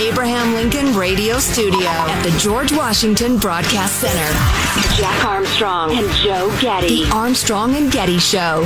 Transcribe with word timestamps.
Abraham 0.00 0.54
Lincoln 0.54 0.96
Radio 0.96 1.38
Studio 1.38 1.86
at 1.86 2.22
the 2.22 2.30
George 2.38 2.72
Washington 2.72 3.36
Broadcast 3.36 3.96
Center, 4.00 4.32
Jack 4.96 5.26
Armstrong 5.26 5.90
and 5.90 6.10
Joe 6.12 6.50
Getty. 6.58 7.04
The 7.04 7.10
Armstrong 7.10 7.74
and 7.74 7.92
Getty 7.92 8.18
Show. 8.18 8.64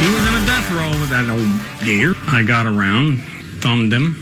He 0.00 0.08
was 0.12 0.26
in 0.26 0.34
a 0.34 0.44
death 0.44 0.68
row 0.72 0.90
with 0.98 1.10
that 1.10 1.28
old 1.30 1.86
deer. 1.86 2.14
I 2.26 2.42
got 2.42 2.66
around, 2.66 3.18
thumbed 3.60 3.92
him 3.92 4.16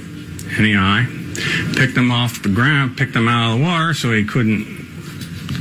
in 0.58 0.62
the 0.62 0.76
eye, 0.76 1.06
picked 1.74 1.96
him 1.96 2.12
off 2.12 2.42
the 2.42 2.50
ground, 2.50 2.98
picked 2.98 3.16
him 3.16 3.26
out 3.26 3.54
of 3.54 3.58
the 3.58 3.64
water 3.64 3.94
so 3.94 4.12
he 4.12 4.24
couldn't 4.24 4.75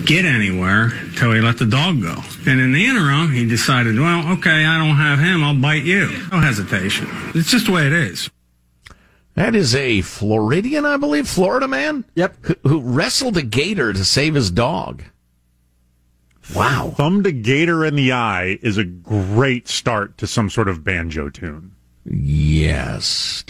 get 0.06 0.25
anywhere 0.25 0.91
till 1.18 1.31
he 1.34 1.41
let 1.41 1.57
the 1.57 1.66
dog 1.66 2.01
go. 2.01 2.16
And 2.46 2.59
in 2.59 2.72
the 2.72 2.85
interim, 2.85 3.31
he 3.31 3.46
decided, 3.47 4.00
well, 4.00 4.31
okay, 4.34 4.66
I 4.66 4.78
don't 4.78 4.97
have 4.97 5.19
him, 5.19 5.44
I'll 5.44 5.56
bite 5.56 5.84
you. 5.84 6.07
No 6.31 6.40
hesitation. 6.40 7.07
It's 7.34 7.51
just 7.51 7.66
the 7.66 7.72
way 7.72 7.88
it 7.88 7.94
is. 7.94 8.29
That 9.35 9.53
is 9.53 9.75
a 9.75 10.01
Floridian, 10.01 10.85
I 10.85 10.97
believe, 10.97 11.28
Florida 11.28 11.68
man. 11.68 12.06
Yep. 12.16 12.38
Who, 12.41 12.56
who 12.69 12.81
wrestled 12.81 13.35
a 13.35 13.41
gator 13.41 13.91
to 13.91 14.06
save 14.06 14.35
his 14.35 14.50
dog. 14.50 15.03
Wow. 16.56 16.94
Thumbed 16.95 17.28
a 17.28 17.31
gator 17.31 17.84
in 17.84 17.95
the 17.95 18.13
eye 18.13 18.59
is 18.62 18.78
a 18.78 18.84
great 18.84 19.68
start 19.68 20.18
to 20.19 20.28
some 20.28 20.50
sort 20.50 20.69
of 20.69 20.84
banjo 20.84 21.29
tune. 21.29 21.75
Yes. 22.07 23.43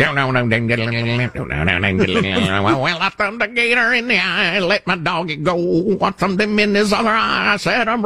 well, 2.80 2.98
I 3.02 3.10
thumbed 3.10 3.42
a 3.42 3.48
gator 3.50 3.94
in 3.94 4.08
the 4.08 4.18
eye, 4.18 4.60
let 4.60 4.88
my 4.88 4.96
doggy 4.96 5.36
go. 5.36 5.98
I 6.00 6.12
thumbed 6.12 6.40
him 6.40 6.58
in 6.60 6.74
his 6.74 6.94
other 6.94 7.10
eye. 7.10 7.54
I 7.54 7.58
said, 7.58 7.90
I'm 7.90 8.02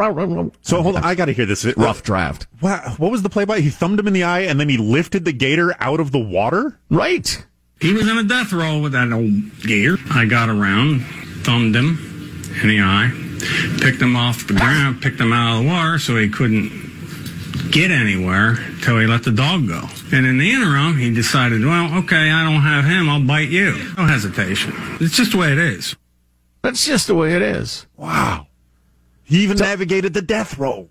So 0.62 0.82
hold 0.82 0.96
on, 0.96 1.04
I 1.04 1.14
got 1.14 1.26
to 1.26 1.34
hear 1.34 1.46
this. 1.46 1.66
Rough 1.78 2.02
draft. 2.02 2.48
Wow, 2.62 2.96
what 2.98 3.12
was 3.12 3.22
the 3.22 3.30
play 3.30 3.46
by? 3.46 3.60
He 3.60 3.70
thumbed 3.70 4.00
him 4.00 4.08
in 4.08 4.14
the 4.14 4.24
eye 4.24 4.42
and 4.42 4.60
then 4.60 4.70
he 4.70 4.78
lifted 4.78 5.24
the 5.24 5.34
gator 5.34 5.76
out 5.80 6.00
of 6.00 6.12
the 6.12 6.20
water? 6.20 6.80
Right. 6.90 7.46
He 7.80 7.94
was 7.94 8.10
in 8.10 8.18
a 8.18 8.24
death 8.24 8.52
row 8.52 8.80
with 8.80 8.94
that 8.94 9.14
old 9.14 9.62
deer. 9.62 9.98
I 10.10 10.26
got 10.26 10.50
around, 10.50 11.02
thumbed 11.44 11.76
him 11.76 11.98
in 12.62 12.70
the 12.70 12.82
eye, 12.82 13.12
picked 13.82 14.02
him 14.02 14.16
off 14.16 14.48
the 14.48 14.56
ground, 14.56 15.02
picked 15.02 15.22
him 15.22 15.32
out 15.32 15.58
of 15.58 15.64
the 15.64 15.70
water 15.70 16.00
so 16.00 16.18
he 16.18 16.28
couldn't 16.28 16.89
get 17.72 17.92
anywhere 17.92 18.58
till 18.82 19.00
he 19.00 19.08
let 19.08 19.24
the 19.24 19.32
dog 19.32 19.68
go. 19.68 19.82
And 20.12 20.26
in 20.26 20.38
the 20.38 20.52
interim, 20.52 20.98
he 20.98 21.14
decided, 21.14 21.64
well, 21.64 22.00
okay, 22.00 22.32
I 22.32 22.44
don't 22.44 22.62
have 22.62 22.86
him, 22.86 23.10
I'll 23.10 23.26
bite 23.26 23.50
you. 23.50 23.74
No 23.98 24.06
hesitation. 24.06 24.74
It's 25.00 25.16
just 25.16 25.32
the 25.32 25.38
way 25.38 25.52
it 25.52 25.58
is. 25.58 25.96
That's 26.62 26.86
just 26.86 27.08
the 27.08 27.16
way 27.16 27.36
it 27.36 27.42
is. 27.42 27.86
Wow. 27.96 28.48
He 29.24 29.44
even 29.44 29.58
navigated 29.58 30.14
the 30.14 30.22
death 30.22 30.58
row. 30.58 30.90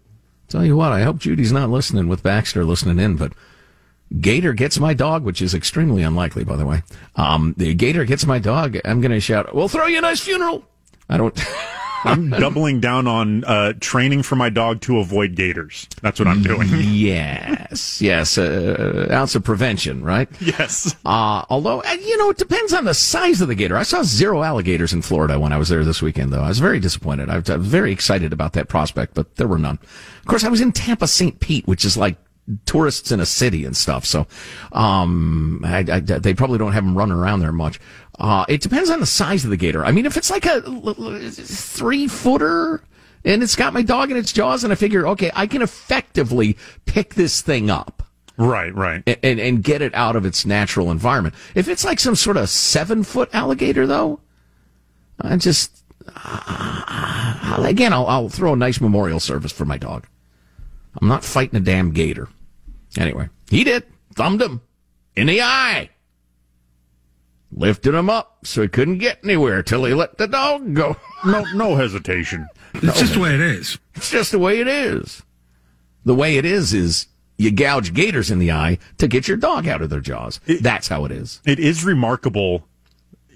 Tell 0.48 0.64
you 0.64 0.76
what, 0.76 0.92
I 0.92 1.02
hope 1.02 1.18
Judy's 1.18 1.52
not 1.52 1.70
listening 1.70 2.08
with 2.08 2.22
Baxter 2.22 2.64
listening 2.64 2.98
in, 2.98 3.16
but 3.16 3.32
Gator 4.20 4.54
gets 4.54 4.78
my 4.78 4.94
dog, 4.94 5.24
which 5.24 5.42
is 5.42 5.54
extremely 5.54 6.02
unlikely, 6.02 6.44
by 6.44 6.56
the 6.56 6.64
way. 6.64 6.82
Um, 7.16 7.54
the 7.58 7.74
Gator 7.74 8.04
gets 8.04 8.24
my 8.24 8.38
dog. 8.38 8.78
I'm 8.84 9.00
going 9.00 9.12
to 9.12 9.20
shout, 9.20 9.54
we'll 9.54 9.68
throw 9.68 9.86
you 9.86 9.98
a 9.98 10.00
nice 10.00 10.20
funeral. 10.20 10.64
I 11.08 11.16
don't. 11.16 11.38
I'm 12.04 12.30
doubling 12.30 12.80
down 12.80 13.06
on 13.06 13.44
uh, 13.44 13.72
training 13.80 14.22
for 14.22 14.36
my 14.36 14.50
dog 14.50 14.80
to 14.82 14.98
avoid 14.98 15.34
gators. 15.34 15.86
That's 16.02 16.18
what 16.18 16.28
I'm 16.28 16.42
doing. 16.42 16.68
yes, 16.72 18.00
yes, 18.00 18.38
uh, 18.38 19.08
ounce 19.10 19.34
of 19.34 19.44
prevention, 19.44 20.02
right? 20.04 20.28
Yes. 20.40 20.94
Uh, 21.04 21.44
although 21.50 21.82
uh, 21.82 21.92
you 21.92 22.16
know, 22.18 22.30
it 22.30 22.38
depends 22.38 22.72
on 22.72 22.84
the 22.84 22.94
size 22.94 23.40
of 23.40 23.48
the 23.48 23.54
gator. 23.54 23.76
I 23.76 23.82
saw 23.82 24.02
zero 24.02 24.42
alligators 24.42 24.92
in 24.92 25.02
Florida 25.02 25.38
when 25.38 25.52
I 25.52 25.58
was 25.58 25.68
there 25.68 25.84
this 25.84 26.02
weekend, 26.02 26.32
though. 26.32 26.42
I 26.42 26.48
was 26.48 26.58
very 26.58 26.80
disappointed. 26.80 27.28
I 27.30 27.38
was 27.38 27.48
very 27.48 27.92
excited 27.92 28.32
about 28.32 28.52
that 28.54 28.68
prospect, 28.68 29.14
but 29.14 29.36
there 29.36 29.48
were 29.48 29.58
none. 29.58 29.78
Of 30.20 30.26
course, 30.26 30.44
I 30.44 30.48
was 30.48 30.60
in 30.60 30.72
Tampa 30.72 31.06
St. 31.06 31.40
Pete, 31.40 31.66
which 31.66 31.84
is 31.84 31.96
like 31.96 32.16
tourists 32.64 33.12
in 33.12 33.20
a 33.20 33.26
city 33.26 33.64
and 33.64 33.76
stuff. 33.76 34.04
So, 34.04 34.26
um, 34.72 35.62
I, 35.64 35.84
I, 35.90 36.00
they 36.00 36.34
probably 36.34 36.58
don't 36.58 36.72
have 36.72 36.84
them 36.84 36.96
running 36.96 37.16
around 37.16 37.40
there 37.40 37.52
much. 37.52 37.80
Uh, 38.18 38.44
it 38.48 38.60
depends 38.60 38.90
on 38.90 39.00
the 39.00 39.06
size 39.06 39.44
of 39.44 39.50
the 39.50 39.56
gator. 39.56 39.84
I 39.84 39.92
mean, 39.92 40.06
if 40.06 40.16
it's 40.16 40.30
like 40.30 40.46
a 40.46 40.60
three 41.30 42.08
footer 42.08 42.82
and 43.24 43.42
it's 43.42 43.54
got 43.54 43.72
my 43.72 43.82
dog 43.82 44.10
in 44.10 44.16
its 44.16 44.32
jaws 44.32 44.64
and 44.64 44.72
I 44.72 44.76
figure, 44.76 45.06
okay, 45.08 45.30
I 45.34 45.46
can 45.46 45.62
effectively 45.62 46.56
pick 46.84 47.14
this 47.14 47.40
thing 47.42 47.70
up. 47.70 48.02
Right, 48.36 48.74
right. 48.74 49.02
And, 49.06 49.18
and, 49.22 49.40
and 49.40 49.62
get 49.62 49.82
it 49.82 49.94
out 49.94 50.16
of 50.16 50.24
its 50.24 50.46
natural 50.46 50.90
environment. 50.90 51.34
If 51.54 51.68
it's 51.68 51.84
like 51.84 52.00
some 52.00 52.16
sort 52.16 52.36
of 52.36 52.48
seven 52.48 53.04
foot 53.04 53.28
alligator 53.32 53.86
though, 53.86 54.20
I 55.20 55.36
just, 55.36 55.84
uh, 56.14 57.62
again, 57.64 57.92
I'll, 57.92 58.06
I'll 58.06 58.28
throw 58.28 58.52
a 58.52 58.56
nice 58.56 58.80
memorial 58.80 59.20
service 59.20 59.52
for 59.52 59.64
my 59.64 59.76
dog. 59.76 60.06
I'm 61.00 61.08
not 61.08 61.24
fighting 61.24 61.56
a 61.56 61.60
damn 61.60 61.92
gator. 61.92 62.28
Anyway, 62.96 63.28
he 63.50 63.64
did. 63.64 63.84
Thumbed 64.14 64.40
him 64.42 64.60
in 65.16 65.26
the 65.26 65.42
eye. 65.42 65.90
Lifted 67.50 67.94
him 67.94 68.10
up 68.10 68.38
so 68.44 68.62
he 68.62 68.68
couldn't 68.68 68.98
get 68.98 69.20
anywhere 69.24 69.62
till 69.62 69.84
he 69.84 69.94
let 69.94 70.18
the 70.18 70.26
dog 70.26 70.74
go. 70.74 70.96
No, 71.26 71.42
no 71.52 71.74
hesitation. 71.74 72.46
It's 72.74 72.84
no. 72.84 72.92
just 72.92 73.14
the 73.14 73.18
way 73.20 73.34
it 73.34 73.40
is. 73.40 73.76
It's 73.96 74.08
just 74.08 74.30
the 74.30 74.38
way 74.38 74.60
it 74.60 74.68
is. 74.68 75.24
The 76.04 76.14
way 76.14 76.36
it 76.36 76.44
is 76.44 76.72
is 76.72 77.08
you 77.36 77.50
gouge 77.50 77.92
gators 77.92 78.30
in 78.30 78.38
the 78.38 78.52
eye 78.52 78.78
to 78.98 79.08
get 79.08 79.26
your 79.26 79.36
dog 79.36 79.66
out 79.66 79.82
of 79.82 79.90
their 79.90 79.98
jaws. 79.98 80.38
It, 80.46 80.62
That's 80.62 80.86
how 80.86 81.04
it 81.06 81.10
is. 81.10 81.40
It 81.44 81.58
is 81.58 81.84
remarkable 81.84 82.68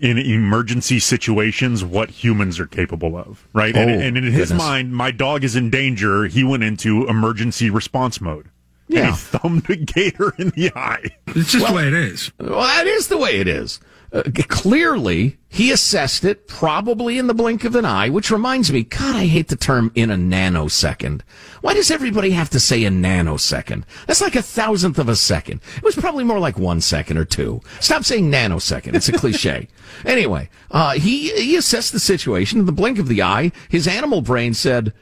in 0.01 0.17
emergency 0.17 1.01
situations 1.01 1.83
what 1.85 2.11
humans 2.11 2.61
are 2.61 2.69
capable 2.69 3.17
of, 3.17 3.49
right? 3.53 3.75
and, 3.77 3.91
Oh, 3.91 3.95
and 3.95 4.17
in 4.17 4.23
his 4.23 4.51
goodness. 4.51 4.59
mind, 4.59 4.95
my 4.95 5.11
dog 5.11 5.43
is 5.43 5.57
in 5.57 5.69
danger. 5.69 6.27
He 6.27 6.45
went 6.45 6.63
into 6.63 7.09
emergency 7.09 7.69
response 7.69 8.21
mode. 8.21 8.49
And 8.93 8.99
Yeah. 9.07 9.11
he 9.13 9.17
thumbed 9.17 9.71
a 9.71 9.77
gator 9.77 10.33
in 10.39 10.51
the 10.51 10.71
eye. 10.77 11.11
It's 11.29 11.53
just 11.53 11.67
the 11.67 11.73
way 11.73 11.87
it 11.89 11.95
is. 11.95 12.31
Well, 12.39 12.61
that 12.61 12.87
is 12.87 13.09
the 13.09 13.19
way 13.19 13.41
it 13.41 13.49
is. 13.49 13.81
Uh, 14.13 14.23
clearly, 14.49 15.39
he 15.49 15.73
assessed 15.73 16.23
it 16.23 16.47
probably 16.47 17.17
in 17.17 17.29
the 17.29 17.35
blink 17.35 17.65
of 17.65 17.75
an 17.75 17.87
eye, 17.87 18.11
which 18.11 18.31
reminds 18.31 18.71
me, 18.71 18.83
God, 18.83 19.17
I 19.17 19.25
hate 19.25 19.49
the 19.49 19.57
term 19.57 19.91
in 19.95 20.11
a 20.11 20.17
nanosecond. 20.17 21.23
Why 21.63 21.73
does 21.73 21.91
everybody 21.91 22.33
have 22.33 22.51
to 22.51 22.61
say 22.61 22.85
a 22.85 22.91
nanosecond? 22.91 23.85
That's 24.07 24.21
like 24.21 24.37
a 24.37 24.43
thousandth 24.43 24.99
of 24.99 25.09
a 25.09 25.17
second. 25.17 25.63
It 25.79 25.83
was 25.83 25.95
probably 25.97 26.25
more 26.25 26.39
like 26.39 26.59
one 26.59 26.83
second 26.83 27.17
or 27.17 27.25
two. 27.25 27.63
Stop 27.81 28.05
saying 28.05 28.31
nanosecond. 28.31 28.95
It's 28.95 29.09
a 29.09 29.13
cliche. 29.13 29.69
anyway, 30.05 30.51
uh, 30.71 30.93
he, 30.93 31.31
he 31.31 31.57
assessed 31.57 31.93
the 31.93 31.99
situation 32.01 32.59
in 32.59 32.67
the 32.67 32.73
blink 32.73 32.99
of 32.99 33.09
the 33.09 33.23
eye. 33.23 33.51
His 33.71 33.89
animal 33.89 34.21
brain 34.21 34.53
said, 34.53 34.93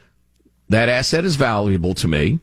that 0.69 0.87
asset 0.87 1.25
is 1.25 1.35
valuable 1.35 1.93
to 1.95 2.07
me, 2.07 2.39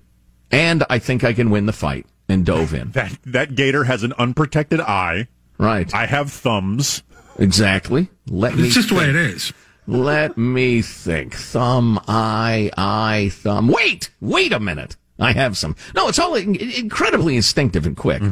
and 0.50 0.84
I 0.88 0.98
think 0.98 1.24
I 1.24 1.32
can 1.32 1.50
win 1.50 1.66
the 1.66 1.72
fight, 1.72 2.06
and 2.28 2.44
dove 2.44 2.74
in. 2.74 2.90
That 2.92 3.18
that 3.26 3.54
gator 3.54 3.84
has 3.84 4.02
an 4.02 4.12
unprotected 4.18 4.80
eye. 4.80 5.28
Right. 5.58 5.92
I 5.94 6.06
have 6.06 6.30
thumbs. 6.30 7.02
Exactly. 7.38 8.08
Let 8.28 8.56
me 8.56 8.64
It's 8.66 8.74
just 8.74 8.88
the 8.90 8.94
way 8.96 9.08
it 9.08 9.16
is. 9.16 9.52
Let 9.86 10.36
me 10.36 10.82
think. 10.82 11.34
Thumb, 11.34 11.98
eye, 12.06 12.70
eye, 12.76 13.30
thumb. 13.32 13.68
Wait, 13.68 14.10
wait 14.20 14.52
a 14.52 14.60
minute. 14.60 14.96
I 15.18 15.32
have 15.32 15.56
some. 15.56 15.74
No, 15.94 16.08
it's 16.08 16.18
all 16.18 16.34
in- 16.34 16.54
incredibly 16.56 17.36
instinctive 17.36 17.86
and 17.86 17.96
quick. 17.96 18.22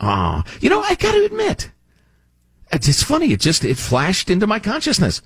Ah, 0.00 0.44
you 0.60 0.68
know, 0.68 0.80
I 0.80 0.94
got 0.96 1.12
to 1.12 1.24
admit, 1.24 1.70
it's, 2.72 2.88
it's 2.88 3.02
funny. 3.02 3.32
It 3.32 3.40
just 3.40 3.64
it 3.64 3.78
flashed 3.78 4.28
into 4.30 4.46
my 4.46 4.58
consciousness. 4.58 5.22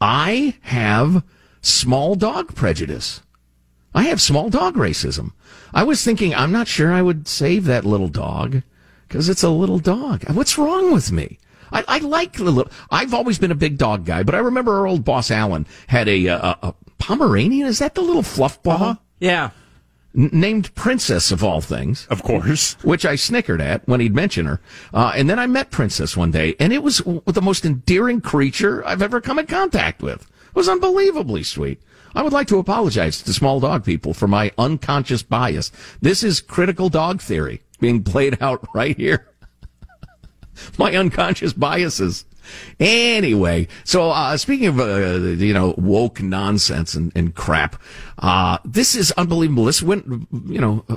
I 0.00 0.56
have 0.62 1.22
small 1.62 2.14
dog 2.14 2.54
prejudice. 2.54 3.22
I 3.94 4.04
have 4.04 4.20
small 4.20 4.50
dog 4.50 4.74
racism. 4.76 5.32
I 5.74 5.82
was 5.84 6.04
thinking, 6.04 6.34
I'm 6.34 6.52
not 6.52 6.68
sure 6.68 6.92
I 6.92 7.02
would 7.02 7.26
save 7.28 7.64
that 7.64 7.84
little 7.84 8.08
dog 8.08 8.62
because 9.08 9.28
it's 9.28 9.42
a 9.42 9.50
little 9.50 9.78
dog. 9.78 10.24
What's 10.30 10.58
wrong 10.58 10.92
with 10.92 11.10
me? 11.10 11.38
I, 11.72 11.84
I 11.86 11.98
like 11.98 12.34
the 12.34 12.44
little. 12.44 12.72
I've 12.90 13.14
always 13.14 13.38
been 13.38 13.50
a 13.50 13.56
big 13.56 13.78
dog 13.78 14.04
guy, 14.04 14.22
but 14.22 14.34
I 14.34 14.38
remember 14.38 14.78
our 14.78 14.86
old 14.86 15.04
boss 15.04 15.30
Alan 15.30 15.66
had 15.86 16.08
a, 16.08 16.26
a, 16.26 16.58
a 16.62 16.74
Pomeranian. 16.98 17.66
Is 17.66 17.78
that 17.78 17.94
the 17.94 18.02
little 18.02 18.22
fluff 18.22 18.62
ball? 18.62 18.98
Yeah. 19.20 19.50
N- 20.16 20.30
named 20.32 20.74
Princess 20.74 21.30
of 21.30 21.44
all 21.44 21.60
things. 21.60 22.06
Of 22.08 22.22
course. 22.22 22.74
Which 22.82 23.06
I 23.06 23.14
snickered 23.14 23.60
at 23.60 23.86
when 23.86 24.00
he'd 24.00 24.14
mention 24.14 24.46
her. 24.46 24.60
Uh, 24.92 25.12
and 25.14 25.30
then 25.30 25.38
I 25.38 25.46
met 25.46 25.70
Princess 25.70 26.16
one 26.16 26.32
day, 26.32 26.56
and 26.58 26.72
it 26.72 26.82
was 26.82 26.98
the 27.26 27.42
most 27.42 27.64
endearing 27.64 28.20
creature 28.20 28.84
I've 28.86 29.02
ever 29.02 29.20
come 29.20 29.38
in 29.38 29.46
contact 29.46 30.02
with. 30.02 30.22
It 30.22 30.56
was 30.56 30.68
unbelievably 30.68 31.44
sweet. 31.44 31.80
I 32.14 32.22
would 32.22 32.32
like 32.32 32.48
to 32.48 32.58
apologize 32.58 33.22
to 33.22 33.32
small 33.32 33.60
dog 33.60 33.84
people 33.84 34.14
for 34.14 34.26
my 34.26 34.52
unconscious 34.58 35.22
bias. 35.22 35.70
This 36.00 36.22
is 36.22 36.40
critical 36.40 36.88
dog 36.88 37.20
theory 37.20 37.62
being 37.78 38.02
played 38.02 38.40
out 38.42 38.66
right 38.74 38.96
here. 38.96 39.26
my 40.78 40.94
unconscious 40.94 41.52
biases. 41.52 42.24
Anyway, 42.80 43.68
so 43.84 44.10
uh, 44.10 44.36
speaking 44.36 44.66
of 44.66 44.80
uh, 44.80 45.18
you 45.42 45.54
know 45.54 45.74
woke 45.78 46.20
nonsense 46.20 46.94
and, 46.94 47.12
and 47.14 47.34
crap, 47.34 47.80
uh, 48.18 48.58
this 48.64 48.96
is 48.96 49.12
unbelievable. 49.12 49.64
This 49.66 49.82
went 49.82 50.06
you 50.46 50.60
know 50.60 50.84
uh, 50.88 50.96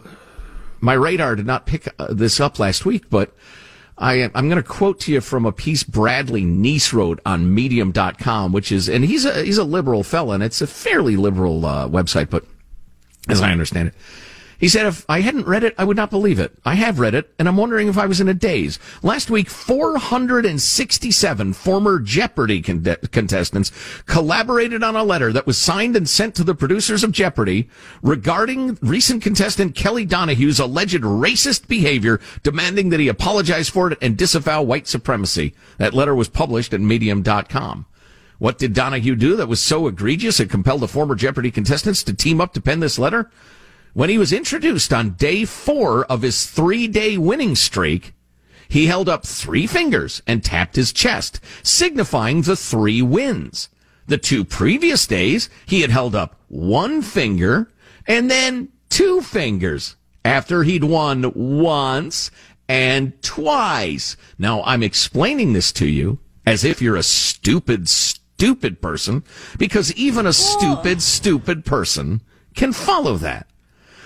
my 0.81 0.93
radar 0.93 1.35
did 1.35 1.45
not 1.45 1.65
pick 1.65 1.87
uh, 1.99 2.13
this 2.13 2.39
up 2.39 2.57
last 2.57 2.85
week, 2.85 3.09
but 3.09 3.35
I, 3.97 4.23
I'm 4.33 4.49
going 4.49 4.61
to 4.61 4.67
quote 4.67 4.99
to 5.01 5.11
you 5.11 5.21
from 5.21 5.45
a 5.45 5.51
piece 5.51 5.83
Bradley 5.83 6.43
Nice 6.43 6.93
wrote 6.93 7.19
on 7.25 7.53
Medium.com, 7.53 8.51
which 8.51 8.71
is, 8.71 8.89
and 8.89 9.05
he's 9.05 9.25
a 9.25 9.43
he's 9.43 9.57
a 9.57 9.63
liberal 9.63 10.03
fella, 10.03 10.35
and 10.35 10.43
it's 10.43 10.61
a 10.61 10.67
fairly 10.67 11.15
liberal 11.15 11.65
uh, 11.65 11.87
website, 11.87 12.29
but 12.29 12.45
as 13.29 13.41
I 13.41 13.51
understand 13.51 13.89
it. 13.89 13.95
He 14.59 14.67
said, 14.67 14.85
if 14.85 15.05
I 15.09 15.21
hadn't 15.21 15.47
read 15.47 15.63
it, 15.63 15.75
I 15.77 15.83
would 15.83 15.97
not 15.97 16.09
believe 16.09 16.39
it. 16.39 16.53
I 16.65 16.75
have 16.75 16.99
read 16.99 17.15
it, 17.15 17.33
and 17.37 17.47
I'm 17.47 17.57
wondering 17.57 17.87
if 17.87 17.97
I 17.97 18.05
was 18.05 18.21
in 18.21 18.29
a 18.29 18.33
daze. 18.33 18.79
Last 19.01 19.29
week, 19.29 19.49
467 19.49 21.53
former 21.53 21.99
Jeopardy 21.99 22.61
con- 22.61 22.83
contestants 23.11 23.71
collaborated 24.05 24.83
on 24.83 24.95
a 24.95 25.03
letter 25.03 25.33
that 25.33 25.47
was 25.47 25.57
signed 25.57 25.95
and 25.95 26.07
sent 26.07 26.35
to 26.35 26.43
the 26.43 26.55
producers 26.55 27.03
of 27.03 27.11
Jeopardy 27.11 27.69
regarding 28.01 28.77
recent 28.81 29.21
contestant 29.21 29.75
Kelly 29.75 30.05
Donohue's 30.05 30.59
alleged 30.59 31.01
racist 31.01 31.67
behavior, 31.67 32.19
demanding 32.43 32.89
that 32.89 32.99
he 32.99 33.07
apologize 33.07 33.69
for 33.69 33.91
it 33.91 33.97
and 34.01 34.17
disavow 34.17 34.61
white 34.61 34.87
supremacy. 34.87 35.53
That 35.77 35.93
letter 35.93 36.15
was 36.15 36.29
published 36.29 36.73
at 36.73 36.81
medium.com. 36.81 37.85
What 38.39 38.57
did 38.57 38.73
Donohue 38.73 39.15
do 39.15 39.35
that 39.37 39.47
was 39.47 39.61
so 39.61 39.87
egregious 39.87 40.39
it 40.39 40.49
compelled 40.49 40.81
the 40.81 40.87
former 40.87 41.15
Jeopardy 41.15 41.51
contestants 41.51 42.03
to 42.03 42.13
team 42.13 42.41
up 42.41 42.53
to 42.53 42.61
pen 42.61 42.81
this 42.81 42.99
letter? 42.99 43.31
When 43.93 44.09
he 44.09 44.17
was 44.17 44.33
introduced 44.33 44.91
on 44.91 45.11
day 45.11 45.45
four 45.45 46.03
of 46.05 46.23
his 46.23 46.47
three 46.47 46.87
day 46.87 47.15
winning 47.15 47.55
streak, 47.55 48.13
he 48.67 48.87
held 48.87 49.07
up 49.07 49.23
three 49.23 49.67
fingers 49.67 50.23
and 50.25 50.43
tapped 50.43 50.75
his 50.75 50.91
chest, 50.91 51.39
signifying 51.61 52.41
the 52.41 52.55
three 52.55 53.03
wins. 53.03 53.69
The 54.07 54.17
two 54.17 54.43
previous 54.43 55.05
days, 55.05 55.47
he 55.67 55.81
had 55.81 55.91
held 55.91 56.15
up 56.15 56.41
one 56.47 57.03
finger 57.03 57.71
and 58.07 58.31
then 58.31 58.69
two 58.89 59.21
fingers 59.21 59.95
after 60.25 60.63
he'd 60.63 60.83
won 60.83 61.31
once 61.35 62.31
and 62.67 63.21
twice. 63.21 64.17
Now, 64.39 64.63
I'm 64.63 64.81
explaining 64.81 65.53
this 65.53 65.71
to 65.73 65.87
you 65.87 66.17
as 66.47 66.63
if 66.63 66.81
you're 66.81 66.95
a 66.95 67.03
stupid, 67.03 67.87
stupid 67.87 68.81
person, 68.81 69.23
because 69.59 69.93
even 69.93 70.25
a 70.25 70.33
stupid, 70.33 71.01
stupid 71.01 71.63
person 71.63 72.21
can 72.55 72.73
follow 72.73 73.17
that. 73.17 73.47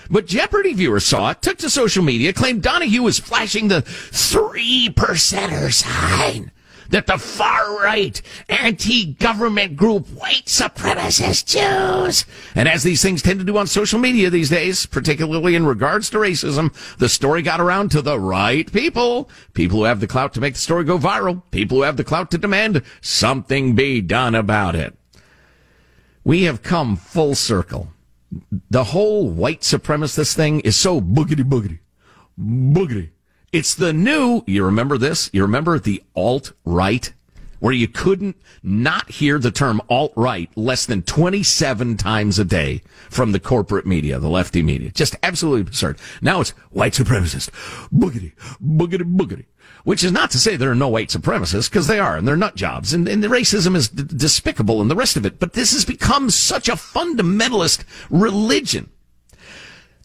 But 0.09 0.27
Jeopardy 0.27 0.73
viewers 0.73 1.05
saw 1.05 1.31
it, 1.31 1.41
took 1.41 1.57
to 1.59 1.69
social 1.69 2.03
media, 2.03 2.33
claimed 2.33 2.61
Donohue 2.61 3.03
was 3.03 3.19
flashing 3.19 3.67
the 3.67 3.81
three 3.81 4.89
percenter 4.95 5.71
sign. 5.73 6.51
That 6.89 7.07
the 7.07 7.17
far 7.17 7.83
right 7.83 8.21
anti-government 8.47 9.75
group 9.75 10.07
white 10.07 10.45
supremacist 10.45 11.45
Jews. 11.45 12.23
And 12.55 12.69
as 12.69 12.83
these 12.83 13.01
things 13.01 13.21
tend 13.21 13.39
to 13.39 13.45
do 13.45 13.57
on 13.57 13.67
social 13.67 13.99
media 13.99 14.29
these 14.29 14.49
days, 14.49 14.85
particularly 14.85 15.55
in 15.55 15.65
regards 15.65 16.09
to 16.11 16.17
racism, 16.17 16.73
the 16.97 17.09
story 17.09 17.41
got 17.41 17.59
around 17.59 17.91
to 17.91 18.01
the 18.01 18.17
right 18.17 18.71
people. 18.71 19.29
People 19.53 19.79
who 19.79 19.83
have 19.83 19.99
the 19.99 20.07
clout 20.07 20.33
to 20.35 20.39
make 20.39 20.53
the 20.53 20.61
story 20.61 20.85
go 20.85 20.97
viral. 20.97 21.43
People 21.51 21.79
who 21.79 21.83
have 21.83 21.97
the 21.97 22.05
clout 22.05 22.31
to 22.31 22.37
demand 22.37 22.81
something 23.01 23.75
be 23.75 23.99
done 23.99 24.33
about 24.33 24.73
it. 24.73 24.95
We 26.23 26.43
have 26.43 26.63
come 26.63 26.95
full 26.95 27.35
circle 27.35 27.91
the 28.69 28.83
whole 28.85 29.29
white 29.29 29.61
supremacist 29.61 30.35
thing 30.35 30.59
is 30.61 30.75
so 30.75 30.99
boogity 30.99 31.43
boogity 31.43 31.79
boogity. 32.39 33.09
It's 33.51 33.73
the 33.73 33.93
new. 33.93 34.43
You 34.45 34.65
remember 34.65 34.97
this? 34.97 35.29
You 35.33 35.41
remember 35.43 35.79
the 35.79 36.03
alt 36.15 36.51
right, 36.65 37.11
where 37.59 37.73
you 37.73 37.87
couldn't 37.87 38.35
not 38.61 39.09
hear 39.09 39.39
the 39.39 39.51
term 39.51 39.81
alt 39.89 40.11
right 40.15 40.49
less 40.55 40.85
than 40.85 41.01
twenty 41.01 41.43
seven 41.43 41.95
times 41.95 42.37
a 42.37 42.45
day 42.45 42.81
from 43.09 43.31
the 43.31 43.39
corporate 43.39 43.85
media, 43.85 44.19
the 44.19 44.29
lefty 44.29 44.61
media. 44.61 44.91
Just 44.91 45.15
absolutely 45.23 45.61
absurd. 45.61 45.97
Now 46.21 46.41
it's 46.41 46.51
white 46.71 46.93
supremacist, 46.93 47.49
boogity 47.89 48.33
boogity 48.61 49.15
boogity. 49.15 49.45
Which 49.83 50.03
is 50.03 50.11
not 50.11 50.31
to 50.31 50.39
say 50.39 50.55
there 50.55 50.71
are 50.71 50.75
no 50.75 50.89
white 50.89 51.09
supremacists, 51.09 51.69
because 51.69 51.87
they 51.87 51.99
are, 51.99 52.17
and 52.17 52.27
they're 52.27 52.35
nut 52.35 52.55
jobs, 52.55 52.93
and, 52.93 53.07
and 53.07 53.23
the 53.23 53.27
racism 53.27 53.75
is 53.75 53.87
d- 53.89 54.03
despicable 54.03 54.81
and 54.81 54.91
the 54.91 54.95
rest 54.95 55.15
of 55.15 55.25
it. 55.25 55.39
But 55.39 55.53
this 55.53 55.71
has 55.71 55.85
become 55.85 56.29
such 56.29 56.67
a 56.67 56.73
fundamentalist 56.73 57.83
religion 58.09 58.89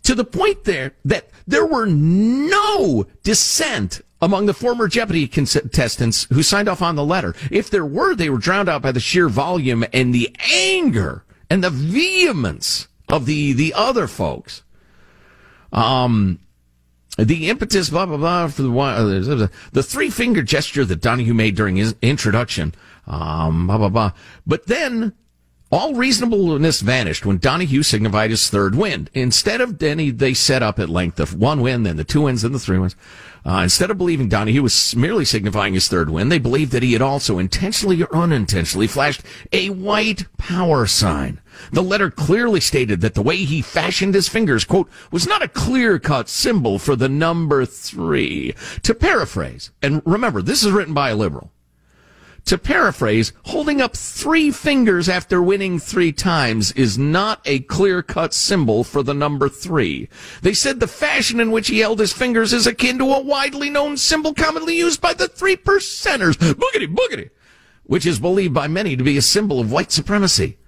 to 0.03 0.15
the 0.15 0.25
point 0.25 0.65
there 0.65 0.93
that 1.05 1.29
there 1.47 1.67
were 1.67 1.87
no 1.87 3.07
dissent 3.23 4.01
among 4.21 4.47
the 4.47 4.55
former 4.55 4.87
Jeopardy 4.87 5.27
contestants 5.27 6.29
who 6.33 6.43
signed 6.43 6.69
off 6.69 6.81
on 6.81 6.95
the 6.95 7.05
letter. 7.05 7.35
If 7.51 7.71
there 7.71 7.85
were, 7.85 8.15
they 8.15 8.31
were 8.31 8.39
drowned 8.39 8.69
out 8.69 8.83
by 8.83 8.93
the 8.93 9.01
sheer 9.01 9.29
volume 9.29 9.85
and 9.93 10.15
the 10.15 10.35
anger 10.53 11.25
and 11.51 11.63
the 11.63 11.71
vehemence 11.71 12.87
of 13.09 13.27
the, 13.27 13.53
the 13.53 13.75
other 13.75 14.07
folks. 14.07 14.63
Um, 15.73 16.39
the 17.19 17.51
impetus, 17.51 17.91
blah 17.91 18.07
blah 18.07 18.17
blah, 18.17 18.49
for 18.49 18.63
the 18.63 18.73
uh, 18.73 19.47
the 19.73 19.83
three 19.83 20.11
finger 20.11 20.43
gesture 20.43 20.85
that 20.85 21.01
Donohue 21.01 21.35
made 21.35 21.57
during 21.57 21.77
his 21.77 21.95
introduction, 22.03 22.75
um, 23.07 23.67
blah 23.67 23.79
blah 23.79 23.89
blah. 23.89 24.13
But 24.47 24.67
then 24.67 25.13
all 25.73 25.95
reasonableness 25.95 26.83
vanished 26.83 27.25
when 27.25 27.39
Donohue 27.39 27.83
signified 27.83 28.31
his 28.31 28.51
third 28.51 28.75
win. 28.75 29.09
Instead 29.15 29.63
of 29.63 29.79
Denny, 29.79 30.11
they 30.11 30.35
set 30.35 30.63
up 30.63 30.79
at 30.79 30.91
length 30.91 31.17
the 31.17 31.27
one 31.27 31.63
win, 31.63 31.83
then 31.83 31.97
the 31.97 32.05
two 32.05 32.21
wins, 32.21 32.43
then 32.43 32.53
the 32.53 32.59
three 32.59 32.79
wins. 32.79 32.95
Uh, 33.45 33.61
instead 33.65 33.91
of 33.91 33.99
believing 33.99 34.29
Donohue 34.29 34.63
was 34.63 34.95
merely 34.95 35.25
signifying 35.25 35.75
his 35.75 35.89
third 35.89 36.11
win, 36.11 36.29
they 36.29 36.39
believed 36.39 36.71
that 36.73 36.83
he 36.83 36.93
had 36.93 37.03
also 37.03 37.39
intentionally 37.39 38.01
or 38.03 38.15
unintentionally 38.15 38.87
flashed 38.87 39.23
a 39.51 39.71
white 39.71 40.27
power 40.37 40.87
sign. 40.87 41.41
The 41.73 41.83
letter 41.83 42.11
clearly 42.11 42.61
stated 42.61 43.01
that 43.01 43.15
the 43.15 43.23
way 43.23 43.39
he 43.39 43.63
fashioned 43.63 44.15
his 44.15 44.29
fingers, 44.29 44.65
quote, 44.65 44.89
was 45.11 45.27
not 45.27 45.43
a 45.43 45.49
clear-cut 45.49 46.29
symbol 46.29 46.79
for 46.79 46.95
the 46.95 47.09
number 47.09 47.65
three. 47.65 48.55
To 48.83 48.95
paraphrase, 48.95 49.71
and 49.83 50.03
remember, 50.05 50.43
this 50.43 50.63
is 50.63 50.71
written 50.71 50.95
by 50.95 51.11
a 51.11 51.17
liberal. 51.17 51.51
To 52.47 52.59
paraphrase, 52.59 53.33
holding 53.45 53.81
up 53.81 53.97
three 53.97 54.51
fingers 54.51 55.09
after 55.09 55.41
winning 55.41 55.79
three 55.79 56.13
times 56.13 56.73
is 56.73 56.99
not 56.99 57.41
a 57.45 57.61
clear 57.61 58.03
cut 58.03 58.35
symbol 58.35 58.83
for 58.83 59.03
the 59.03 59.15
number 59.15 59.49
three. 59.49 60.09
They 60.43 60.53
said 60.53 60.81
the 60.81 60.89
fashion 60.89 61.39
in 61.39 61.53
which 61.53 61.69
he 61.69 61.79
held 61.79 62.01
his 62.01 62.13
fingers 62.13 62.53
is 62.53 62.67
akin 62.67 62.99
to 62.99 63.05
a 63.05 63.23
widely 63.23 63.71
known 63.71 63.97
symbol 63.97 64.35
commonly 64.35 64.77
used 64.77 65.01
by 65.01 65.15
the 65.15 65.29
three 65.29 65.57
percenters, 65.57 66.35
boogity 66.35 66.93
boogity, 66.93 67.31
which 67.85 68.05
is 68.05 68.19
believed 68.19 68.55
by 68.55 68.67
many 68.67 68.97
to 68.97 69.05
be 69.05 69.17
a 69.17 69.23
symbol 69.23 69.61
of 69.61 69.71
white 69.71 69.93
supremacy. 69.93 70.59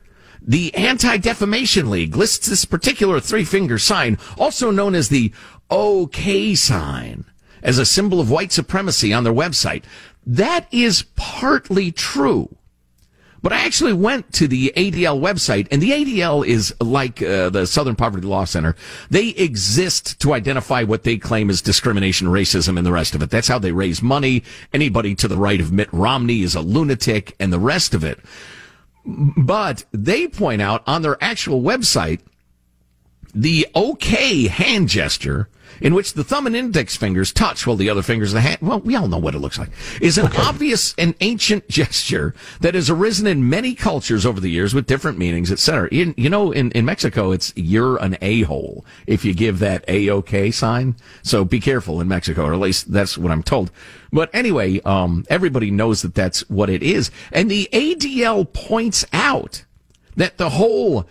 The 0.41 0.75
Anti-Defamation 0.75 1.91
League 1.91 2.17
lists 2.17 2.47
this 2.47 2.65
particular 2.65 3.19
three 3.19 3.45
finger 3.45 3.79
sign, 3.79 4.19
also 4.39 4.71
known 4.71 4.95
as 4.95 5.09
the 5.09 5.33
OK 5.71 6.55
sign, 6.55 7.25
as 7.63 7.79
a 7.79 7.87
symbol 7.87 8.21
of 8.21 8.31
white 8.31 8.53
supremacy 8.53 9.13
on 9.13 9.25
their 9.25 9.33
website. 9.33 9.85
That 10.27 10.67
is 10.73 11.05
partly 11.17 11.93
true. 11.93 12.57
But 13.45 13.53
I 13.53 13.67
actually 13.67 13.93
went 13.93 14.33
to 14.35 14.49
the 14.49 14.73
ADL 14.75 15.21
website, 15.21 15.69
and 15.71 15.83
the 15.83 15.91
ADL 15.91 16.47
is 16.47 16.75
like 16.81 17.21
uh, 17.21 17.51
the 17.51 17.67
Southern 17.67 17.95
Poverty 17.95 18.27
Law 18.27 18.47
Center. 18.47 18.75
They 19.11 19.29
exist 19.29 20.19
to 20.21 20.33
identify 20.33 20.83
what 20.83 21.03
they 21.03 21.19
claim 21.19 21.51
is 21.51 21.61
discrimination, 21.61 22.29
racism, 22.29 22.79
and 22.79 22.87
the 22.87 22.93
rest 22.93 23.15
of 23.15 23.21
it. 23.21 23.29
That's 23.29 23.49
how 23.49 23.59
they 23.59 23.73
raise 23.73 24.01
money. 24.01 24.45
Anybody 24.73 25.15
to 25.17 25.29
the 25.29 25.37
right 25.37 25.61
of 25.61 25.73
Mitt 25.73 25.93
Romney 25.93 26.41
is 26.41 26.55
a 26.55 26.63
lunatic, 26.63 27.37
and 27.39 27.53
the 27.53 27.59
rest 27.59 27.93
of 27.93 28.03
it. 28.03 28.19
But 29.05 29.85
they 29.93 30.27
point 30.27 30.63
out 30.63 30.83
on 30.87 31.03
their 31.03 31.23
actual 31.23 31.61
website 31.61 32.21
the 33.35 33.67
OK 33.75 34.49
hand 34.49 34.89
gesture 34.89 35.51
in 35.85 35.95
which 35.95 36.15
the 36.15 36.25
thumb 36.25 36.47
and 36.47 36.57
index 36.57 36.97
fingers 36.97 37.31
touch 37.31 37.67
while 37.67 37.77
the 37.77 37.91
other 37.91 38.01
fingers 38.01 38.31
of 38.31 38.37
the 38.37 38.41
hand, 38.41 38.59
well, 38.63 38.81
we 38.81 38.97
all 38.97 39.07
know 39.07 39.19
what 39.19 39.35
it 39.35 39.39
looks 39.39 39.59
like, 39.59 39.69
is 40.01 40.17
an 40.17 40.27
okay. 40.27 40.43
obvious 40.43 40.95
and 40.97 41.15
ancient 41.21 41.69
gesture 41.75 42.35
that 42.61 42.75
has 42.75 42.89
arisen 42.89 43.27
in 43.27 43.51
many 43.51 43.75
cultures 43.75 44.25
over 44.25 44.41
the 44.41 44.49
years 44.49 44.73
with 44.73 44.87
different 44.87 45.19
meanings, 45.19 45.53
etc. 45.53 45.91
You, 45.93 46.15
you 46.17 46.31
know, 46.31 46.51
in, 46.53 46.71
in 46.73 46.87
Mexico, 46.87 47.33
it's 47.33 47.53
you're 47.55 47.99
an 47.99 48.17
a-hole 48.23 48.85
if 49.07 49.27
you 49.27 49.35
give 49.35 49.59
that 49.59 49.85
A-OK 49.87 50.51
sign. 50.51 50.97
So 51.23 51.45
be 51.45 51.61
careful 51.61 52.01
in 52.01 52.09
Mexico, 52.09 52.47
or 52.47 52.55
at 52.55 52.61
least 52.61 52.91
that's 52.91 53.19
what 53.19 53.31
I'm 53.31 53.43
told. 53.43 53.71
But 54.11 54.31
anyway, 54.33 54.81
um, 54.81 55.27
everybody 55.29 55.71
knows 55.71 56.01
that 56.01 56.15
that's 56.15 56.49
what 56.49 56.71
it 56.71 56.83
is. 56.83 57.11
And 57.31 57.51
the 57.51 57.69
ADL 57.73 58.51
points 58.51 59.05
out 59.13 59.67
that 60.17 60.39
the 60.39 60.49
whole 60.49 61.07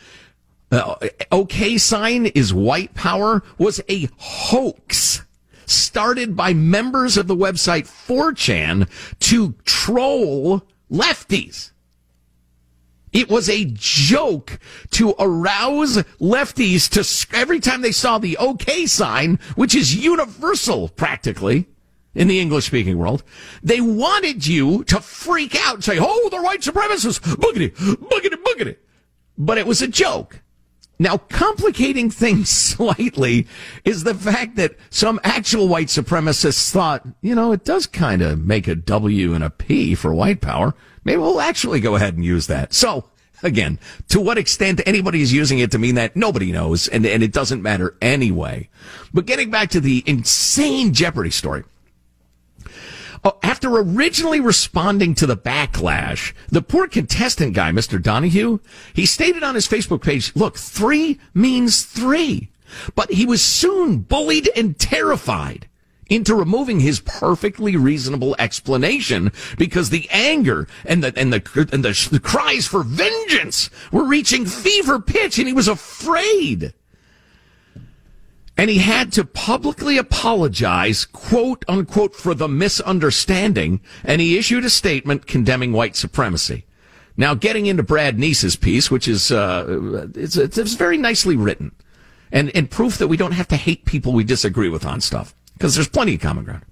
uh, 0.74 0.96
OK 1.32 1.78
sign 1.78 2.26
is 2.28 2.54
white 2.54 2.94
power 2.94 3.44
was 3.58 3.80
a 3.90 4.10
hoax 4.18 5.22
started 5.66 6.36
by 6.36 6.54
members 6.54 7.16
of 7.18 7.28
the 7.28 7.36
website 7.36 7.86
4chan 7.88 8.90
to 9.20 9.54
troll 9.64 10.64
lefties. 10.92 11.72
It 13.12 13.30
was 13.30 13.48
a 13.48 13.66
joke 13.66 14.60
to 14.92 15.14
arouse 15.20 15.98
lefties 16.20 16.90
to 16.90 17.38
every 17.38 17.60
time 17.60 17.82
they 17.82 17.92
saw 17.92 18.18
the 18.18 18.38
OK 18.38 18.88
sign, 18.88 19.38
which 19.56 19.76
is 19.76 19.96
universal 19.96 20.90
practically 20.90 21.68
in 22.16 22.28
the 22.28 22.40
English 22.40 22.66
speaking 22.66 22.98
world. 22.98 23.24
They 23.62 23.82
wanted 23.82 24.48
you 24.48 24.84
to 24.86 25.00
freak 25.00 25.56
out 25.56 25.76
and 25.76 25.84
say, 25.84 26.00
Oh, 26.02 26.30
they're 26.32 26.42
white 26.42 26.62
supremacists. 26.62 27.20
Boogity, 27.20 27.72
boogity, 27.76 28.44
boogity. 28.44 28.78
But 29.38 29.60
it 29.60 29.68
was 29.68 29.84
a 29.84 29.88
joke. 29.88 30.42
Now, 31.00 31.18
complicating 31.18 32.10
things 32.10 32.50
slightly 32.74 33.48
is 33.84 34.04
the 34.04 34.16
fact 34.16 34.56
that 34.56 34.76
some 34.90 35.20
actual 35.24 35.68
white 35.68 35.88
supremacists 35.88 36.72
thought, 36.72 37.06
you 37.22 37.36
know, 37.36 37.52
it 37.52 37.66
does 37.66 37.88
kind 37.88 38.22
of 38.22 38.46
make 38.46 38.68
a 38.68 38.76
W 38.76 39.34
and 39.34 39.44
a 39.44 39.50
P 39.50 39.96
for 39.96 40.14
white 40.14 40.42
power. 40.42 40.74
Maybe 41.04 41.18
we'll 41.18 41.42
actually 41.42 41.80
go 41.80 41.96
ahead 41.96 42.16
and 42.16 42.24
use 42.24 42.48
that. 42.48 42.74
So, 42.74 43.10
again, 43.42 43.80
to 44.10 44.22
what 44.22 44.38
extent 44.38 44.82
anybody 44.86 45.22
is 45.22 45.34
using 45.34 45.60
it 45.60 45.72
to 45.72 45.80
mean 45.80 45.96
that, 45.96 46.16
nobody 46.16 46.52
knows, 46.52 46.88
and, 46.88 47.06
and 47.06 47.24
it 47.24 47.34
doesn't 47.34 47.62
matter 47.62 47.96
anyway. 48.02 48.70
But 49.14 49.26
getting 49.26 49.52
back 49.52 49.70
to 49.72 49.82
the 49.82 50.04
insane 50.06 50.94
Jeopardy 50.94 51.32
story. 51.32 51.64
Oh, 53.26 53.38
after 53.42 53.70
originally 53.70 54.42
responding 54.42 55.16
to 55.16 55.26
the 55.26 55.38
backlash, 55.38 56.34
the 56.50 56.62
poor 56.62 56.88
contestant 56.88 57.54
guy, 57.54 57.72
Mr. 57.72 58.02
Donohue, 58.02 58.60
he 58.94 59.06
stated 59.06 59.44
on 59.44 59.56
his 59.56 59.68
Facebook 59.68 60.02
page, 60.02 60.36
look, 60.36 60.58
three 60.58 61.20
means 61.34 61.84
three. 61.84 62.50
But 62.96 63.12
he 63.14 63.26
was 63.26 63.42
soon 63.42 64.00
bullied 64.00 64.50
and 64.56 64.78
terrified 64.78 65.70
into 66.10 66.36
removing 66.36 66.82
his 66.82 67.00
perfectly 67.00 67.78
reasonable 67.78 68.36
explanation 68.38 69.32
because 69.58 69.90
the 69.90 70.08
anger 70.12 70.68
and 70.84 71.04
the 71.04 71.14
and 71.18 71.32
the 71.32 71.70
and 71.72 71.84
the, 71.84 72.10
the 72.12 72.20
cries 72.20 72.68
for 72.68 72.84
vengeance 72.84 73.70
were 73.92 74.06
reaching 74.06 74.46
fever 74.46 75.00
pitch 75.00 75.40
and 75.40 75.48
he 75.48 75.54
was 75.54 75.68
afraid 75.68 76.74
and 78.58 78.70
he 78.70 78.78
had 78.78 79.12
to 79.14 79.26
publicly 79.26 79.98
apologize, 79.98 81.06
quote 81.06 81.66
unquote, 81.68 82.16
for 82.16 82.34
the 82.34 82.48
misunderstanding, 82.48 83.82
and 84.04 84.22
he 84.22 84.38
issued 84.38 84.66
a 84.66 84.70
statement 84.70 85.26
condemning 85.26 85.74
white 85.74 85.96
supremacy. 85.96 86.66
Now, 87.16 87.36
getting 87.36 87.66
into 87.66 87.84
Brad 87.84 88.18
Nease's 88.18 88.56
piece, 88.56 88.90
which 88.90 89.08
is 89.08 89.32
uh, 89.32 90.08
it's, 90.16 90.38
it's 90.38 90.74
very 90.74 90.98
nicely 90.98 91.36
written, 91.36 91.74
and 92.32 92.56
and 92.56 92.70
proof 92.70 92.98
that 92.98 93.08
we 93.08 93.18
don't 93.18 93.34
have 93.34 93.48
to 93.50 93.56
hate 93.56 93.86
people 93.86 94.14
we 94.14 94.24
disagree 94.24 94.70
with 94.70 94.86
on 94.86 95.02
stuff 95.02 95.36
because 95.54 95.76
there's 95.76 95.90
plenty 95.90 96.16
of 96.16 96.22
common 96.22 96.46
ground. 96.46 96.64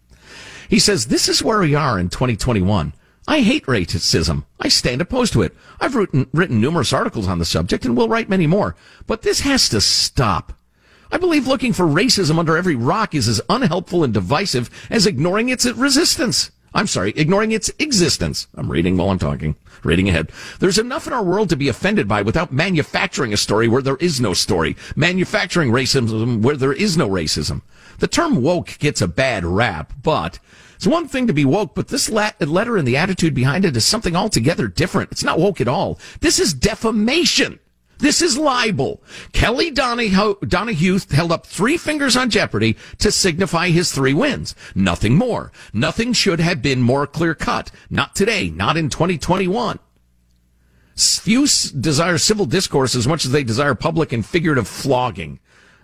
He 0.70 0.80
says 0.80 1.08
this 1.08 1.28
is 1.28 1.44
where 1.44 1.60
we 1.60 1.76
are 1.76 2.00
in 2.00 2.10
2021. 2.10 2.94
I 3.28 3.42
hate 3.42 3.66
racism. 3.66 4.46
I 4.60 4.68
stand 4.68 5.00
opposed 5.00 5.34
to 5.34 5.44
it. 5.44 5.56
I've 5.80 5.96
written, 5.96 6.28
written 6.34 6.60
numerous 6.60 6.92
articles 6.92 7.28
on 7.28 7.40
the 7.40 7.46
subject 7.46 7.86
and 7.86 7.96
will 7.96 8.10
write 8.10 8.30
many 8.30 8.48
more. 8.48 8.76
But 9.06 9.22
this 9.22 9.42
has 9.42 9.70
to 9.70 9.80
stop. 9.80 10.54
I 11.12 11.18
believe 11.18 11.48
looking 11.48 11.74
for 11.74 11.86
racism 11.86 12.40
under 12.40 12.56
every 12.56 12.76
rock 12.76 13.14
is 13.14 13.28
as 13.28 13.42
unhelpful 13.50 14.04
and 14.04 14.14
divisive 14.14 14.70
as 14.90 15.06
ignoring 15.06 15.50
its 15.50 15.66
resistance. 15.66 16.52
I'm 16.74 16.88
sorry, 16.88 17.12
ignoring 17.18 17.52
its 17.52 17.70
existence. 17.80 18.48
I'm 18.56 18.72
reading 18.72 18.96
while 18.96 19.10
I'm 19.10 19.20
talking, 19.20 19.58
reading 19.84 20.08
ahead. 20.08 20.32
There's 20.60 20.78
enough 20.78 21.06
in 21.06 21.12
our 21.12 21.24
world 21.24 21.50
to 21.50 21.58
be 21.58 21.68
offended 21.68 22.08
by 22.08 22.22
without 22.22 22.54
manufacturing 22.54 23.34
a 23.34 23.38
story 23.38 23.68
where 23.68 23.82
there 23.82 23.98
is 23.98 24.22
no 24.22 24.34
story, 24.34 24.78
manufacturing 24.96 25.70
racism 25.70 26.42
where 26.42 26.56
there 26.56 26.72
is 26.72 26.96
no 26.96 27.10
racism. 27.10 27.62
The 28.00 28.08
term 28.08 28.42
woke 28.42 28.78
gets 28.80 29.02
a 29.02 29.08
bad 29.08 29.44
rap, 29.44 29.92
but 30.02 30.40
it's 30.76 30.88
one 30.88 31.10
thing 31.10 31.28
to 31.28 31.34
be 31.34 31.44
woke, 31.44 31.76
but 31.76 31.90
this 31.90 32.10
letter 32.10 32.78
and 32.78 32.88
the 32.88 32.98
attitude 32.98 33.34
behind 33.34 33.66
it 33.66 33.76
is 33.76 33.84
something 33.84 34.16
altogether 34.16 34.70
different. 34.70 35.12
It's 35.12 35.26
not 35.26 35.40
woke 35.40 35.60
at 35.60 35.68
all. 35.68 36.00
This 36.22 36.40
is 36.40 36.54
defamation. 36.54 37.60
This 38.02 38.22
is 38.22 38.36
libel. 38.36 39.02
Kelly 39.32 39.70
Donohue, 39.70 40.36
Donohue 40.48 41.00
held 41.12 41.32
up 41.32 41.46
three 41.46 41.78
fingers 41.78 42.18
on 42.18 42.32
Jeopardy 42.32 42.76
to 42.98 43.12
signify 43.12 43.70
his 43.70 43.92
three 43.92 44.14
wins. 44.14 44.56
Nothing 44.74 45.16
more. 45.16 45.52
Nothing 45.72 46.12
should 46.12 46.40
have 46.40 46.64
been 46.64 46.82
more 46.82 47.06
clear 47.06 47.36
cut. 47.36 47.70
Not 47.92 48.16
today. 48.16 48.50
Not 48.50 48.76
in 48.76 48.90
2021. 48.90 49.78
Few 50.96 51.46
desire 51.80 52.18
civil 52.18 52.48
discourse 52.48 52.96
as 52.96 53.08
much 53.08 53.24
as 53.24 53.32
they 53.32 53.44
desire 53.44 53.76
public 53.76 54.12
and 54.12 54.26
figurative 54.26 54.68
flogging, 54.68 55.40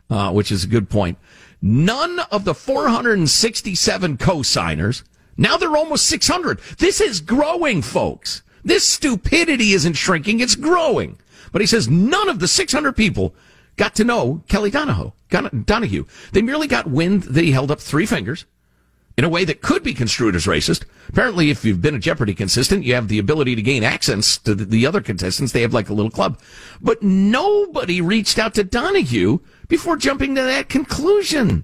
uh, 0.09 0.31
which 0.31 0.51
is 0.51 0.63
a 0.63 0.67
good 0.67 0.89
point. 0.89 1.19
None 1.62 2.19
of 2.31 2.45
the 2.45 2.55
467 2.55 4.17
co-signers, 4.17 5.03
now 5.38 5.57
they're 5.57 5.77
almost 5.77 6.07
600. 6.07 6.59
This 6.79 7.00
is 7.00 7.21
growing, 7.21 7.83
folks. 7.83 8.41
This 8.63 8.88
stupidity 8.88 9.74
isn't 9.74 9.93
shrinking, 9.93 10.39
it's 10.39 10.55
growing. 10.55 11.17
But 11.51 11.62
he 11.62 11.68
says 11.68 11.89
none 11.89 12.30
of 12.30 12.39
the 12.39 12.48
600 12.48 12.94
people 12.94 13.36
got 13.75 13.96
to 13.96 14.04
know 14.04 14.44
Kelly 14.48 14.72
Donohue. 14.72 15.12
Donohue. 15.30 16.06
They 16.32 16.42
merely 16.42 16.68
got 16.68 16.88
wind 16.88 17.24
that 17.24 17.44
he 17.44 17.51
held 17.51 17.72
up 17.72 17.80
three 17.80 18.06
fingers 18.06 18.46
in 19.18 19.24
a 19.24 19.30
way 19.30 19.44
that 19.46 19.62
could 19.62 19.84
be 19.84 19.94
construed 19.94 20.36
as 20.36 20.46
racist. 20.46 20.84
Apparently, 21.10 21.50
if 21.50 21.66
you've 21.66 21.82
been 21.82 21.96
a 21.96 22.00
Jeopardy 22.00 22.36
consistent, 22.36 22.84
you 22.84 22.94
have 22.94 23.08
the 23.08 23.18
ability 23.18 23.56
to 23.56 23.62
gain 23.62 23.84
access 23.84 24.38
to 24.39 24.54
the 24.54 24.86
other 24.86 25.01
contestants. 25.01 25.54
They 25.54 25.62
have 25.62 25.74
like 25.74 25.89
a 25.89 25.94
little 25.94 26.12
club. 26.12 26.39
But 26.82 27.01
nobody 27.01 28.00
reached 28.00 28.38
out 28.38 28.54
to 28.56 28.63
Donohue 28.63 29.39
before 29.68 29.98
jumping 29.98 30.36
to 30.36 30.42
that 30.44 30.70
conclusion. 30.70 31.63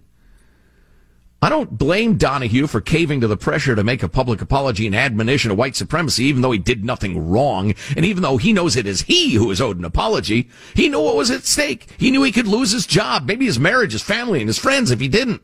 I 1.44 1.50
don't 1.50 1.78
blame 1.78 2.16
Donohue 2.16 2.68
for 2.68 2.80
caving 2.80 3.20
to 3.20 3.28
the 3.28 3.36
pressure 3.36 3.76
to 3.76 3.84
make 3.84 4.02
a 4.02 4.08
public 4.08 4.42
apology 4.42 4.88
and 4.88 4.96
admonition 4.96 5.52
of 5.52 5.58
white 5.58 5.76
supremacy, 5.76 6.24
even 6.24 6.42
though 6.42 6.54
he 6.54 6.58
did 6.58 6.86
nothing 6.86 7.30
wrong, 7.30 7.74
and 7.98 8.06
even 8.06 8.24
though 8.24 8.38
he 8.38 8.54
knows 8.54 8.78
it 8.78 8.88
is 8.88 9.02
he 9.02 9.34
who 9.34 9.52
is 9.52 9.60
owed 9.60 9.78
an 9.78 9.84
apology. 9.84 10.50
He 10.74 10.88
knew 10.88 11.02
what 11.02 11.18
was 11.18 11.30
at 11.30 11.44
stake. 11.44 11.88
He 11.98 12.12
knew 12.12 12.24
he 12.24 12.32
could 12.32 12.48
lose 12.48 12.72
his 12.72 12.88
job, 12.88 13.28
maybe 13.28 13.44
his 13.44 13.60
marriage, 13.60 13.92
his 13.92 14.02
family, 14.02 14.40
and 14.40 14.48
his 14.48 14.58
friends 14.58 14.90
if 14.90 15.02
he 15.02 15.10
didn't. 15.10 15.42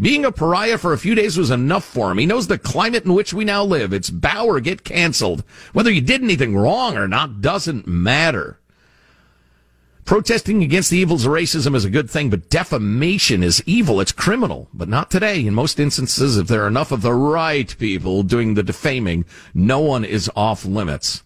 Being 0.00 0.24
a 0.24 0.32
pariah 0.32 0.78
for 0.78 0.92
a 0.92 0.98
few 0.98 1.14
days 1.14 1.38
was 1.38 1.52
enough 1.52 1.84
for 1.84 2.10
him. 2.10 2.18
He 2.18 2.26
knows 2.26 2.48
the 2.48 2.58
climate 2.58 3.04
in 3.04 3.14
which 3.14 3.32
we 3.32 3.44
now 3.44 3.62
live. 3.62 3.92
It's 3.92 4.10
bow 4.10 4.46
or 4.46 4.58
get 4.58 4.82
canceled. 4.82 5.44
Whether 5.72 5.92
you 5.92 6.00
did 6.00 6.24
anything 6.24 6.56
wrong 6.56 6.96
or 6.96 7.06
not 7.06 7.40
doesn't 7.40 7.86
matter. 7.86 8.58
Protesting 10.06 10.62
against 10.62 10.90
the 10.90 10.98
evils 10.98 11.26
of 11.26 11.32
racism 11.32 11.74
is 11.74 11.84
a 11.84 11.90
good 11.90 12.08
thing, 12.08 12.30
but 12.30 12.48
defamation 12.48 13.42
is 13.42 13.60
evil. 13.66 14.00
It's 14.00 14.12
criminal, 14.12 14.68
but 14.72 14.88
not 14.88 15.10
today. 15.10 15.44
In 15.44 15.52
most 15.52 15.80
instances, 15.80 16.38
if 16.38 16.46
there 16.46 16.62
are 16.62 16.68
enough 16.68 16.92
of 16.92 17.02
the 17.02 17.12
right 17.12 17.76
people 17.76 18.22
doing 18.22 18.54
the 18.54 18.62
defaming, 18.62 19.24
no 19.52 19.80
one 19.80 20.04
is 20.04 20.30
off 20.36 20.64
limits. 20.64 21.24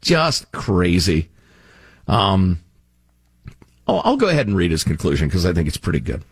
Just 0.00 0.52
crazy. 0.52 1.28
Um, 2.06 2.60
oh, 3.88 3.98
I'll 4.04 4.16
go 4.16 4.28
ahead 4.28 4.46
and 4.46 4.56
read 4.56 4.70
his 4.70 4.84
conclusion 4.84 5.26
because 5.26 5.44
I 5.44 5.52
think 5.52 5.66
it's 5.66 5.76
pretty 5.76 6.00
good. 6.00 6.22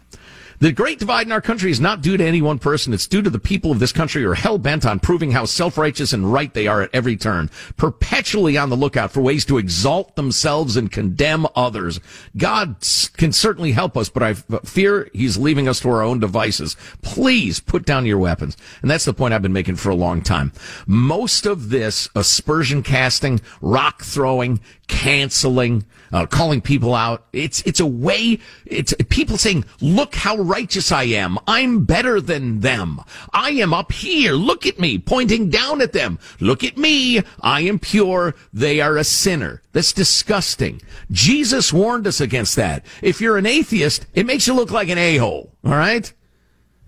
The 0.59 0.73
great 0.73 0.99
divide 0.99 1.27
in 1.27 1.33
our 1.33 1.41
country 1.41 1.71
is 1.71 1.81
not 1.81 2.01
due 2.01 2.17
to 2.17 2.25
any 2.25 2.41
one 2.41 2.59
person. 2.59 2.93
It's 2.93 3.07
due 3.07 3.23
to 3.23 3.31
the 3.31 3.39
people 3.39 3.71
of 3.71 3.79
this 3.79 3.93
country 3.93 4.23
who 4.23 4.31
are 4.31 4.35
hell 4.35 4.59
bent 4.59 4.87
on 4.87 5.01
proving 5.01 5.33
how 5.33 5.45
self-righteous 5.45 6.13
and 6.13 6.33
right 6.33 6.53
they 6.53 6.67
are 6.67 6.83
at 6.83 6.91
every 6.95 7.17
turn, 7.17 7.51
perpetually 7.77 8.57
on 8.57 8.71
the 8.71 8.77
lookout 8.77 9.13
for 9.13 9.21
ways 9.21 9.45
to 9.47 9.59
exalt 9.59 10.17
themselves 10.17 10.77
and 10.77 10.91
condemn 10.91 11.47
others. 11.55 12.01
God 12.37 12.77
can 13.17 13.33
certainly 13.33 13.73
help 13.73 13.97
us, 13.97 14.09
but 14.09 14.23
I 14.23 14.35
fear 14.35 15.11
he's 15.13 15.37
leaving 15.37 15.69
us 15.69 15.81
to 15.81 15.91
our 15.91 16.03
own 16.03 16.21
devices. 16.21 16.77
Please 17.03 17.61
put 17.61 17.85
down 17.85 18.07
your 18.07 18.19
weapons. 18.19 18.57
And 18.83 18.91
that's 18.91 19.05
the 19.05 19.15
point 19.15 19.35
I've 19.35 19.43
been 19.43 19.53
making 19.53 19.77
for 19.77 19.91
a 19.91 19.95
long 19.95 20.23
time. 20.23 20.53
Most 20.87 21.47
of 21.47 21.69
this 21.69 22.09
aspersion 22.15 22.83
casting, 22.83 23.41
rock 23.61 24.03
throwing, 24.03 24.61
canceling, 24.89 25.85
uh, 26.17 26.25
calling 26.25 26.63
people 26.63 26.95
out. 26.95 27.27
It's 27.35 27.61
it's 27.63 27.79
a 27.79 27.87
way. 27.87 28.39
It's 28.65 28.95
people 29.11 29.37
saying, 29.37 29.67
"Look 29.83 30.15
how 30.15 30.39
righteous 30.39 30.91
I 30.91 31.03
am. 31.03 31.39
I'm 31.47 31.85
better 31.85 32.23
than 32.23 32.61
them. 32.61 33.03
I 33.35 33.51
am 33.51 33.75
up 33.75 33.93
here. 33.93 34.33
Look 34.33 34.65
at 34.65 34.79
me, 34.79 34.99
pointing 34.99 35.51
down 35.51 35.83
at 35.83 35.93
them. 35.93 36.19
Look 36.41 36.65
at 36.65 36.79
me. 36.79 37.23
I 37.43 37.61
am 37.61 37.79
pure. 37.79 38.35
They 38.51 38.81
are 38.81 38.97
a 38.97 39.05
sinner." 39.05 39.61
That's 39.73 39.93
disgusting. 39.93 40.81
Jesus 41.11 41.71
warned 41.71 42.07
us 42.07 42.19
against 42.19 42.57
that. 42.57 42.87
If 43.03 43.21
you're 43.21 43.37
an 43.37 43.45
atheist, 43.45 44.07
it 44.15 44.25
makes 44.25 44.47
you 44.47 44.55
look 44.55 44.71
like 44.71 44.89
an 44.89 44.97
a 44.97 45.19
hole. 45.19 45.53
All 45.67 45.73
right. 45.73 46.11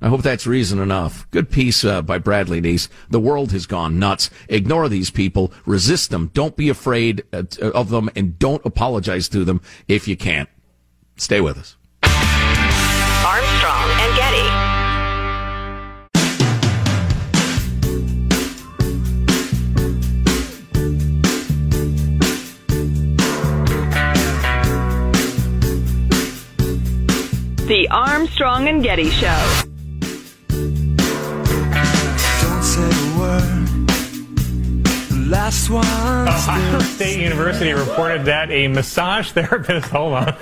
I 0.00 0.08
hope 0.08 0.22
that's 0.22 0.46
reason 0.46 0.78
enough. 0.78 1.28
Good 1.32 1.50
piece 1.50 1.84
uh, 1.84 2.02
by 2.02 2.18
Bradley 2.18 2.60
Nease. 2.60 2.88
The 3.10 3.18
world 3.18 3.50
has 3.50 3.66
gone 3.66 3.98
nuts. 3.98 4.30
Ignore 4.48 4.88
these 4.88 5.10
people. 5.10 5.52
Resist 5.66 6.10
them. 6.10 6.30
Don't 6.34 6.54
be 6.56 6.68
afraid 6.68 7.24
uh, 7.32 7.42
of 7.60 7.90
them 7.90 8.08
and 8.14 8.38
don't 8.38 8.64
apologize 8.64 9.28
to 9.30 9.44
them 9.44 9.60
if 9.88 10.06
you 10.06 10.16
can't. 10.16 10.48
Stay 11.16 11.40
with 11.40 11.58
us. 11.58 11.76
Armstrong 13.24 13.90
and 13.90 14.16
Getty. 14.16 14.48
The 27.66 27.88
Armstrong 27.90 28.68
and 28.68 28.82
Getty 28.82 29.10
Show. 29.10 29.67
Last 35.28 35.68
one. 35.70 35.84
Ohio 35.84 36.78
State 36.96 37.20
University 37.20 37.72
reported 37.72 38.24
that 38.24 38.50
a 38.50 38.68
massage 38.68 39.32
therapist, 39.32 39.88
hold 39.90 40.14
on, 40.14 40.26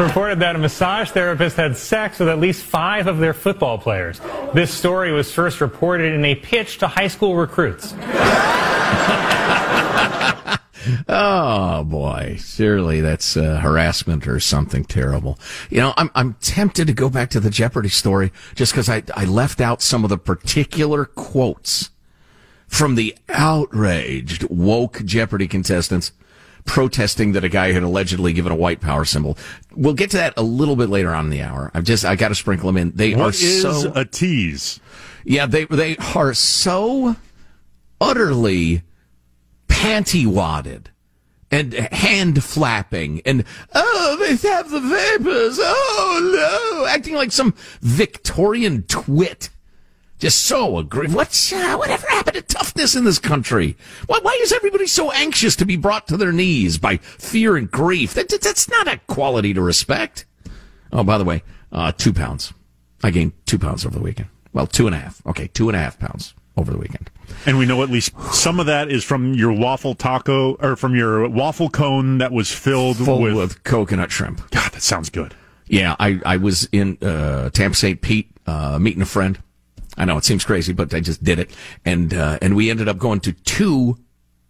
reported 0.00 0.38
that 0.40 0.54
a 0.54 0.58
massage 0.58 1.10
therapist 1.10 1.56
had 1.56 1.76
sex 1.76 2.18
with 2.20 2.28
at 2.28 2.38
least 2.38 2.62
five 2.62 3.06
of 3.06 3.18
their 3.18 3.34
football 3.34 3.78
players. 3.78 4.20
This 4.54 4.72
story 4.72 5.12
was 5.12 5.32
first 5.32 5.60
reported 5.60 6.12
in 6.12 6.24
a 6.24 6.34
pitch 6.36 6.78
to 6.78 6.86
high 6.86 7.08
school 7.08 7.34
recruits. 7.34 7.94
oh 11.08 11.84
boy, 11.84 12.36
surely 12.38 13.00
that's 13.00 13.36
uh, 13.36 13.58
harassment 13.60 14.28
or 14.28 14.38
something 14.38 14.84
terrible. 14.84 15.38
You 15.68 15.78
know, 15.78 15.94
I'm 15.96 16.10
I'm 16.14 16.34
tempted 16.34 16.86
to 16.86 16.92
go 16.92 17.10
back 17.10 17.30
to 17.30 17.40
the 17.40 17.50
Jeopardy 17.50 17.88
story 17.88 18.32
just 18.54 18.72
because 18.72 18.88
I 18.88 19.02
I 19.14 19.24
left 19.24 19.60
out 19.60 19.82
some 19.82 20.04
of 20.04 20.10
the 20.10 20.18
particular 20.18 21.04
quotes 21.04 21.90
from 22.72 22.94
the 22.94 23.14
outraged 23.28 24.44
woke 24.44 25.04
Jeopardy 25.04 25.46
contestants 25.46 26.10
protesting 26.64 27.32
that 27.32 27.44
a 27.44 27.48
guy 27.50 27.70
had 27.72 27.82
allegedly 27.82 28.32
given 28.32 28.50
a 28.50 28.56
white 28.56 28.80
power 28.80 29.04
symbol. 29.04 29.36
We'll 29.76 29.92
get 29.92 30.10
to 30.12 30.16
that 30.16 30.32
a 30.38 30.42
little 30.42 30.74
bit 30.74 30.88
later 30.88 31.14
on 31.14 31.26
in 31.26 31.30
the 31.30 31.42
hour. 31.42 31.70
I've 31.74 31.84
just 31.84 32.04
I 32.06 32.16
got 32.16 32.28
to 32.28 32.34
sprinkle 32.34 32.68
them 32.68 32.78
in. 32.78 32.92
They 32.92 33.14
what 33.14 33.28
are 33.28 33.32
so 33.32 33.92
a 33.94 34.06
tease. 34.06 34.80
Yeah, 35.22 35.44
they 35.44 35.66
they 35.66 35.98
are 36.14 36.32
so 36.32 37.14
utterly 38.00 38.82
panty 39.68 40.26
wadded 40.26 40.90
and 41.50 41.74
hand 41.74 42.42
flapping 42.42 43.20
and 43.26 43.44
oh 43.74 44.16
they 44.18 44.48
have 44.48 44.70
the 44.70 44.80
vapors 44.80 45.58
oh 45.60 46.78
no 46.80 46.86
acting 46.86 47.14
like 47.14 47.30
some 47.30 47.54
Victorian 47.82 48.82
twit 48.84 49.50
just 50.22 50.42
so 50.42 50.78
agree. 50.78 51.08
What's 51.08 51.52
uh, 51.52 51.74
whatever 51.74 52.06
happened 52.06 52.36
to 52.36 52.42
toughness 52.42 52.94
in 52.94 53.02
this 53.02 53.18
country? 53.18 53.76
Why, 54.06 54.20
why 54.22 54.38
is 54.40 54.52
everybody 54.52 54.86
so 54.86 55.10
anxious 55.10 55.56
to 55.56 55.66
be 55.66 55.76
brought 55.76 56.06
to 56.06 56.16
their 56.16 56.30
knees 56.30 56.78
by 56.78 56.98
fear 56.98 57.56
and 57.56 57.68
grief? 57.68 58.14
That, 58.14 58.28
that's 58.28 58.68
not 58.68 58.86
a 58.86 59.00
quality 59.08 59.52
to 59.52 59.60
respect. 59.60 60.24
Oh, 60.92 61.02
by 61.02 61.18
the 61.18 61.24
way, 61.24 61.42
uh, 61.72 61.90
two 61.90 62.12
pounds. 62.12 62.54
I 63.02 63.10
gained 63.10 63.32
two 63.46 63.58
pounds 63.58 63.84
over 63.84 63.98
the 63.98 64.04
weekend. 64.04 64.28
Well, 64.52 64.68
two 64.68 64.86
and 64.86 64.94
a 64.94 64.98
half. 65.00 65.20
Okay, 65.26 65.48
two 65.48 65.68
and 65.68 65.74
a 65.74 65.80
half 65.80 65.98
pounds 65.98 66.34
over 66.56 66.70
the 66.70 66.78
weekend. 66.78 67.10
And 67.44 67.58
we 67.58 67.66
know 67.66 67.82
at 67.82 67.90
least 67.90 68.12
some 68.32 68.60
of 68.60 68.66
that 68.66 68.92
is 68.92 69.02
from 69.02 69.34
your 69.34 69.52
waffle 69.52 69.96
taco 69.96 70.54
or 70.54 70.76
from 70.76 70.94
your 70.94 71.28
waffle 71.28 71.68
cone 71.68 72.18
that 72.18 72.30
was 72.30 72.48
filled 72.48 72.98
Full 72.98 73.22
with, 73.22 73.34
with 73.34 73.64
coconut 73.64 74.12
shrimp. 74.12 74.52
God, 74.52 74.70
that 74.70 74.82
sounds 74.82 75.10
good. 75.10 75.34
Yeah, 75.66 75.96
I, 75.98 76.20
I 76.24 76.36
was 76.36 76.68
in 76.70 76.96
uh, 77.02 77.50
Tampa 77.50 77.76
St. 77.76 78.00
Pete 78.00 78.30
uh, 78.46 78.78
meeting 78.78 79.02
a 79.02 79.06
friend 79.06 79.40
I 79.96 80.04
know 80.04 80.16
it 80.16 80.24
seems 80.24 80.44
crazy, 80.44 80.72
but 80.72 80.92
I 80.94 81.00
just 81.00 81.22
did 81.22 81.38
it, 81.38 81.50
and 81.84 82.12
uh, 82.14 82.38
and 82.40 82.56
we 82.56 82.70
ended 82.70 82.88
up 82.88 82.98
going 82.98 83.20
to 83.20 83.32
two 83.32 83.98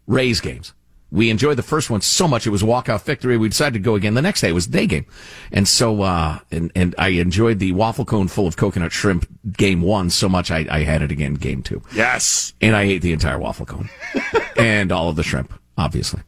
Rays 0.07 0.41
games. 0.41 0.73
We 1.11 1.29
enjoyed 1.29 1.59
the 1.59 1.63
first 1.63 1.91
one 1.91 2.01
so 2.01 2.27
much; 2.27 2.47
it 2.47 2.51
was 2.51 2.63
walkout 2.63 3.03
victory. 3.03 3.37
We 3.37 3.49
decided 3.49 3.75
to 3.75 3.79
go 3.81 3.95
again 3.97 4.15
the 4.15 4.23
next 4.23 4.41
day. 4.41 4.49
It 4.49 4.53
was 4.53 4.67
day 4.67 4.87
game, 4.87 5.05
and 5.53 5.69
so 5.69 6.03
uh, 6.03 6.39
and 6.51 6.73
and 6.75 6.95
I 6.97 7.09
enjoyed 7.09 7.59
the 7.59 7.73
waffle 7.73 8.05
cone 8.05 8.29
full 8.29 8.47
of 8.47 8.57
coconut 8.57 8.93
shrimp 8.93 9.27
game 9.57 9.83
one 9.83 10.09
so 10.11 10.29
much 10.29 10.51
I, 10.51 10.67
I 10.71 10.81
had 10.85 11.03
it 11.03 11.11
again 11.13 11.35
game 11.35 11.63
two. 11.63 11.83
Yes, 11.95 12.55
and 12.63 12.75
I 12.75 12.83
ate 12.85 13.03
the 13.03 13.13
entire 13.13 13.39
waffle 13.39 13.67
cone 13.67 13.91
and 14.57 14.91
all 14.91 15.09
of 15.11 15.17
the 15.17 15.23
shrimp. 15.23 15.53
Obviously, 15.77 16.23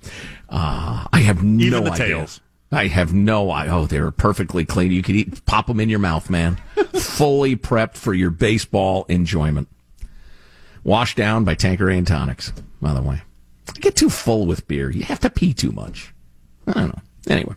uh, 0.50 1.06
I 1.12 1.20
have 1.20 1.38
Even 1.38 1.58
no 1.70 1.80
the 1.80 1.90
idea. 1.92 2.06
tails. 2.06 2.40
I 2.74 2.88
have 2.88 3.14
no 3.14 3.50
idea. 3.50 3.74
Oh, 3.74 3.86
they're 3.86 4.10
perfectly 4.10 4.64
clean. 4.64 4.92
You 4.92 5.02
could 5.02 5.14
eat, 5.14 5.44
pop 5.46 5.66
them 5.66 5.80
in 5.80 5.88
your 5.88 5.98
mouth, 5.98 6.28
man. 6.28 6.56
Fully 6.94 7.56
prepped 7.56 7.96
for 7.96 8.12
your 8.12 8.30
baseball 8.30 9.06
enjoyment. 9.08 9.68
Washed 10.82 11.16
down 11.16 11.44
by 11.44 11.54
Tanqueray 11.54 11.96
and 11.96 12.06
tonics, 12.06 12.52
by 12.80 12.92
the 12.92 13.02
way. 13.02 13.22
Get 13.80 13.96
too 13.96 14.10
full 14.10 14.46
with 14.46 14.68
beer. 14.68 14.90
You 14.90 15.04
have 15.04 15.20
to 15.20 15.30
pee 15.30 15.54
too 15.54 15.72
much. 15.72 16.12
I 16.66 16.72
don't 16.72 16.88
know. 16.88 17.02
Anyway, 17.28 17.54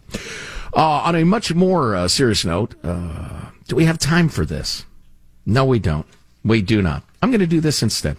uh, 0.73 1.01
on 1.03 1.15
a 1.15 1.25
much 1.25 1.53
more 1.53 1.95
uh, 1.95 2.07
serious 2.07 2.45
note, 2.45 2.75
uh, 2.83 3.47
do 3.67 3.75
we 3.75 3.85
have 3.85 3.97
time 3.97 4.29
for 4.29 4.45
this? 4.45 4.85
No, 5.45 5.65
we 5.65 5.79
don't. 5.79 6.05
We 6.43 6.61
do 6.61 6.81
not. 6.81 7.03
I'm 7.21 7.31
going 7.31 7.41
to 7.41 7.47
do 7.47 7.59
this 7.59 7.83
instead. 7.83 8.17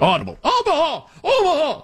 Audible. 0.00 0.38
Omaha! 0.44 1.06
Omaha! 1.24 1.82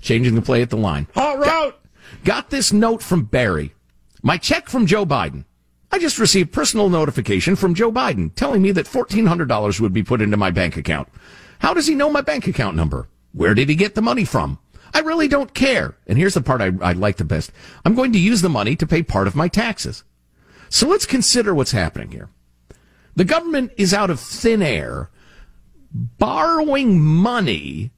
Changing 0.00 0.34
the 0.34 0.42
play 0.42 0.62
at 0.62 0.70
the 0.70 0.76
line. 0.76 1.06
Hot 1.14 1.38
route! 1.38 1.78
Got, 2.24 2.24
got 2.24 2.50
this 2.50 2.72
note 2.72 3.02
from 3.02 3.24
Barry. 3.24 3.74
My 4.22 4.38
check 4.38 4.68
from 4.68 4.86
Joe 4.86 5.04
Biden. 5.04 5.44
I 5.90 5.98
just 5.98 6.18
received 6.18 6.52
personal 6.52 6.88
notification 6.88 7.56
from 7.56 7.74
Joe 7.74 7.92
Biden 7.92 8.34
telling 8.34 8.62
me 8.62 8.70
that 8.72 8.86
$1,400 8.86 9.80
would 9.80 9.92
be 9.92 10.02
put 10.02 10.22
into 10.22 10.36
my 10.36 10.50
bank 10.50 10.76
account. 10.76 11.08
How 11.58 11.74
does 11.74 11.86
he 11.86 11.94
know 11.94 12.10
my 12.10 12.22
bank 12.22 12.46
account 12.46 12.76
number? 12.76 13.08
Where 13.32 13.54
did 13.54 13.68
he 13.68 13.74
get 13.74 13.94
the 13.94 14.02
money 14.02 14.24
from? 14.24 14.58
I 14.94 15.00
really 15.00 15.28
don't 15.28 15.54
care. 15.54 15.96
And 16.06 16.18
here's 16.18 16.34
the 16.34 16.40
part 16.40 16.62
I, 16.62 16.70
I 16.80 16.92
like 16.92 17.16
the 17.16 17.24
best. 17.24 17.50
I'm 17.84 17.94
going 17.94 18.12
to 18.12 18.18
use 18.18 18.42
the 18.42 18.48
money 18.48 18.76
to 18.76 18.86
pay 18.86 19.02
part 19.02 19.26
of 19.26 19.36
my 19.36 19.48
taxes. 19.48 20.04
So 20.68 20.88
let's 20.88 21.06
consider 21.06 21.54
what's 21.54 21.72
happening 21.72 22.12
here. 22.12 22.30
The 23.16 23.24
government 23.24 23.72
is 23.76 23.92
out 23.92 24.10
of 24.10 24.20
thin 24.20 24.62
air 24.62 25.10
borrowing 25.92 27.00
money 27.00 27.90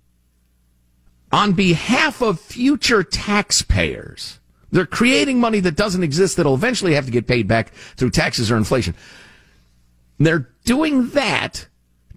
on 1.31 1.53
behalf 1.53 2.21
of 2.21 2.41
future 2.41 3.05
taxpayers. 3.05 4.41
They're 4.75 4.87
creating 4.87 5.39
money 5.39 5.61
that 5.61 5.77
doesn't 5.77 6.03
exist 6.03 6.37
that'll 6.37 6.57
eventually 6.57 6.95
have 6.95 7.07
to 7.07 7.13
get 7.13 7.29
paid 7.29 7.47
back 7.47 7.73
through 7.95 8.11
taxes 8.11 8.51
or 8.51 8.57
inflation. 8.57 8.97
They're 10.19 10.51
doing 10.65 11.11
that 11.11 11.69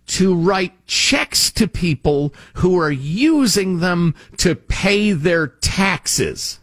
to 0.07 0.33
write 0.33 0.87
checks 0.87 1.51
to 1.51 1.67
people 1.67 2.33
who 2.55 2.79
are 2.79 2.91
using 2.91 3.77
them 3.77 4.15
to 4.37 4.55
pay 4.55 5.11
their 5.11 5.45
taxes. 5.47 6.59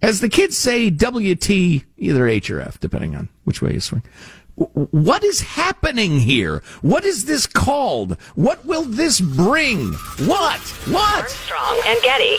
As 0.00 0.20
the 0.20 0.30
kids 0.30 0.56
say, 0.56 0.88
WT, 0.88 1.50
either 1.98 2.26
H 2.26 2.50
or 2.50 2.62
F, 2.62 2.80
depending 2.80 3.14
on 3.14 3.28
which 3.44 3.60
way 3.60 3.74
you 3.74 3.80
swing. 3.80 4.02
What 4.54 5.22
is 5.22 5.42
happening 5.42 6.20
here? 6.20 6.62
What 6.80 7.04
is 7.04 7.26
this 7.26 7.46
called? 7.46 8.16
What 8.34 8.64
will 8.64 8.84
this 8.84 9.20
bring? 9.20 9.92
What? 10.24 10.60
What? 10.88 11.18
Armstrong 11.18 11.82
and 11.84 12.00
Getty. 12.02 12.38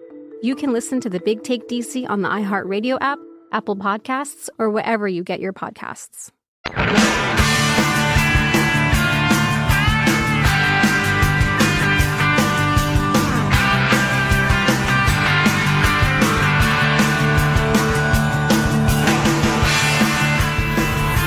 you 0.41 0.55
can 0.55 0.73
listen 0.73 0.99
to 1.01 1.09
the 1.09 1.19
Big 1.19 1.43
Take 1.43 1.67
DC 1.67 2.09
on 2.09 2.21
the 2.21 2.29
iHeartRadio 2.29 2.97
app 3.01 3.19
Apple 3.51 3.75
Podcasts, 3.75 4.49
or 4.57 4.69
wherever 4.69 5.07
you 5.07 5.23
get 5.23 5.39
your 5.39 5.53
podcasts. 5.53 6.31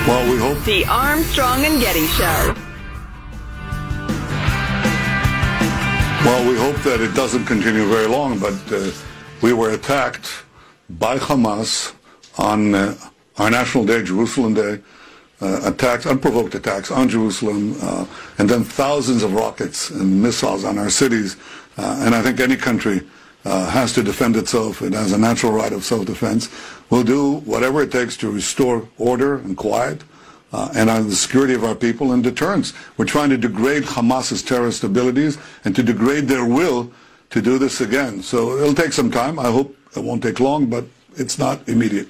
Well, 0.07 0.31
we 0.31 0.38
hope. 0.38 0.64
The 0.64 0.85
Armstrong 0.87 1.64
and 1.64 1.81
Getty 1.81 2.07
Show. 2.07 2.74
Well, 6.25 6.49
we 6.51 6.57
hope 6.57 6.77
that 6.85 7.03
it 7.03 7.15
doesn't 7.15 7.45
continue 7.45 7.87
very 7.87 8.07
long, 8.07 8.39
but 8.39 8.55
uh, 8.73 8.91
we 9.43 9.53
were 9.53 9.73
attacked 9.73 10.45
by 10.89 11.19
Hamas 11.19 11.93
on 12.39 12.75
uh, 12.75 12.97
our 13.37 13.51
national 13.51 13.85
day, 13.85 14.03
Jerusalem 14.03 14.55
Day, 14.55 14.81
uh, 15.43 15.61
attacks, 15.65 16.07
unprovoked 16.07 16.55
attacks 16.55 16.91
on 16.91 17.11
Jerusalem, 17.11 17.77
uh, 17.83 18.07
and 18.39 18.49
then 18.49 18.65
thousands 18.65 19.23
of 19.23 19.35
rockets 19.35 19.91
and 19.91 20.23
missiles 20.23 20.65
on 20.65 20.79
our 20.79 20.89
cities. 20.89 21.37
Uh, 21.77 22.01
and 22.07 22.15
I 22.15 22.23
think 22.23 22.41
any 22.41 22.57
country 22.57 23.03
uh, 23.45 23.69
has 23.69 23.93
to 23.93 24.03
defend 24.03 24.37
itself. 24.37 24.81
It 24.81 24.95
has 24.95 25.13
a 25.13 25.19
natural 25.19 25.53
right 25.53 25.75
of 25.75 25.85
self-defense. 25.85 26.49
We'll 26.89 27.05
do 27.05 27.41
whatever 27.41 27.83
it 27.83 27.93
takes 27.93 28.17
to 28.19 28.31
restore 28.31 28.89
order 28.97 29.35
and 29.37 29.59
quiet. 29.59 30.03
Uh, 30.55 30.71
and 30.77 30.88
on 30.88 31.09
the 31.09 31.17
security 31.17 31.53
of 31.53 31.64
our 31.64 31.75
people 31.75 32.12
and 32.12 32.23
deterrence. 32.23 32.73
We're 32.97 33.07
trying 33.07 33.31
to 33.31 33.37
degrade 33.37 33.83
Hamas's 33.83 34.40
terrorist 34.40 34.85
abilities 34.85 35.37
and 35.64 35.75
to 35.75 35.83
degrade 35.83 36.29
their 36.29 36.45
will 36.45 36.93
to 37.31 37.43
do 37.43 37.59
this 37.59 37.81
again. 37.81 38.23
So 38.23 38.57
it'll 38.59 38.75
take 38.75 38.93
some 38.93 39.11
time. 39.11 39.40
I 39.40 39.51
hope 39.51 39.77
it 39.97 40.05
won't 40.05 40.23
take 40.23 40.38
long, 40.38 40.67
but 40.67 40.85
it's 41.17 41.40
not 41.40 41.69
immediate 41.69 42.09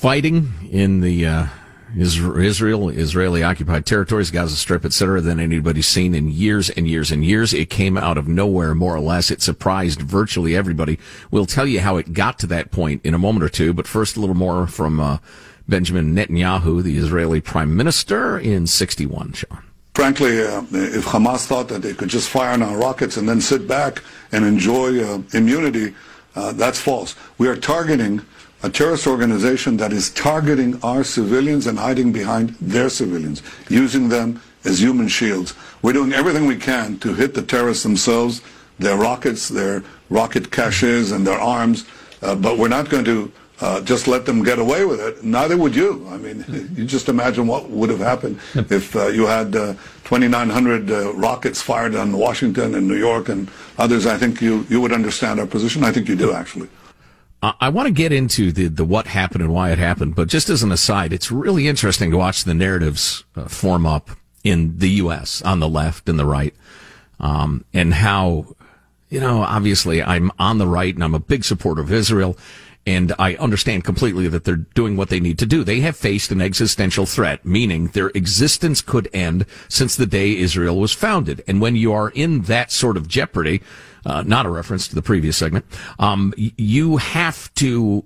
fighting 0.00 0.48
in 0.70 1.02
the 1.02 1.26
uh, 1.26 1.46
Israel, 1.94 2.88
Israeli 2.88 3.42
occupied 3.42 3.84
territories, 3.84 4.30
Gaza 4.30 4.56
Strip, 4.56 4.86
etc., 4.86 5.20
than 5.20 5.38
anybody's 5.38 5.88
seen 5.88 6.14
in 6.14 6.30
years 6.30 6.70
and 6.70 6.88
years 6.88 7.10
and 7.10 7.22
years. 7.22 7.52
It 7.52 7.68
came 7.68 7.98
out 7.98 8.16
of 8.16 8.26
nowhere, 8.26 8.74
more 8.74 8.96
or 8.96 9.00
less. 9.00 9.30
It 9.30 9.42
surprised 9.42 10.00
virtually 10.00 10.56
everybody. 10.56 10.98
We'll 11.30 11.44
tell 11.44 11.66
you 11.66 11.80
how 11.80 11.98
it 11.98 12.14
got 12.14 12.38
to 12.38 12.46
that 12.46 12.70
point 12.70 13.04
in 13.04 13.12
a 13.12 13.18
moment 13.18 13.44
or 13.44 13.50
two, 13.50 13.74
but 13.74 13.86
first 13.86 14.16
a 14.16 14.20
little 14.20 14.34
more 14.34 14.66
from 14.66 15.00
uh, 15.00 15.18
Benjamin 15.70 16.14
Netanyahu, 16.14 16.82
the 16.82 16.98
Israeli 16.98 17.40
prime 17.40 17.74
minister, 17.76 18.38
in 18.38 18.66
61, 18.66 19.32
Sean. 19.32 19.62
Frankly, 19.94 20.42
uh, 20.42 20.62
if 20.72 21.06
Hamas 21.06 21.46
thought 21.46 21.68
that 21.68 21.82
they 21.82 21.94
could 21.94 22.08
just 22.08 22.28
fire 22.28 22.52
on 22.52 22.62
our 22.62 22.76
rockets 22.76 23.16
and 23.16 23.28
then 23.28 23.40
sit 23.40 23.66
back 23.66 24.02
and 24.32 24.44
enjoy 24.44 25.02
uh, 25.02 25.22
immunity, 25.32 25.94
uh, 26.34 26.52
that's 26.52 26.78
false. 26.78 27.16
We 27.38 27.48
are 27.48 27.56
targeting 27.56 28.20
a 28.62 28.68
terrorist 28.68 29.06
organization 29.06 29.76
that 29.78 29.92
is 29.92 30.10
targeting 30.10 30.78
our 30.82 31.02
civilians 31.02 31.66
and 31.66 31.78
hiding 31.78 32.12
behind 32.12 32.50
their 32.60 32.88
civilians, 32.88 33.42
using 33.68 34.08
them 34.08 34.40
as 34.64 34.80
human 34.80 35.08
shields. 35.08 35.54
We're 35.82 35.94
doing 35.94 36.12
everything 36.12 36.46
we 36.46 36.56
can 36.56 36.98
to 36.98 37.14
hit 37.14 37.34
the 37.34 37.42
terrorists 37.42 37.82
themselves, 37.82 38.42
their 38.78 38.96
rockets, 38.96 39.48
their 39.48 39.82
rocket 40.10 40.50
caches, 40.50 41.12
and 41.12 41.26
their 41.26 41.40
arms, 41.40 41.86
uh, 42.22 42.34
but 42.34 42.58
we're 42.58 42.68
not 42.68 42.90
going 42.90 43.04
to 43.06 43.32
uh, 43.60 43.80
just 43.82 44.08
let 44.08 44.24
them 44.26 44.42
get 44.42 44.58
away 44.58 44.84
with 44.84 45.00
it. 45.00 45.22
Neither 45.22 45.56
would 45.56 45.74
you. 45.74 46.06
I 46.10 46.16
mean, 46.16 46.44
you 46.74 46.84
just 46.84 47.08
imagine 47.08 47.46
what 47.46 47.68
would 47.70 47.90
have 47.90 48.00
happened 48.00 48.40
if 48.54 48.96
uh, 48.96 49.08
you 49.08 49.26
had 49.26 49.54
uh, 49.54 49.74
2,900 50.04 50.90
uh, 50.90 51.12
rockets 51.14 51.60
fired 51.60 51.94
on 51.94 52.16
Washington 52.16 52.74
and 52.74 52.88
New 52.88 52.96
York 52.96 53.28
and 53.28 53.50
others. 53.78 54.06
I 54.06 54.16
think 54.16 54.40
you, 54.40 54.66
you 54.68 54.80
would 54.80 54.92
understand 54.92 55.40
our 55.40 55.46
position. 55.46 55.84
I 55.84 55.92
think 55.92 56.08
you 56.08 56.16
do, 56.16 56.32
actually. 56.32 56.68
I, 57.42 57.70
want 57.70 57.86
to 57.86 57.92
get 57.92 58.12
into 58.12 58.52
the, 58.52 58.66
the 58.66 58.84
what 58.84 59.06
happened 59.06 59.42
and 59.42 59.52
why 59.52 59.72
it 59.72 59.78
happened, 59.78 60.14
but 60.14 60.28
just 60.28 60.50
as 60.50 60.62
an 60.62 60.70
aside, 60.72 61.12
it's 61.12 61.32
really 61.32 61.68
interesting 61.68 62.10
to 62.10 62.18
watch 62.18 62.44
the 62.44 62.52
narratives 62.52 63.24
uh, 63.34 63.46
form 63.46 63.86
up 63.86 64.10
in 64.44 64.76
the 64.76 64.90
U.S. 64.90 65.40
on 65.40 65.58
the 65.58 65.68
left 65.68 66.08
and 66.08 66.18
the 66.18 66.26
right, 66.26 66.54
um, 67.18 67.64
and 67.72 67.94
how, 67.94 68.56
you 69.08 69.20
know, 69.20 69.40
obviously 69.40 70.02
I'm 70.02 70.30
on 70.38 70.58
the 70.58 70.66
right 70.66 70.94
and 70.94 71.02
I'm 71.02 71.14
a 71.14 71.20
big 71.20 71.44
supporter 71.44 71.80
of 71.80 71.90
Israel. 71.90 72.36
And 72.86 73.12
I 73.18 73.34
understand 73.34 73.84
completely 73.84 74.26
that 74.28 74.44
they're 74.44 74.56
doing 74.56 74.96
what 74.96 75.10
they 75.10 75.20
need 75.20 75.38
to 75.40 75.46
do. 75.46 75.62
They 75.62 75.80
have 75.80 75.96
faced 75.96 76.32
an 76.32 76.40
existential 76.40 77.04
threat, 77.04 77.44
meaning 77.44 77.88
their 77.88 78.08
existence 78.14 78.80
could 78.80 79.08
end 79.12 79.44
since 79.68 79.96
the 79.96 80.06
day 80.06 80.36
Israel 80.36 80.78
was 80.78 80.92
founded. 80.92 81.44
And 81.46 81.60
when 81.60 81.76
you 81.76 81.92
are 81.92 82.08
in 82.10 82.42
that 82.42 82.72
sort 82.72 82.96
of 82.96 83.06
jeopardy, 83.06 83.60
uh, 84.06 84.22
not 84.22 84.46
a 84.46 84.50
reference 84.50 84.88
to 84.88 84.94
the 84.94 85.02
previous 85.02 85.36
segment, 85.36 85.66
um, 85.98 86.32
you 86.36 86.96
have 86.96 87.52
to 87.54 88.04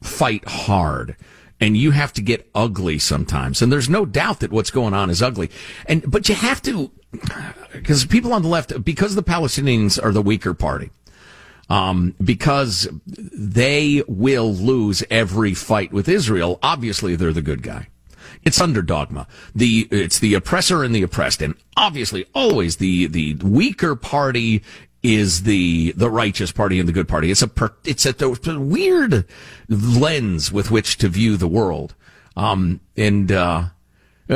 fight 0.00 0.46
hard 0.46 1.16
and 1.60 1.76
you 1.76 1.90
have 1.90 2.12
to 2.12 2.22
get 2.22 2.48
ugly 2.54 2.98
sometimes. 2.98 3.62
And 3.62 3.72
there's 3.72 3.88
no 3.88 4.04
doubt 4.04 4.40
that 4.40 4.52
what's 4.52 4.70
going 4.70 4.94
on 4.94 5.10
is 5.10 5.22
ugly. 5.22 5.50
And, 5.86 6.08
but 6.08 6.28
you 6.28 6.34
have 6.34 6.62
to, 6.62 6.90
because 7.72 8.04
people 8.06 8.32
on 8.32 8.42
the 8.42 8.48
left, 8.48 8.84
because 8.84 9.14
the 9.14 9.22
Palestinians 9.22 10.02
are 10.02 10.12
the 10.12 10.22
weaker 10.22 10.54
party, 10.54 10.90
um, 11.68 12.14
because 12.22 12.88
they 13.06 14.02
will 14.06 14.52
lose 14.52 15.02
every 15.10 15.54
fight 15.54 15.92
with 15.92 16.08
Israel. 16.08 16.58
Obviously, 16.62 17.16
they're 17.16 17.32
the 17.32 17.42
good 17.42 17.62
guy. 17.62 17.88
It's 18.44 18.60
under 18.60 18.82
dogma. 18.82 19.26
The 19.54 19.88
it's 19.90 20.18
the 20.18 20.34
oppressor 20.34 20.84
and 20.84 20.94
the 20.94 21.02
oppressed, 21.02 21.40
and 21.40 21.54
obviously, 21.76 22.26
always 22.34 22.76
the 22.76 23.06
the 23.06 23.34
weaker 23.36 23.96
party 23.96 24.62
is 25.02 25.42
the 25.42 25.92
the 25.92 26.10
righteous 26.10 26.52
party 26.52 26.78
and 26.78 26.88
the 26.88 26.92
good 26.92 27.08
party. 27.08 27.30
It's 27.30 27.42
a 27.42 27.48
per, 27.48 27.72
it's 27.84 28.04
a, 28.04 28.14
a, 28.26 28.58
weird 28.58 29.26
lens 29.68 30.52
with 30.52 30.70
which 30.70 30.98
to 30.98 31.08
view 31.08 31.36
the 31.36 31.48
world. 31.48 31.94
Um, 32.36 32.80
and 32.96 33.30
uh, 33.30 33.64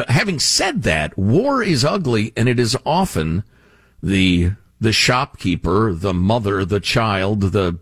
having 0.09 0.38
said 0.38 0.83
that, 0.85 1.19
war 1.19 1.62
is 1.62 1.85
ugly, 1.85 2.33
and 2.37 2.49
it 2.49 2.59
is 2.59 2.77
often 2.87 3.45
the 4.03 4.53
the 4.81 4.93
shopkeeper, 4.93 5.93
the 5.93 6.14
mother, 6.14 6.64
the 6.64 6.81
child, 6.81 7.41
the 7.41 7.79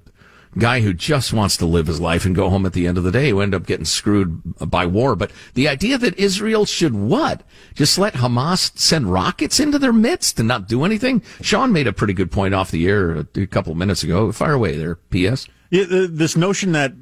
guy 0.59 0.81
who 0.81 0.95
just 0.95 1.33
wants 1.33 1.57
to 1.59 1.67
live 1.67 1.87
his 1.87 2.01
life 2.01 2.25
and 2.25 2.35
go 2.35 2.49
home 2.49 2.65
at 2.65 2.73
the 2.73 2.87
end 2.87 2.97
of 2.97 3.05
the 3.05 3.13
day 3.13 3.31
who 3.31 3.41
end 3.41 3.55
up 3.55 3.67
getting 3.67 3.85
screwed 3.85 4.41
by 4.59 4.87
war. 4.87 5.15
But 5.15 5.31
the 5.55 5.69
idea 5.69 5.99
that 5.99 6.19
Israel 6.19 6.65
should 6.65 6.95
what? 6.95 7.43
Just 7.75 7.99
let 7.99 8.15
Hamas 8.15 8.77
send 8.79 9.13
rockets 9.13 9.61
into 9.61 9.79
their 9.79 9.93
midst 9.93 10.39
and 10.39 10.49
not 10.49 10.69
do 10.69 10.85
anything? 10.85 11.23
Sean 11.43 11.73
made 11.73 11.87
a 11.87 11.93
pretty 11.93 12.15
good 12.15 12.33
point 12.33 12.55
off 12.55 12.71
the 12.71 12.87
air 12.89 13.27
a 13.35 13.47
couple 13.47 13.73
of 13.73 13.79
minutes 13.79 14.03
ago. 14.03 14.33
Fire 14.33 14.55
away 14.55 14.77
there, 14.77 14.97
P.S. 14.97 15.47
Yeah, 15.71 15.85
this 15.89 16.37
notion 16.37 16.73
that 16.73 16.93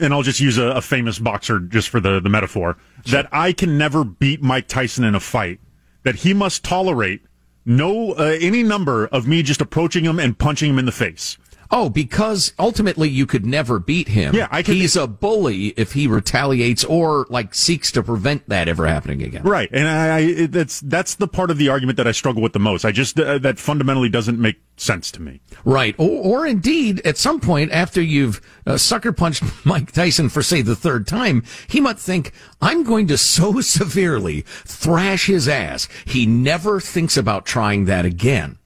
and 0.00 0.14
I'll 0.14 0.22
just 0.22 0.38
use 0.38 0.58
a, 0.58 0.66
a, 0.68 0.80
famous 0.80 1.18
boxer 1.18 1.58
just 1.58 1.88
for 1.88 1.98
the, 1.98 2.20
the 2.20 2.28
metaphor, 2.28 2.76
sure. 3.04 3.22
that 3.22 3.28
I 3.32 3.52
can 3.52 3.76
never 3.76 4.04
beat 4.04 4.40
Mike 4.40 4.68
Tyson 4.68 5.02
in 5.02 5.16
a 5.16 5.20
fight, 5.20 5.58
that 6.04 6.14
he 6.16 6.32
must 6.32 6.62
tolerate 6.62 7.22
no 7.68 8.12
uh, 8.14 8.36
any 8.40 8.62
number 8.62 9.06
of 9.08 9.28
me 9.28 9.42
just 9.42 9.60
approaching 9.60 10.04
him 10.04 10.18
and 10.18 10.38
punching 10.38 10.70
him 10.70 10.78
in 10.78 10.86
the 10.86 10.92
face. 10.92 11.36
Oh, 11.70 11.90
because 11.90 12.54
ultimately 12.58 13.08
you 13.10 13.26
could 13.26 13.44
never 13.44 13.78
beat 13.78 14.08
him. 14.08 14.34
Yeah, 14.34 14.48
I 14.50 14.62
can, 14.62 14.74
He's 14.74 14.96
a 14.96 15.06
bully 15.06 15.68
if 15.76 15.92
he 15.92 16.06
retaliates 16.06 16.82
or 16.84 17.26
like 17.28 17.54
seeks 17.54 17.92
to 17.92 18.02
prevent 18.02 18.48
that 18.48 18.68
ever 18.68 18.86
happening 18.86 19.22
again. 19.22 19.42
Right, 19.42 19.68
and 19.72 19.86
I, 19.86 20.16
I 20.16 20.46
that's 20.46 20.80
that's 20.80 21.16
the 21.16 21.28
part 21.28 21.50
of 21.50 21.58
the 21.58 21.68
argument 21.68 21.98
that 21.98 22.06
I 22.06 22.12
struggle 22.12 22.42
with 22.42 22.54
the 22.54 22.58
most. 22.58 22.84
I 22.84 22.92
just 22.92 23.20
uh, 23.20 23.38
that 23.38 23.58
fundamentally 23.58 24.08
doesn't 24.08 24.38
make 24.38 24.56
sense 24.76 25.10
to 25.12 25.22
me. 25.22 25.40
Right, 25.64 25.94
or, 25.98 26.40
or 26.40 26.46
indeed, 26.46 27.02
at 27.04 27.18
some 27.18 27.38
point 27.38 27.70
after 27.70 28.00
you've 28.00 28.40
uh, 28.66 28.78
sucker 28.78 29.12
punched 29.12 29.44
Mike 29.64 29.92
Tyson 29.92 30.30
for 30.30 30.42
say 30.42 30.62
the 30.62 30.76
third 30.76 31.06
time, 31.06 31.42
he 31.68 31.80
might 31.80 31.98
think, 31.98 32.32
"I'm 32.62 32.82
going 32.82 33.08
to 33.08 33.18
so 33.18 33.60
severely 33.60 34.42
thrash 34.64 35.26
his 35.26 35.48
ass, 35.48 35.86
he 36.06 36.24
never 36.24 36.80
thinks 36.80 37.18
about 37.18 37.44
trying 37.44 37.84
that 37.84 38.06
again." 38.06 38.58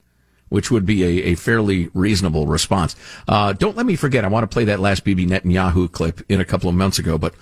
Which 0.53 0.69
would 0.69 0.85
be 0.85 1.03
a, 1.03 1.31
a 1.31 1.35
fairly 1.35 1.89
reasonable 1.95 2.45
response. 2.45 2.95
Uh, 3.27 3.53
don't 3.53 3.75
let 3.75 3.87
me 3.87 3.95
forget, 3.95 4.23
I 4.23 4.27
want 4.27 4.43
to 4.43 4.53
play 4.53 4.65
that 4.65 4.79
last 4.79 5.03
Bibi 5.03 5.25
Netanyahu 5.25 5.91
clip 5.91 6.21
in 6.29 6.39
a 6.39 6.45
couple 6.45 6.69
of 6.69 6.75
months 6.75 6.99
ago, 6.99 7.17
but 7.17 7.33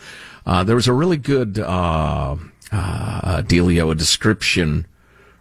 uh, 0.45 0.63
there 0.63 0.78
was 0.78 0.88
a 0.88 0.93
really 0.93 1.17
good 1.17 1.60
uh, 1.60 2.38
uh, 2.71 3.41
dealio, 3.41 3.91
a 3.91 3.95
description 3.95 4.88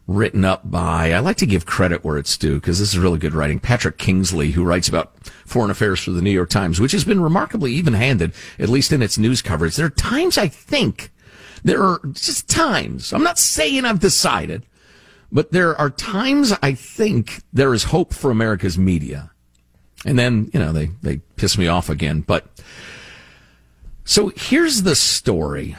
written 0.09 0.45
up 0.45 0.69
by, 0.69 1.13
I 1.13 1.21
like 1.21 1.37
to 1.37 1.47
give 1.47 1.65
credit 1.65 2.05
where 2.05 2.19
it's 2.19 2.37
due 2.37 2.57
because 2.57 2.81
this 2.81 2.89
is 2.89 2.99
really 2.99 3.21
good 3.21 3.35
writing. 3.35 3.61
Patrick 3.61 3.99
Kingsley, 3.99 4.51
who 4.51 4.65
writes 4.65 4.89
about 4.89 5.15
foreign 5.47 5.71
affairs 5.71 6.01
for 6.01 6.11
the 6.11 6.23
New 6.23 6.33
York 6.33 6.51
Times, 6.51 6.81
which 6.81 6.91
has 6.91 7.05
been 7.05 7.23
remarkably 7.23 7.73
even 7.73 7.95
handed, 7.95 8.33
at 8.59 8.69
least 8.69 8.93
in 8.93 9.01
its 9.01 9.17
news 9.17 9.43
coverage. 9.43 9.77
There 9.77 9.87
are 9.87 9.91
times 9.91 10.37
I 10.37 10.49
think 10.49 11.13
there 11.63 11.85
are 11.85 12.01
just 12.11 12.49
times. 12.49 13.13
I'm 13.13 13.23
not 13.23 13.39
saying 13.39 13.85
I've 13.85 14.01
decided, 14.01 14.67
but 15.33 15.53
there 15.53 15.77
are 15.77 15.91
times 15.91 16.53
I 16.63 16.75
think 16.75 17.43
there 17.53 17.73
is 17.75 17.85
hope 17.85 18.13
for 18.13 18.31
America's 18.31 18.79
media. 18.79 19.31
And 20.05 20.19
then, 20.19 20.51
you 20.53 20.61
know, 20.61 20.73
they, 20.73 20.91
they 21.03 21.19
piss 21.37 21.59
me 21.59 21.69
off 21.69 21.89
again. 21.91 22.23
But 22.23 22.47
so 24.05 24.33
here's 24.35 24.83
the 24.83 24.97
story. 24.97 25.77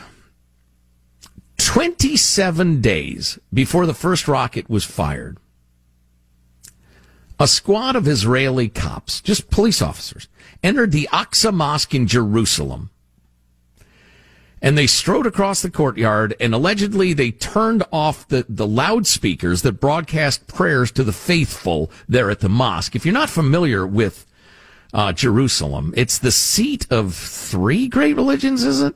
27 1.57 2.81
days 2.81 3.39
before 3.53 3.85
the 3.85 3.93
first 3.93 4.27
rocket 4.27 4.69
was 4.69 4.83
fired, 4.83 5.37
a 7.39 7.47
squad 7.47 7.95
of 7.95 8.07
Israeli 8.07 8.69
cops, 8.69 9.21
just 9.21 9.49
police 9.49 9.81
officers, 9.81 10.27
entered 10.63 10.91
the 10.91 11.09
Aqsa 11.11 11.53
Mosque 11.53 11.95
in 11.95 12.07
Jerusalem 12.07 12.91
and 14.61 14.77
they 14.77 14.87
strode 14.87 15.25
across 15.25 15.61
the 15.61 15.71
courtyard 15.71 16.35
and 16.39 16.53
allegedly 16.53 17.13
they 17.13 17.31
turned 17.31 17.83
off 17.91 18.27
the, 18.27 18.45
the 18.47 18.67
loudspeakers 18.67 19.63
that 19.63 19.73
broadcast 19.73 20.47
prayers 20.47 20.91
to 20.91 21.03
the 21.03 21.13
faithful 21.13 21.91
there 22.07 22.29
at 22.29 22.41
the 22.41 22.49
mosque. 22.49 22.95
If 22.95 23.05
you're 23.05 23.13
not 23.13 23.29
familiar 23.29 23.87
with 23.87 24.25
uh, 24.93 25.13
Jerusalem, 25.13 25.93
it's 25.97 26.19
the 26.19 26.31
seat 26.31 26.85
of 26.91 27.15
three 27.15 27.87
great 27.87 28.15
religions, 28.15 28.63
is 28.63 28.81
it? 28.81 28.95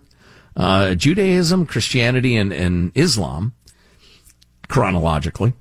Uh, 0.55 0.95
Judaism, 0.95 1.65
Christianity, 1.65 2.37
and, 2.37 2.53
and 2.53 2.91
Islam, 2.95 3.53
chronologically. 4.69 5.53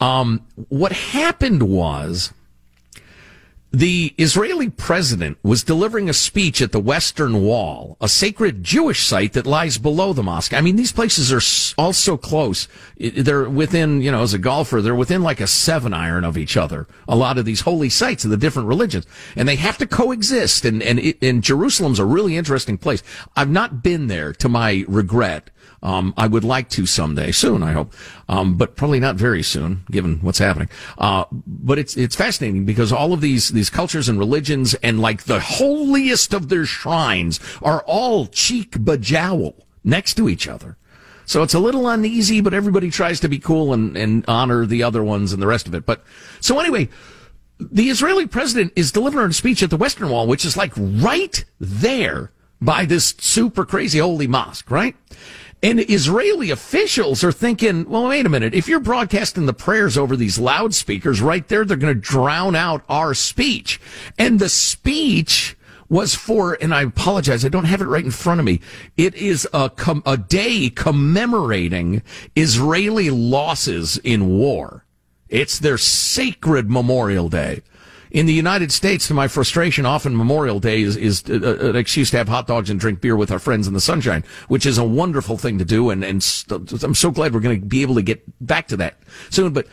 Um, 0.00 0.44
what 0.68 0.92
happened 0.92 1.62
was 1.62 2.32
the 3.72 4.14
Israeli 4.18 4.68
president 4.68 5.38
was 5.42 5.64
delivering 5.64 6.10
a 6.10 6.12
speech 6.12 6.60
at 6.60 6.72
the 6.72 6.78
Western 6.78 7.42
Wall, 7.42 7.96
a 8.02 8.08
sacred 8.08 8.62
Jewish 8.62 9.06
site 9.06 9.32
that 9.32 9.46
lies 9.46 9.78
below 9.78 10.12
the 10.12 10.22
mosque. 10.22 10.52
I 10.52 10.60
mean, 10.60 10.76
these 10.76 10.92
places 10.92 11.32
are 11.32 11.80
all 11.80 11.94
so 11.94 12.18
close. 12.18 12.68
They're 12.98 13.48
within, 13.48 14.02
you 14.02 14.12
know, 14.12 14.22
as 14.22 14.34
a 14.34 14.38
golfer, 14.38 14.82
they're 14.82 14.94
within 14.94 15.22
like 15.22 15.40
a 15.40 15.46
seven 15.46 15.94
iron 15.94 16.24
of 16.24 16.36
each 16.36 16.58
other. 16.58 16.86
A 17.08 17.16
lot 17.16 17.38
of 17.38 17.46
these 17.46 17.62
holy 17.62 17.88
sites 17.88 18.24
of 18.24 18.30
the 18.30 18.36
different 18.36 18.68
religions, 18.68 19.06
and 19.36 19.48
they 19.48 19.56
have 19.56 19.78
to 19.78 19.86
coexist. 19.86 20.66
And 20.66 20.82
and, 20.82 21.14
and 21.22 21.42
Jerusalem's 21.42 21.98
a 21.98 22.04
really 22.04 22.36
interesting 22.36 22.76
place. 22.76 23.02
I've 23.36 23.50
not 23.50 23.82
been 23.82 24.08
there, 24.08 24.34
to 24.34 24.48
my 24.50 24.84
regret. 24.86 25.48
Um, 25.82 26.14
I 26.16 26.28
would 26.28 26.44
like 26.44 26.68
to 26.70 26.86
someday, 26.86 27.32
soon, 27.32 27.62
I 27.62 27.72
hope, 27.72 27.92
um, 28.28 28.56
but 28.56 28.76
probably 28.76 29.00
not 29.00 29.16
very 29.16 29.42
soon, 29.42 29.84
given 29.90 30.18
what's 30.20 30.38
happening. 30.38 30.68
Uh, 30.96 31.24
but 31.32 31.78
it's 31.78 31.96
it's 31.96 32.14
fascinating 32.14 32.64
because 32.64 32.92
all 32.92 33.12
of 33.12 33.20
these 33.20 33.48
these 33.48 33.68
cultures 33.68 34.08
and 34.08 34.18
religions 34.18 34.74
and 34.74 35.00
like 35.00 35.24
the 35.24 35.40
holiest 35.40 36.32
of 36.32 36.48
their 36.48 36.64
shrines 36.64 37.40
are 37.60 37.82
all 37.86 38.26
cheek 38.26 38.78
bejowl 38.84 39.54
next 39.82 40.14
to 40.14 40.28
each 40.28 40.46
other. 40.46 40.76
So 41.24 41.42
it's 41.42 41.54
a 41.54 41.58
little 41.58 41.88
uneasy, 41.88 42.40
but 42.40 42.54
everybody 42.54 42.90
tries 42.90 43.20
to 43.20 43.28
be 43.28 43.38
cool 43.38 43.72
and, 43.72 43.96
and 43.96 44.24
honor 44.28 44.66
the 44.66 44.82
other 44.82 45.02
ones 45.02 45.32
and 45.32 45.40
the 45.40 45.46
rest 45.46 45.66
of 45.66 45.74
it. 45.74 45.86
But 45.86 46.04
so 46.40 46.58
anyway, 46.60 46.88
the 47.58 47.90
Israeli 47.90 48.26
president 48.26 48.72
is 48.76 48.92
delivering 48.92 49.30
a 49.30 49.32
speech 49.32 49.62
at 49.62 49.70
the 49.70 49.76
Western 49.76 50.10
Wall, 50.10 50.26
which 50.26 50.44
is 50.44 50.56
like 50.56 50.72
right 50.76 51.44
there 51.58 52.32
by 52.60 52.84
this 52.84 53.14
super 53.18 53.64
crazy 53.64 53.98
holy 53.98 54.26
mosque, 54.26 54.70
right? 54.70 54.96
And 55.62 55.78
Israeli 55.78 56.50
officials 56.50 57.22
are 57.22 57.30
thinking, 57.30 57.88
well, 57.88 58.08
wait 58.08 58.26
a 58.26 58.28
minute. 58.28 58.52
If 58.52 58.66
you're 58.66 58.80
broadcasting 58.80 59.46
the 59.46 59.52
prayers 59.52 59.96
over 59.96 60.16
these 60.16 60.38
loudspeakers 60.38 61.20
right 61.20 61.46
there, 61.46 61.64
they're 61.64 61.76
going 61.76 61.94
to 61.94 62.00
drown 62.00 62.56
out 62.56 62.84
our 62.88 63.14
speech. 63.14 63.80
And 64.18 64.40
the 64.40 64.48
speech 64.48 65.56
was 65.88 66.14
for, 66.14 66.58
and 66.60 66.74
I 66.74 66.82
apologize, 66.82 67.44
I 67.44 67.48
don't 67.48 67.66
have 67.66 67.80
it 67.80 67.86
right 67.86 68.04
in 68.04 68.10
front 68.10 68.40
of 68.40 68.46
me. 68.46 68.60
It 68.96 69.14
is 69.14 69.46
a, 69.52 69.70
com- 69.70 70.02
a 70.04 70.16
day 70.16 70.68
commemorating 70.70 72.02
Israeli 72.34 73.10
losses 73.10 73.98
in 73.98 74.38
war. 74.38 74.84
It's 75.28 75.58
their 75.58 75.78
sacred 75.78 76.70
Memorial 76.70 77.28
Day 77.28 77.62
in 78.12 78.26
the 78.26 78.34
United 78.34 78.70
States, 78.70 79.08
to 79.08 79.14
my 79.14 79.26
frustration, 79.26 79.86
often 79.86 80.14
Memorial 80.14 80.60
Day 80.60 80.82
is, 80.82 80.96
is 80.98 81.24
uh, 81.30 81.40
uh, 81.42 81.70
an 81.70 81.76
excuse 81.76 82.10
to 82.10 82.18
have 82.18 82.28
hot 82.28 82.46
dogs 82.46 82.68
and 82.68 82.78
drink 82.78 83.00
beer 83.00 83.16
with 83.16 83.30
our 83.30 83.38
friends 83.38 83.66
in 83.66 83.72
the 83.72 83.80
sunshine, 83.80 84.22
which 84.48 84.66
is 84.66 84.76
a 84.76 84.84
wonderful 84.84 85.38
thing 85.38 85.58
to 85.58 85.64
do. 85.64 85.88
And, 85.88 86.04
and 86.04 86.22
st- 86.22 86.82
I'm 86.82 86.94
so 86.94 87.10
glad 87.10 87.32
we're 87.32 87.40
going 87.40 87.58
to 87.58 87.66
be 87.66 87.80
able 87.80 87.94
to 87.94 88.02
get 88.02 88.22
back 88.46 88.68
to 88.68 88.76
that 88.76 88.98
soon. 89.30 89.54
But 89.54 89.66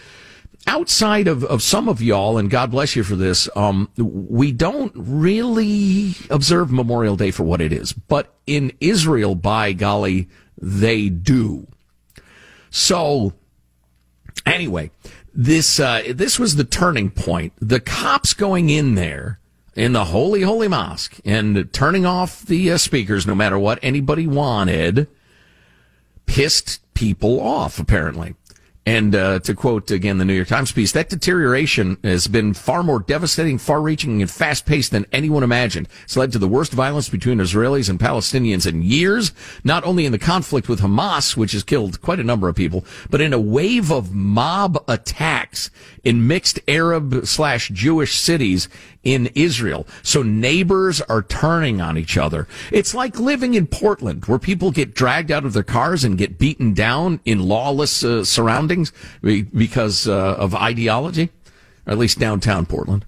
outside 0.67 1.27
of, 1.27 1.43
of 1.43 1.61
some 1.61 1.89
of 1.89 2.01
y'all, 2.01 2.37
and 2.37 2.49
God 2.49 2.71
bless 2.71 2.95
you 2.95 3.03
for 3.03 3.17
this, 3.17 3.49
um, 3.57 3.89
we 3.97 4.53
don't 4.53 4.93
really 4.95 6.15
observe 6.29 6.71
Memorial 6.71 7.17
Day 7.17 7.31
for 7.31 7.43
what 7.43 7.59
it 7.59 7.73
is. 7.73 7.91
But 7.91 8.33
in 8.47 8.71
Israel, 8.79 9.35
by 9.35 9.73
golly, 9.73 10.29
they 10.57 11.09
do. 11.09 11.67
So, 12.69 13.33
anyway, 14.45 14.91
this 15.33 15.79
uh, 15.79 16.03
this 16.13 16.39
was 16.39 16.55
the 16.55 16.63
turning 16.63 17.09
point. 17.11 17.53
The 17.59 17.79
cops 17.79 18.33
going 18.33 18.69
in 18.69 18.95
there 18.95 19.39
in 19.75 19.93
the 19.93 20.05
holy 20.05 20.41
holy 20.41 20.67
mosque 20.67 21.19
and 21.23 21.71
turning 21.71 22.05
off 22.05 22.43
the 22.43 22.71
uh, 22.71 22.77
speakers, 22.77 23.25
no 23.25 23.35
matter 23.35 23.57
what 23.57 23.79
anybody 23.81 24.27
wanted, 24.27 25.07
pissed 26.25 26.81
people 26.93 27.39
off. 27.39 27.79
Apparently, 27.79 28.35
and 28.85 29.13
uh, 29.13 29.39
to 29.39 29.53
quote 29.53 29.91
again 29.91 30.17
the 30.17 30.25
New 30.25 30.33
York 30.33 30.47
Times 30.47 30.71
piece, 30.71 30.93
that 30.93 31.09
deterioration 31.09 31.97
has 32.03 32.27
been 32.27 32.53
far 32.53 32.81
more 32.81 32.99
devastating, 32.99 33.57
far 33.57 33.81
reaching, 33.81 34.21
and 34.21 34.31
fast 34.31 34.65
paced 34.65 34.91
than 34.91 35.05
anyone 35.11 35.43
imagined. 35.43 35.87
It's 36.05 36.17
led 36.17 36.31
to 36.31 36.39
the 36.39 36.47
worst 36.47 36.71
violence 36.71 37.09
between 37.09 37.37
Israelis 37.37 37.89
and 37.89 37.99
Palestinians 37.99 38.65
in 38.65 38.81
years, 38.81 39.31
not 39.63 39.83
only 39.83 40.05
in 40.05 40.11
the 40.11 40.17
conflict 40.17 40.69
with 40.69 40.79
Hamas, 40.79 41.37
which 41.37 41.51
has 41.51 41.63
killed 41.63 42.01
quite 42.01 42.19
a 42.19 42.23
number 42.23 42.49
of 42.49 42.55
people, 42.55 42.85
but 43.09 43.21
in 43.21 43.33
a 43.33 43.39
wave 43.39 43.91
of 43.91 44.13
mob 44.13 44.83
attacks 44.87 45.69
in 46.03 46.25
mixed 46.25 46.59
Arab 46.67 47.25
slash 47.27 47.69
Jewish 47.69 48.17
cities 48.17 48.69
in 49.03 49.29
Israel. 49.35 49.85
So 50.03 50.23
neighbors 50.23 50.99
are 51.01 51.21
turning 51.21 51.79
on 51.79 51.97
each 51.97 52.17
other. 52.17 52.47
It's 52.71 52.93
like 52.93 53.19
living 53.19 53.53
in 53.53 53.67
Portland 53.67 54.25
where 54.25 54.39
people 54.39 54.71
get 54.71 54.93
dragged 54.93 55.31
out 55.31 55.45
of 55.45 55.53
their 55.53 55.63
cars 55.63 56.03
and 56.03 56.17
get 56.17 56.37
beaten 56.37 56.73
down 56.73 57.19
in 57.23 57.47
lawless 57.47 58.03
uh, 58.03 58.25
surroundings 58.25 58.68
because 59.21 60.07
uh, 60.07 60.35
of 60.35 60.55
ideology, 60.55 61.29
or 61.85 61.93
at 61.93 61.97
least 61.97 62.19
downtown 62.19 62.65
Portland. 62.65 63.05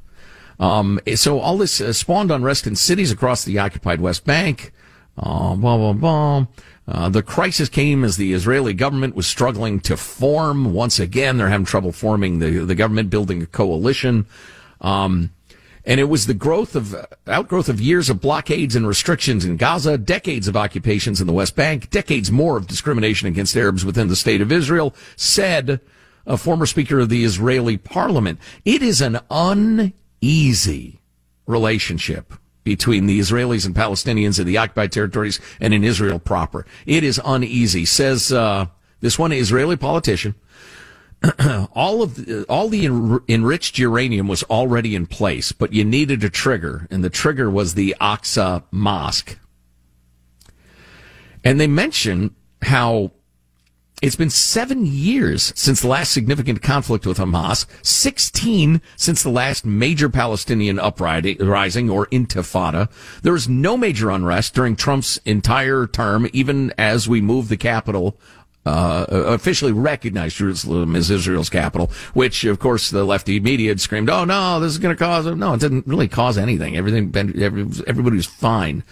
Um, 0.59 0.99
so 1.15 1.39
all 1.39 1.57
this 1.57 1.81
uh, 1.81 1.91
spawned 1.91 2.31
unrest 2.31 2.67
in 2.67 2.75
cities 2.75 3.11
across 3.11 3.43
the 3.43 3.57
occupied 3.57 3.99
West 3.99 4.25
Bank. 4.25 4.71
Uh, 5.17 5.55
blah, 5.55 5.77
blah, 5.77 5.93
blah. 5.93 6.45
Uh, 6.87 7.09
the 7.09 7.23
crisis 7.23 7.69
came 7.69 8.03
as 8.03 8.17
the 8.17 8.33
Israeli 8.33 8.73
government 8.73 9.15
was 9.15 9.27
struggling 9.27 9.79
to 9.81 9.97
form 9.97 10.73
once 10.73 10.99
again. 10.99 11.37
They're 11.37 11.49
having 11.49 11.65
trouble 11.65 11.91
forming 11.91 12.39
the, 12.39 12.65
the 12.65 12.75
government, 12.75 13.09
building 13.09 13.41
a 13.41 13.45
coalition. 13.45 14.25
Um, 14.81 15.31
and 15.85 15.99
it 15.99 16.09
was 16.09 16.27
the 16.27 16.33
growth 16.33 16.75
of 16.75 16.95
outgrowth 17.27 17.69
of 17.69 17.81
years 17.81 18.09
of 18.09 18.21
blockades 18.21 18.75
and 18.75 18.87
restrictions 18.87 19.45
in 19.45 19.57
Gaza, 19.57 19.97
decades 19.97 20.47
of 20.47 20.55
occupations 20.55 21.19
in 21.19 21.27
the 21.27 21.33
West 21.33 21.55
Bank, 21.55 21.89
decades 21.89 22.31
more 22.31 22.57
of 22.57 22.67
discrimination 22.67 23.27
against 23.27 23.55
Arabs 23.55 23.83
within 23.83 24.07
the 24.07 24.15
state 24.15 24.41
of 24.41 24.51
Israel, 24.51 24.95
said 25.15 25.81
a 26.25 26.37
former 26.37 26.65
speaker 26.65 26.99
of 26.99 27.09
the 27.09 27.23
Israeli 27.23 27.77
parliament. 27.77 28.39
It 28.63 28.81
is 28.81 29.01
an 29.01 29.19
uneasy 29.29 31.01
relationship 31.47 32.33
between 32.63 33.07
the 33.07 33.19
Israelis 33.19 33.65
and 33.65 33.75
Palestinians 33.75 34.39
in 34.39 34.45
the 34.45 34.57
occupied 34.57 34.91
territories 34.91 35.39
and 35.59 35.73
in 35.73 35.83
Israel 35.83 36.19
proper. 36.19 36.65
It 36.85 37.03
is 37.03 37.19
uneasy, 37.25 37.85
says 37.85 38.31
uh, 38.31 38.67
this 38.99 39.17
one 39.17 39.31
Israeli 39.31 39.77
politician 39.77 40.35
all 41.73 42.01
of 42.01 42.15
the, 42.15 42.43
all 42.45 42.67
the 42.67 42.85
enriched 43.27 43.77
uranium 43.77 44.27
was 44.27 44.43
already 44.43 44.95
in 44.95 45.05
place, 45.05 45.51
but 45.51 45.73
you 45.73 45.83
needed 45.83 46.23
a 46.23 46.29
trigger, 46.29 46.87
and 46.89 47.03
the 47.03 47.09
trigger 47.09 47.49
was 47.49 47.75
the 47.75 47.95
Aqsa 48.01 48.63
Mosque. 48.71 49.37
And 51.43 51.59
they 51.59 51.67
mention 51.67 52.35
how 52.63 53.11
it's 54.01 54.15
been 54.15 54.31
seven 54.31 54.87
years 54.87 55.53
since 55.55 55.81
the 55.81 55.87
last 55.87 56.11
significant 56.11 56.63
conflict 56.63 57.05
with 57.05 57.19
Hamas, 57.19 57.67
16 57.83 58.81
since 58.95 59.21
the 59.21 59.29
last 59.29 59.63
major 59.63 60.09
Palestinian 60.09 60.79
uprising 60.79 61.87
or 61.87 62.07
intifada. 62.07 62.89
There 63.21 63.33
was 63.33 63.47
no 63.47 63.77
major 63.77 64.09
unrest 64.09 64.55
during 64.55 64.75
Trump's 64.75 65.17
entire 65.17 65.85
term, 65.85 66.27
even 66.33 66.73
as 66.79 67.07
we 67.07 67.21
moved 67.21 67.49
the 67.49 67.57
capital 67.57 68.19
uh, 68.65 69.05
officially 69.09 69.71
recognized 69.71 70.37
Jerusalem 70.37 70.95
as 70.95 71.09
Israel's 71.09 71.49
capital, 71.49 71.91
which 72.13 72.43
of 72.43 72.59
course 72.59 72.91
the 72.91 73.03
lefty 73.03 73.39
media 73.39 73.69
had 73.69 73.81
screamed, 73.81 74.09
"Oh 74.09 74.23
no, 74.23 74.59
this 74.59 74.71
is 74.71 74.77
going 74.77 74.95
to 74.95 74.99
cause." 75.03 75.25
No, 75.25 75.53
it 75.53 75.59
didn't 75.59 75.87
really 75.87 76.07
cause 76.07 76.37
anything. 76.37 76.77
Everything, 76.77 77.15
everybody 77.87 78.15
was 78.15 78.25
fine. 78.27 78.83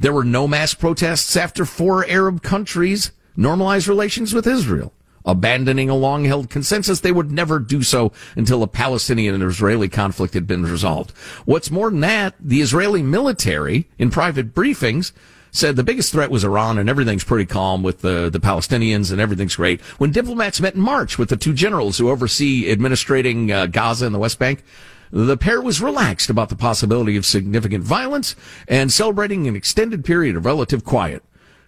There 0.00 0.12
were 0.12 0.24
no 0.24 0.48
mass 0.48 0.74
protests 0.74 1.36
after 1.36 1.64
four 1.64 2.04
Arab 2.08 2.42
countries 2.42 3.12
normalized 3.36 3.86
relations 3.86 4.34
with 4.34 4.46
Israel, 4.46 4.92
abandoning 5.24 5.88
a 5.88 5.94
long-held 5.94 6.50
consensus 6.50 7.00
they 7.00 7.12
would 7.12 7.30
never 7.30 7.58
do 7.58 7.82
so 7.82 8.12
until 8.34 8.62
a 8.62 8.66
Palestinian 8.66 9.34
and 9.34 9.44
Israeli 9.44 9.88
conflict 9.88 10.34
had 10.34 10.46
been 10.46 10.64
resolved. 10.64 11.12
What's 11.44 11.70
more 11.70 11.90
than 11.90 12.00
that, 12.00 12.34
the 12.40 12.60
Israeli 12.60 13.02
military, 13.02 13.88
in 13.98 14.10
private 14.10 14.52
briefings, 14.52 15.12
said 15.52 15.76
the 15.76 15.84
biggest 15.84 16.10
threat 16.10 16.30
was 16.30 16.44
Iran 16.44 16.78
and 16.78 16.88
everything's 16.88 17.22
pretty 17.22 17.46
calm 17.46 17.82
with 17.82 18.00
the, 18.00 18.28
the 18.30 18.40
Palestinians 18.40 19.12
and 19.12 19.20
everything's 19.20 19.56
great. 19.56 19.80
When 19.98 20.10
diplomats 20.10 20.60
met 20.60 20.74
in 20.74 20.80
March 20.80 21.18
with 21.18 21.28
the 21.28 21.36
two 21.36 21.52
generals 21.52 21.98
who 21.98 22.10
oversee 22.10 22.70
administrating 22.70 23.52
uh, 23.52 23.66
Gaza 23.66 24.06
and 24.06 24.14
the 24.14 24.18
West 24.18 24.38
Bank, 24.38 24.64
the 25.12 25.36
pair 25.36 25.60
was 25.60 25.82
relaxed 25.82 26.30
about 26.30 26.48
the 26.48 26.56
possibility 26.56 27.18
of 27.18 27.26
significant 27.26 27.84
violence 27.84 28.34
and 28.66 28.90
celebrating 28.90 29.46
an 29.46 29.54
extended 29.54 30.04
period 30.06 30.36
of 30.36 30.46
relative 30.46 30.84
quiet. 30.84 31.22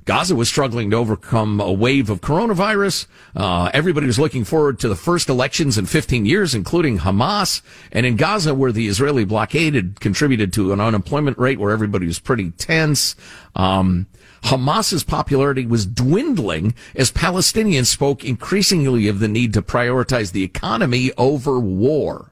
Gaza 0.05 0.35
was 0.35 0.49
struggling 0.49 0.91
to 0.91 0.97
overcome 0.97 1.61
a 1.61 1.73
wave 1.73 2.11
of 2.11 2.21
coronavirus. 2.21 3.07
Uh, 3.35 3.71
everybody 3.73 4.07
was 4.07 4.19
looking 4.19 4.45
forward 4.45 4.79
to 4.81 4.89
the 4.89 4.97
first 4.97 5.31
elections 5.31 5.79
in 5.79 5.87
15 5.87 6.27
years, 6.27 6.55
including 6.55 6.99
Hamas. 6.99 7.63
And 7.91 8.05
in 8.05 8.17
Gaza, 8.17 8.55
where 8.55 8.73
the 8.73 8.87
Israeli 8.87 9.25
blockade 9.25 9.75
had 9.75 10.01
contributed 10.01 10.53
to 10.55 10.73
an 10.73 10.81
unemployment 10.81 11.39
rate 11.39 11.59
where 11.59 11.73
everybody 11.73 12.07
was 12.07 12.19
pretty 12.19 12.51
tense, 12.51 13.17
um, 13.57 14.07
Hamas's 14.45 15.05
popularity 15.05 15.65
was 15.65 15.87
dwindling 15.87 16.75
as 16.95 17.11
Palestinians 17.11 17.87
spoke 17.87 18.23
increasingly 18.25 19.09
of 19.09 19.21
the 19.21 19.29
need 19.29 19.55
to 19.55 19.63
prioritize 19.63 20.33
the 20.33 20.43
economy 20.43 21.13
over 21.17 21.59
war. 21.59 22.31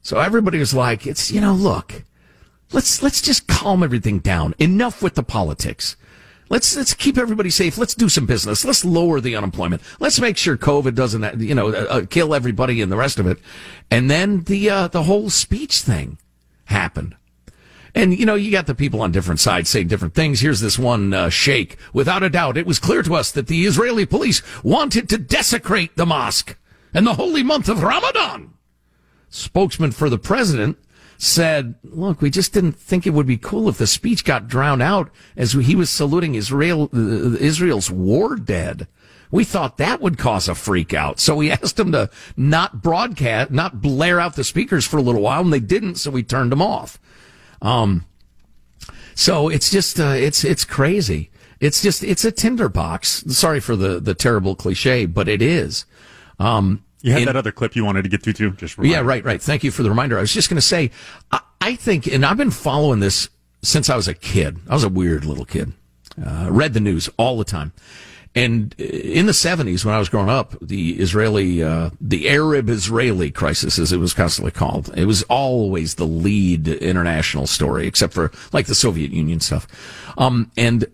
So 0.00 0.20
everybody 0.20 0.60
was 0.60 0.72
like, 0.72 1.08
it's, 1.08 1.32
you 1.32 1.40
know, 1.40 1.54
look, 1.54 2.04
let's, 2.70 3.02
let's 3.02 3.20
just 3.20 3.48
calm 3.48 3.82
everything 3.82 4.20
down. 4.20 4.54
Enough 4.60 5.02
with 5.02 5.16
the 5.16 5.24
politics. 5.24 5.96
Let's 6.50 6.76
let's 6.76 6.94
keep 6.94 7.18
everybody 7.18 7.50
safe. 7.50 7.76
Let's 7.76 7.94
do 7.94 8.08
some 8.08 8.26
business. 8.26 8.64
Let's 8.64 8.84
lower 8.84 9.20
the 9.20 9.36
unemployment. 9.36 9.82
Let's 10.00 10.20
make 10.20 10.36
sure 10.36 10.56
COVID 10.56 10.94
doesn't 10.94 11.40
you 11.40 11.54
know 11.54 11.68
uh, 11.68 11.86
uh, 11.90 12.06
kill 12.06 12.34
everybody 12.34 12.80
and 12.80 12.90
the 12.90 12.96
rest 12.96 13.18
of 13.18 13.26
it. 13.26 13.38
And 13.90 14.10
then 14.10 14.44
the 14.44 14.70
uh, 14.70 14.88
the 14.88 15.02
whole 15.04 15.30
speech 15.30 15.82
thing 15.82 16.18
happened. 16.66 17.16
And 17.94 18.18
you 18.18 18.24
know, 18.26 18.34
you 18.34 18.50
got 18.50 18.66
the 18.66 18.74
people 18.74 19.02
on 19.02 19.12
different 19.12 19.40
sides 19.40 19.68
saying 19.68 19.88
different 19.88 20.14
things. 20.14 20.40
Here's 20.40 20.60
this 20.60 20.78
one 20.78 21.12
uh, 21.12 21.28
sheikh. 21.30 21.76
Without 21.92 22.22
a 22.22 22.30
doubt, 22.30 22.56
it 22.56 22.66
was 22.66 22.78
clear 22.78 23.02
to 23.02 23.14
us 23.14 23.30
that 23.32 23.46
the 23.46 23.64
Israeli 23.64 24.06
police 24.06 24.42
wanted 24.62 25.08
to 25.10 25.18
desecrate 25.18 25.96
the 25.96 26.06
mosque 26.06 26.56
and 26.94 27.06
the 27.06 27.14
holy 27.14 27.42
month 27.42 27.68
of 27.68 27.82
Ramadan. 27.82 28.54
Spokesman 29.30 29.92
for 29.92 30.08
the 30.08 30.18
president 30.18 30.78
said, 31.18 31.74
look, 31.82 32.22
we 32.22 32.30
just 32.30 32.52
didn't 32.52 32.78
think 32.78 33.06
it 33.06 33.10
would 33.10 33.26
be 33.26 33.36
cool 33.36 33.68
if 33.68 33.76
the 33.76 33.88
speech 33.88 34.24
got 34.24 34.46
drowned 34.46 34.80
out 34.80 35.10
as 35.36 35.52
he 35.52 35.74
was 35.74 35.90
saluting 35.90 36.36
Israel, 36.36 36.88
uh, 36.94 37.34
Israel's 37.38 37.90
war 37.90 38.36
dead. 38.36 38.86
We 39.30 39.44
thought 39.44 39.76
that 39.76 40.00
would 40.00 40.16
cause 40.16 40.48
a 40.48 40.54
freak 40.54 40.94
out. 40.94 41.18
So 41.18 41.34
we 41.34 41.50
asked 41.50 41.76
them 41.76 41.90
to 41.92 42.08
not 42.36 42.82
broadcast, 42.82 43.50
not 43.50 43.82
blare 43.82 44.20
out 44.20 44.36
the 44.36 44.44
speakers 44.44 44.86
for 44.86 44.96
a 44.96 45.02
little 45.02 45.20
while, 45.20 45.40
and 45.40 45.52
they 45.52 45.60
didn't, 45.60 45.96
so 45.96 46.12
we 46.12 46.22
turned 46.22 46.52
them 46.52 46.62
off. 46.62 47.00
Um, 47.60 48.06
so 49.16 49.48
it's 49.48 49.70
just, 49.70 49.98
uh, 49.98 50.14
it's, 50.16 50.44
it's 50.44 50.64
crazy. 50.64 51.30
It's 51.58 51.82
just, 51.82 52.04
it's 52.04 52.24
a 52.24 52.30
tinderbox. 52.30 53.24
Sorry 53.36 53.58
for 53.58 53.74
the, 53.74 53.98
the 53.98 54.14
terrible 54.14 54.54
cliche, 54.54 55.06
but 55.06 55.28
it 55.28 55.42
is. 55.42 55.84
Um, 56.38 56.84
you 57.00 57.12
had 57.12 57.22
in, 57.22 57.26
that 57.26 57.36
other 57.36 57.52
clip 57.52 57.76
you 57.76 57.84
wanted 57.84 58.02
to 58.02 58.08
get 58.08 58.22
to 58.24 58.32
too. 58.32 58.50
Just 58.52 58.78
yeah, 58.78 59.00
right, 59.00 59.24
right. 59.24 59.40
Thank 59.40 59.64
you 59.64 59.70
for 59.70 59.82
the 59.82 59.90
reminder. 59.90 60.18
I 60.18 60.20
was 60.20 60.32
just 60.32 60.48
going 60.48 60.56
to 60.56 60.62
say, 60.62 60.90
I, 61.30 61.40
I, 61.60 61.76
think, 61.76 62.06
and 62.06 62.24
I've 62.24 62.36
been 62.36 62.50
following 62.50 63.00
this 63.00 63.28
since 63.62 63.88
I 63.88 63.96
was 63.96 64.08
a 64.08 64.14
kid. 64.14 64.58
I 64.68 64.74
was 64.74 64.84
a 64.84 64.88
weird 64.88 65.24
little 65.24 65.44
kid. 65.44 65.72
Uh, 66.24 66.48
read 66.50 66.74
the 66.74 66.80
news 66.80 67.08
all 67.16 67.38
the 67.38 67.44
time. 67.44 67.72
And 68.34 68.74
in 68.78 69.26
the 69.26 69.32
70s, 69.32 69.84
when 69.84 69.94
I 69.94 69.98
was 69.98 70.08
growing 70.08 70.28
up, 70.28 70.54
the 70.60 71.00
Israeli, 71.00 71.62
uh, 71.62 71.90
the 72.00 72.28
Arab 72.28 72.68
Israeli 72.68 73.30
crisis, 73.30 73.78
as 73.78 73.90
it 73.90 73.96
was 73.96 74.14
constantly 74.14 74.52
called, 74.52 74.96
it 74.96 75.06
was 75.06 75.22
always 75.24 75.94
the 75.94 76.06
lead 76.06 76.68
international 76.68 77.46
story, 77.46 77.86
except 77.86 78.12
for 78.12 78.30
like 78.52 78.66
the 78.66 78.74
Soviet 78.74 79.10
Union 79.12 79.40
stuff. 79.40 79.66
Um, 80.18 80.52
and 80.56 80.86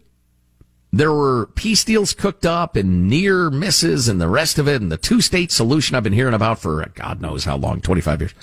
there 0.99 1.13
were 1.13 1.47
peace 1.55 1.83
deals 1.83 2.13
cooked 2.13 2.47
up 2.47 2.77
and 2.77 3.09
near 3.09 3.51
misses 3.51 4.09
and 4.09 4.21
the 4.21 4.29
rest 4.29 4.59
of 4.59 4.69
it 4.69 4.81
and 4.81 4.93
the 4.93 4.97
two 4.97 5.21
state 5.21 5.51
solution 5.51 5.97
I've 5.97 6.05
been 6.05 6.13
hearing 6.13 6.35
about 6.35 6.61
for 6.61 6.85
God 6.95 7.21
knows 7.21 7.45
how 7.45 7.57
long, 7.57 7.81
25 7.81 8.21
years. 8.21 8.35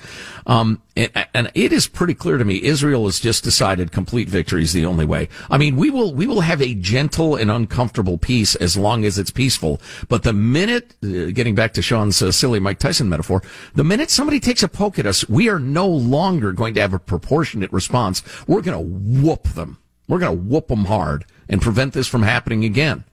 Um, 0.45 0.81
and, 0.97 1.27
and, 1.33 1.51
it 1.53 1.71
is 1.71 1.87
pretty 1.87 2.13
clear 2.13 2.37
to 2.37 2.43
me 2.43 2.61
Israel 2.63 3.05
has 3.05 3.19
just 3.19 3.43
decided 3.43 3.91
complete 3.91 4.27
victory 4.27 4.63
is 4.63 4.73
the 4.73 4.85
only 4.85 5.05
way. 5.05 5.29
I 5.49 5.57
mean, 5.57 5.75
we 5.77 5.89
will, 5.89 6.13
we 6.13 6.27
will 6.27 6.41
have 6.41 6.61
a 6.61 6.73
gentle 6.73 7.35
and 7.35 7.49
uncomfortable 7.49 8.17
peace 8.17 8.55
as 8.55 8.75
long 8.75 9.05
as 9.05 9.17
it's 9.17 9.31
peaceful. 9.31 9.79
But 10.09 10.23
the 10.23 10.33
minute, 10.33 10.95
uh, 11.03 11.31
getting 11.31 11.55
back 11.55 11.73
to 11.73 11.81
Sean's 11.81 12.21
uh, 12.21 12.31
silly 12.31 12.59
Mike 12.59 12.79
Tyson 12.79 13.07
metaphor, 13.07 13.43
the 13.75 13.83
minute 13.83 14.09
somebody 14.09 14.39
takes 14.39 14.63
a 14.63 14.67
poke 14.67 14.99
at 14.99 15.05
us, 15.05 15.27
we 15.29 15.47
are 15.47 15.59
no 15.59 15.87
longer 15.87 16.51
going 16.51 16.73
to 16.73 16.81
have 16.81 16.93
a 16.93 16.99
proportionate 16.99 17.71
response. 17.71 18.23
We're 18.47 18.61
going 18.61 18.77
to 18.77 19.21
whoop 19.21 19.43
them. 19.49 19.77
We're 20.07 20.19
going 20.19 20.37
to 20.37 20.43
whoop 20.43 20.67
them 20.67 20.85
hard 20.85 21.25
and 21.51 21.61
prevent 21.61 21.93
this 21.93 22.07
from 22.07 22.23
happening 22.23 22.65
again. 22.65 23.03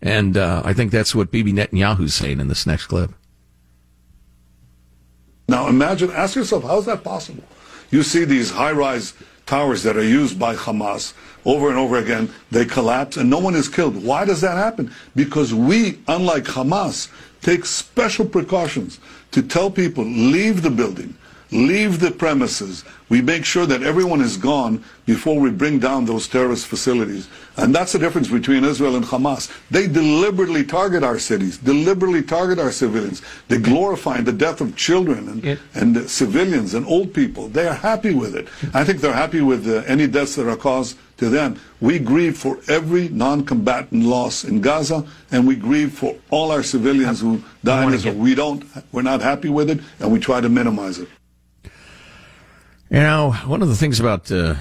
And 0.00 0.36
uh, 0.36 0.62
I 0.64 0.72
think 0.72 0.92
that's 0.92 1.14
what 1.14 1.30
Bibi 1.30 1.52
Netanyahu's 1.52 2.14
saying 2.14 2.40
in 2.40 2.48
this 2.48 2.64
next 2.64 2.86
clip. 2.86 3.10
Now 5.48 5.66
imagine, 5.66 6.10
ask 6.12 6.36
yourself, 6.36 6.62
how 6.62 6.78
is 6.78 6.86
that 6.86 7.02
possible? 7.02 7.42
You 7.90 8.02
see 8.02 8.24
these 8.24 8.50
high-rise 8.50 9.14
towers 9.46 9.82
that 9.82 9.96
are 9.96 10.04
used 10.04 10.38
by 10.38 10.54
Hamas 10.54 11.14
over 11.44 11.68
and 11.70 11.78
over 11.78 11.96
again, 11.96 12.32
they 12.50 12.64
collapse 12.64 13.16
and 13.16 13.28
no 13.28 13.38
one 13.38 13.54
is 13.54 13.68
killed. 13.68 14.04
Why 14.04 14.24
does 14.24 14.42
that 14.42 14.56
happen? 14.56 14.92
Because 15.16 15.52
we, 15.52 15.98
unlike 16.06 16.44
Hamas, 16.44 17.10
take 17.40 17.64
special 17.64 18.26
precautions 18.26 19.00
to 19.32 19.42
tell 19.42 19.70
people, 19.70 20.04
leave 20.04 20.62
the 20.62 20.70
building, 20.70 21.16
leave 21.50 22.00
the 22.00 22.10
premises. 22.10 22.84
We 23.08 23.22
make 23.22 23.44
sure 23.44 23.64
that 23.66 23.82
everyone 23.82 24.20
is 24.20 24.36
gone 24.36 24.84
before 25.06 25.40
we 25.40 25.50
bring 25.50 25.78
down 25.78 26.04
those 26.04 26.28
terrorist 26.28 26.66
facilities. 26.66 27.28
And 27.56 27.74
that's 27.74 27.92
the 27.92 27.98
difference 27.98 28.28
between 28.28 28.64
Israel 28.64 28.96
and 28.96 29.04
Hamas. 29.04 29.50
They 29.70 29.88
deliberately 29.88 30.62
target 30.64 31.02
our 31.02 31.18
cities, 31.18 31.56
deliberately 31.58 32.22
target 32.22 32.58
our 32.58 32.70
civilians. 32.70 33.22
They 33.48 33.58
glorify 33.58 34.20
the 34.20 34.32
death 34.32 34.60
of 34.60 34.76
children 34.76 35.28
and, 35.28 35.44
it, 35.44 35.58
and 35.74 36.08
civilians 36.08 36.74
and 36.74 36.86
old 36.86 37.14
people. 37.14 37.48
They 37.48 37.66
are 37.66 37.74
happy 37.74 38.14
with 38.14 38.36
it. 38.36 38.48
I 38.74 38.84
think 38.84 39.00
they're 39.00 39.12
happy 39.12 39.40
with 39.40 39.66
uh, 39.66 39.84
any 39.86 40.06
deaths 40.06 40.36
that 40.36 40.48
are 40.48 40.56
caused 40.56 40.98
to 41.16 41.28
them. 41.28 41.58
We 41.80 41.98
grieve 41.98 42.36
for 42.36 42.58
every 42.68 43.08
non-combatant 43.08 44.04
loss 44.04 44.44
in 44.44 44.60
Gaza, 44.60 45.04
and 45.32 45.46
we 45.46 45.56
grieve 45.56 45.92
for 45.92 46.14
all 46.30 46.52
our 46.52 46.62
civilians 46.62 47.20
who 47.20 47.42
die 47.64 47.84
in 47.84 48.18
We 48.18 48.34
don't, 48.34 48.64
we're 48.92 49.02
not 49.02 49.20
happy 49.20 49.48
with 49.48 49.70
it, 49.70 49.80
and 49.98 50.12
we 50.12 50.20
try 50.20 50.40
to 50.40 50.48
minimize 50.48 50.98
it. 50.98 51.08
You 52.90 53.00
know, 53.00 53.32
one 53.44 53.60
of 53.60 53.68
the 53.68 53.76
things 53.76 54.00
about 54.00 54.32
uh, 54.32 54.54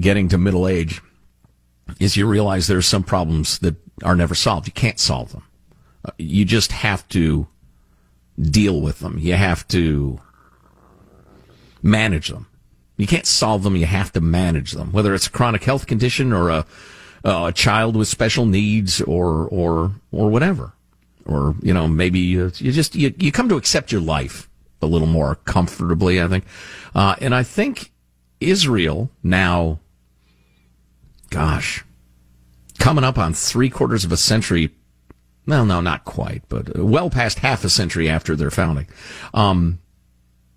getting 0.00 0.28
to 0.30 0.38
middle 0.38 0.66
age 0.66 1.00
is 2.00 2.16
you 2.16 2.26
realize 2.26 2.66
there 2.66 2.78
are 2.78 2.82
some 2.82 3.04
problems 3.04 3.60
that 3.60 3.76
are 4.02 4.16
never 4.16 4.34
solved. 4.34 4.66
You 4.66 4.72
can't 4.72 4.98
solve 4.98 5.30
them. 5.30 5.44
Uh, 6.04 6.10
you 6.18 6.44
just 6.44 6.72
have 6.72 7.08
to 7.10 7.46
deal 8.40 8.80
with 8.80 8.98
them. 8.98 9.16
You 9.18 9.34
have 9.34 9.66
to 9.68 10.18
manage 11.82 12.28
them. 12.28 12.46
You 12.96 13.06
can't 13.06 13.26
solve 13.26 13.62
them. 13.62 13.76
You 13.76 13.86
have 13.86 14.12
to 14.14 14.20
manage 14.20 14.72
them, 14.72 14.90
whether 14.90 15.14
it's 15.14 15.28
a 15.28 15.30
chronic 15.30 15.62
health 15.62 15.86
condition 15.86 16.32
or 16.32 16.50
a, 16.50 16.66
a 17.22 17.52
child 17.52 17.94
with 17.94 18.08
special 18.08 18.44
needs 18.44 19.00
or, 19.02 19.46
or, 19.48 19.92
or 20.10 20.30
whatever. 20.30 20.72
Or, 21.26 21.54
you 21.62 21.72
know, 21.72 21.86
maybe 21.86 22.18
you, 22.18 22.50
you 22.56 22.72
just, 22.72 22.96
you, 22.96 23.14
you 23.18 23.30
come 23.30 23.48
to 23.50 23.56
accept 23.56 23.92
your 23.92 24.00
life 24.00 24.48
a 24.80 24.86
little 24.86 25.06
more 25.06 25.36
comfortably, 25.36 26.20
I 26.20 26.28
think. 26.28 26.44
Uh, 26.94 27.16
and 27.20 27.34
I 27.34 27.42
think 27.42 27.92
Israel 28.40 29.10
now, 29.22 29.80
gosh, 31.30 31.84
coming 32.78 33.04
up 33.04 33.18
on 33.18 33.34
three 33.34 33.70
quarters 33.70 34.04
of 34.04 34.12
a 34.12 34.16
century. 34.16 34.70
Well, 35.46 35.64
no, 35.64 35.80
not 35.80 36.04
quite, 36.04 36.42
but 36.48 36.76
well 36.78 37.10
past 37.10 37.38
half 37.40 37.64
a 37.64 37.70
century 37.70 38.08
after 38.08 38.36
their 38.36 38.50
founding. 38.50 38.86
Um, 39.32 39.78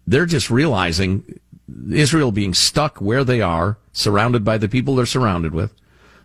they're 0.05 0.26
just 0.26 0.49
realizing 0.49 1.39
Israel 1.91 2.32
being 2.32 2.53
stuck 2.53 2.99
where 2.99 3.24
they 3.24 3.41
are, 3.41 3.78
surrounded 3.93 4.43
by 4.43 4.57
the 4.57 4.67
people 4.67 4.95
they're 4.95 5.05
surrounded 5.05 5.53
with, 5.53 5.74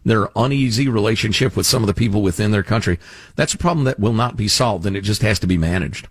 their 0.04 0.28
uneasy 0.36 0.88
relationship 0.88 1.56
with 1.56 1.66
some 1.66 1.82
of 1.82 1.86
the 1.86 1.94
people 1.94 2.22
within 2.22 2.50
their 2.50 2.62
country. 2.62 2.98
That's 3.34 3.54
a 3.54 3.58
problem 3.58 3.84
that 3.84 4.00
will 4.00 4.12
not 4.12 4.36
be 4.36 4.48
solved, 4.48 4.86
and 4.86 4.96
it 4.96 5.02
just 5.02 5.22
has 5.22 5.38
to 5.40 5.46
be 5.46 5.58
managed. 5.58 6.08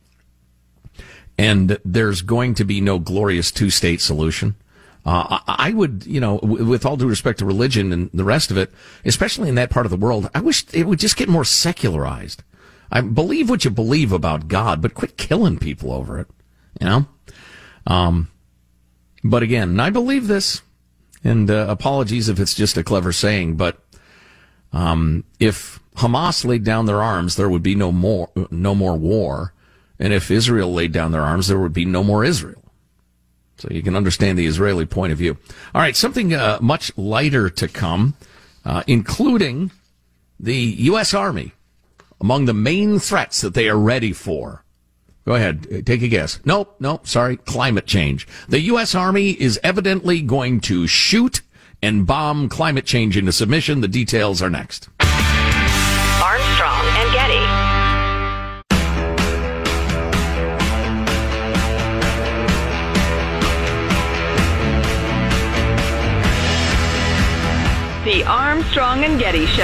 And 1.38 1.78
there's 1.84 2.22
going 2.22 2.56
to 2.56 2.64
be 2.64 2.80
no 2.80 2.98
glorious 3.00 3.52
two 3.52 3.70
state 3.70 4.02
solution. 4.02 4.56
Uh, 5.06 5.40
I 5.48 5.72
would, 5.72 6.06
you 6.08 6.20
know, 6.20 6.40
with 6.42 6.86
all 6.86 6.98
due 6.98 7.08
respect 7.08 7.40
to 7.40 7.46
religion 7.46 7.92
and 7.92 8.10
the 8.12 8.24
rest 8.24 8.50
of 8.50 8.58
it, 8.58 8.72
especially 9.04 9.50
in 9.50 9.56
that 9.56 9.70
part 9.70 9.86
of 9.86 9.92
the 9.92 9.98
world, 9.98 10.30
I 10.34 10.40
wish 10.40 10.66
it 10.74 10.88
would 10.88 10.98
just 10.98 11.18
get 11.18 11.30
more 11.30 11.46
secularized. 11.46 12.44
I 12.92 13.02
believe 13.02 13.50
what 13.50 13.66
you 13.66 13.72
believe 13.72 14.12
about 14.12 14.48
God, 14.48 14.82
but 14.82 14.96
quit 14.96 15.18
killing 15.18 15.60
people 15.60 15.92
over 15.92 16.18
it, 16.18 16.28
you 16.80 16.88
know? 16.88 17.06
Um, 17.86 18.30
but 19.24 19.44
again, 19.44 19.80
I 19.80 19.92
believe 19.92 20.28
this, 20.28 20.62
and 21.24 21.52
uh, 21.52 21.68
apologies 21.70 22.30
if 22.30 22.40
it's 22.40 22.56
just 22.56 22.78
a 22.78 22.84
clever 22.84 23.12
saying, 23.12 23.58
but 23.58 23.78
um, 24.74 25.24
if 25.40 25.80
Hamas 25.98 26.46
laid 26.46 26.64
down 26.64 26.86
their 26.86 27.02
arms, 27.02 27.36
there 27.36 27.50
would 27.50 27.64
be 27.64 27.76
no 27.76 27.92
more, 27.92 28.30
no 28.50 28.74
more 28.74 28.96
war. 28.96 29.54
And 30.00 30.14
if 30.14 30.30
Israel 30.30 30.74
laid 30.74 30.92
down 30.92 31.12
their 31.12 31.22
arms, 31.22 31.48
there 31.48 31.60
would 31.60 31.74
be 31.74 31.86
no 31.86 32.04
more 32.04 32.24
Israel. 32.24 32.62
So 33.58 33.70
you 33.72 33.82
can 33.82 33.96
understand 33.96 34.38
the 34.38 34.46
Israeli 34.46 34.86
point 34.86 35.14
of 35.14 35.18
view. 35.18 35.38
All 35.74 35.82
right, 35.82 35.96
something 35.96 36.34
uh, 36.34 36.60
much 36.62 36.92
lighter 36.98 37.50
to 37.50 37.68
come, 37.68 38.16
uh, 38.66 38.84
including 38.88 39.72
the 40.40 40.56
U.S. 40.56 41.14
Army 41.14 41.54
among 42.20 42.46
the 42.46 42.54
main 42.54 43.00
threats 43.00 43.42
that 43.42 43.54
they 43.54 43.70
are 43.70 43.78
ready 43.78 44.12
for. 44.12 44.64
Go 45.26 45.36
ahead, 45.36 45.86
take 45.86 46.02
a 46.02 46.08
guess. 46.08 46.40
Nope, 46.46 46.76
nope, 46.80 47.08
sorry, 47.08 47.38
climate 47.38 47.88
change. 47.88 48.28
The 48.48 48.60
U.S. 48.62 48.94
Army 48.94 49.32
is 49.32 49.60
evidently 49.64 50.22
going 50.22 50.60
to 50.62 50.86
shoot 50.86 51.42
and 51.82 52.06
bomb 52.06 52.50
climate 52.50 52.86
change 52.86 53.18
into 53.18 53.32
submission. 53.32 53.82
The 53.82 53.88
details 53.88 54.42
are 54.42 54.50
next. 54.50 54.90
The 68.16 68.24
Armstrong 68.24 69.04
and 69.04 69.20
Getty 69.20 69.46
Show. 69.46 69.64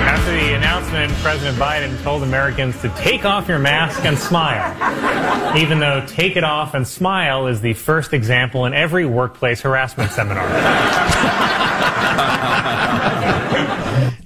After 0.00 0.32
the 0.32 0.54
announcement, 0.54 1.12
President 1.22 1.56
Biden 1.56 2.02
told 2.02 2.24
Americans 2.24 2.80
to 2.80 2.88
take 2.96 3.24
off 3.24 3.46
your 3.46 3.60
mask 3.60 4.04
and 4.04 4.18
smile, 4.18 5.56
even 5.56 5.78
though 5.78 6.04
take 6.08 6.34
it 6.34 6.42
off 6.42 6.74
and 6.74 6.84
smile 6.84 7.46
is 7.46 7.60
the 7.60 7.74
first 7.74 8.12
example 8.12 8.66
in 8.66 8.74
every 8.74 9.06
workplace 9.06 9.60
harassment 9.60 10.10
seminar. 10.10 10.42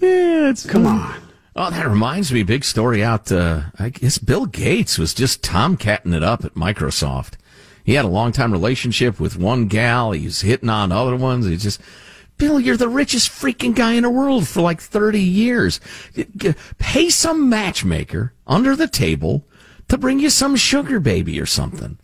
yeah, 0.00 0.48
it's, 0.48 0.64
Come 0.64 0.86
on. 0.86 1.25
Oh, 1.58 1.70
that 1.70 1.88
reminds 1.88 2.30
me, 2.34 2.42
big 2.42 2.64
story 2.64 3.02
out. 3.02 3.32
Uh, 3.32 3.62
I 3.78 3.88
guess 3.88 4.18
Bill 4.18 4.44
Gates 4.44 4.98
was 4.98 5.14
just 5.14 5.40
tomcatting 5.40 6.14
it 6.14 6.22
up 6.22 6.44
at 6.44 6.52
Microsoft. 6.52 7.32
He 7.82 7.94
had 7.94 8.04
a 8.04 8.08
long 8.08 8.32
time 8.32 8.52
relationship 8.52 9.18
with 9.18 9.38
one 9.38 9.66
gal. 9.66 10.12
He 10.12 10.26
was 10.26 10.42
hitting 10.42 10.68
on 10.68 10.92
other 10.92 11.16
ones. 11.16 11.46
He 11.46 11.56
just, 11.56 11.80
Bill, 12.36 12.60
you're 12.60 12.76
the 12.76 12.90
richest 12.90 13.30
freaking 13.30 13.74
guy 13.74 13.94
in 13.94 14.02
the 14.02 14.10
world 14.10 14.46
for 14.46 14.60
like 14.60 14.82
30 14.82 15.18
years. 15.18 15.80
Pay 16.76 17.08
some 17.08 17.48
matchmaker 17.48 18.34
under 18.46 18.76
the 18.76 18.88
table 18.88 19.42
to 19.88 19.96
bring 19.96 20.20
you 20.20 20.28
some 20.28 20.56
sugar 20.56 21.00
baby 21.00 21.40
or 21.40 21.46
something. 21.46 21.96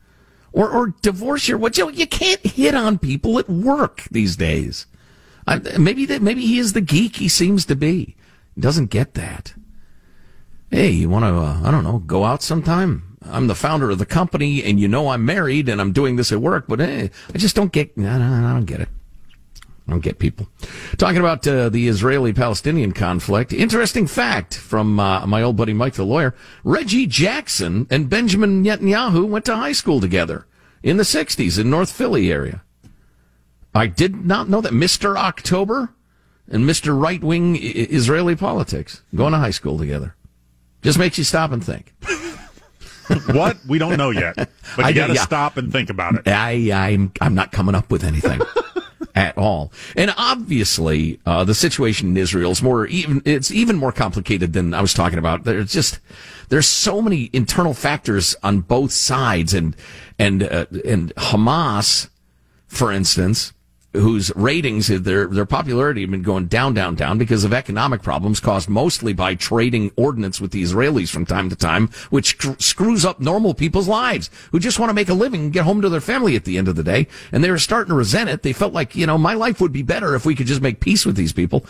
Or, 0.53 0.71
or 0.71 0.95
divorce 1.03 1.47
your, 1.47 1.59
what, 1.59 1.77
you, 1.77 1.91
you 1.91 2.07
can't 2.07 2.41
hit 2.41 2.75
on 2.75 2.99
people 2.99 3.39
at 3.39 3.51
work 3.51 4.05
these 4.11 4.35
days. 4.35 4.87
I, 5.47 5.59
maybe 5.77 6.07
that, 6.07 6.23
maybe 6.23 6.47
he 6.47 6.59
is 6.59 6.73
the 6.73 6.81
geek 6.81 7.17
he 7.17 7.29
seems 7.29 7.67
to 7.67 7.77
be 7.77 8.17
doesn't 8.59 8.91
get 8.91 9.15
that. 9.15 9.55
Hey, 10.71 10.91
you 10.91 11.09
want 11.09 11.25
to, 11.25 11.35
uh, 11.35 11.61
I 11.65 11.71
don't 11.71 11.85
know, 11.85 11.99
go 11.99 12.25
out 12.25 12.43
sometime? 12.43 13.19
I'm 13.25 13.47
the 13.47 13.55
founder 13.55 13.91
of 13.91 13.99
the 13.99 14.07
company 14.07 14.63
and 14.63 14.81
you 14.81 14.89
know 14.89 15.09
I'm 15.09 15.25
married 15.25 15.69
and 15.69 15.81
I'm 15.81 15.93
doing 15.93 16.17
this 16.17 16.33
at 16.33 16.41
work, 16.41 16.65
but 16.67 16.81
hey, 16.81 17.11
I 17.35 17.39
just 17.39 17.55
don't 17.55 17.73
get, 17.73 17.93
I 17.99 18.03
don't, 18.03 18.23
I 18.23 18.53
don't 18.53 18.65
get 18.65 18.81
it. 18.81 18.89
I 19.87 19.91
don't 19.91 20.01
get 20.01 20.19
people. 20.19 20.49
Talking 20.97 21.19
about 21.19 21.47
uh, 21.47 21.69
the 21.69 21.89
Israeli 21.89 22.33
Palestinian 22.33 22.93
conflict. 22.93 23.53
Interesting 23.53 24.07
fact 24.07 24.57
from 24.57 25.01
uh, 25.01 25.27
my 25.27 25.43
old 25.43 25.57
buddy 25.57 25.73
Mike 25.73 25.95
the 25.95 26.05
lawyer. 26.05 26.35
Reggie 26.63 27.07
Jackson 27.07 27.87
and 27.91 28.09
Benjamin 28.09 28.65
Netanyahu 28.65 29.29
went 29.29 29.45
to 29.47 29.57
high 29.57 29.73
school 29.73 30.01
together 30.01 30.47
in 30.83 30.99
the 30.99 31.03
60s 31.03 31.59
in 31.59 31.69
North 31.69 31.91
Philly 31.91 32.31
area. 32.31 32.63
I 33.75 33.87
did 33.87 34.25
not 34.25 34.49
know 34.49 34.61
that 34.61 34.73
Mr. 34.73 35.17
October 35.17 35.95
and 36.51 36.65
Mr. 36.65 36.99
Right 36.99 37.23
Wing 37.23 37.57
Israeli 37.61 38.37
politics 38.37 39.03
going 39.15 39.33
to 39.33 39.39
high 39.39 39.51
school 39.51 39.79
together. 39.79 40.15
Just 40.83 40.99
makes 40.99 41.17
you 41.17 41.25
stop 41.25 41.53
and 41.53 41.65
think. 41.65 41.95
what? 43.27 43.59
We 43.69 43.79
don't 43.79 43.97
know 43.97 44.11
yet. 44.11 44.37
But 44.77 44.89
you 44.89 44.95
got 44.95 45.09
to 45.09 45.15
yeah. 45.15 45.23
stop 45.23 45.57
and 45.57 45.71
think 45.71 45.91
about 45.91 46.15
it. 46.15 46.29
I, 46.29 46.73
I'm, 46.73 47.13
I'm 47.21 47.35
not 47.35 47.53
coming 47.53 47.75
up 47.75 47.91
with 47.91 48.05
anything 48.05 48.41
at 49.15 49.37
all. 49.39 49.73
And 49.97 50.13
obviously, 50.17 51.21
uh, 51.25 51.45
the 51.45 51.55
situation 51.55 52.09
in 52.09 52.17
Israel 52.17 52.51
is 52.51 52.63
more 52.63 52.87
even, 52.87 53.23
it's 53.25 53.51
even 53.51 53.77
more 53.77 53.93
complicated 53.93 54.53
than 54.53 54.75
I 54.75 54.81
was 54.81 54.95
talking 54.95 55.19
about. 55.19 55.45
There's 55.45 55.73
just, 55.73 56.01
there's 56.49 56.67
so 56.67 57.01
many 57.01 57.31
internal 57.33 57.75
factors 57.75 58.35
on 58.43 58.61
both 58.61 58.93
sides 58.93 59.55
and, 59.55 59.77
and, 60.19 60.43
uh, 60.43 60.67
and 60.85 61.15
Hamas, 61.17 62.09
for 62.67 62.91
instance, 62.91 63.53
whose 63.93 64.35
ratings, 64.35 64.89
their, 64.89 65.27
their 65.27 65.45
popularity 65.45 66.01
have 66.01 66.11
been 66.11 66.23
going 66.23 66.47
down, 66.47 66.73
down, 66.73 66.95
down 66.95 67.19
because 67.19 67.45
of 67.45 67.53
economic 67.53 68.03
problems 68.03 68.41
caused 68.41 68.69
mostly 68.69 69.13
by 69.13 69.35
trading 69.35 69.93
ordnance 69.97 70.41
with 70.41 70.51
the 70.51 70.63
Israelis 70.63 71.11
from 71.11 71.27
time 71.27 71.51
to 71.51 71.57
time, 71.57 71.89
which 72.09 72.29
scr- 72.29 72.59
screws 72.59 73.05
up 73.05 73.21
normal 73.21 73.53
people's 73.53 73.89
lives 73.89 74.31
who 74.51 74.59
just 74.59 74.79
want 74.79 74.89
to 74.89 74.95
make 74.95 75.11
a 75.11 75.15
living 75.15 75.43
and 75.43 75.53
get 75.53 75.65
home 75.65 75.83
to 75.83 75.91
their 75.91 76.01
family 76.01 76.37
at 76.37 76.45
the 76.45 76.57
end 76.57 76.69
of 76.69 76.77
the 76.77 76.83
day. 76.83 77.07
And 77.33 77.45
they 77.45 77.51
were 77.51 77.59
starting 77.59 77.91
to 77.91 77.95
resent 77.95 78.31
it. 78.31 78.43
They 78.43 78.55
felt 78.55 78.73
like, 78.73 78.97
you 78.97 79.07
know, 79.07 79.19
my 79.19 79.35
life 79.35 79.61
would 79.61 79.73
be 79.73 79.83
better 79.83 80.15
if 80.15 80.25
we 80.25 80.35
could 80.35 80.47
just 80.47 80.63
make 80.63 80.81
peace 80.81 81.05
with 81.05 81.17
these 81.17 81.33
people. 81.35 81.67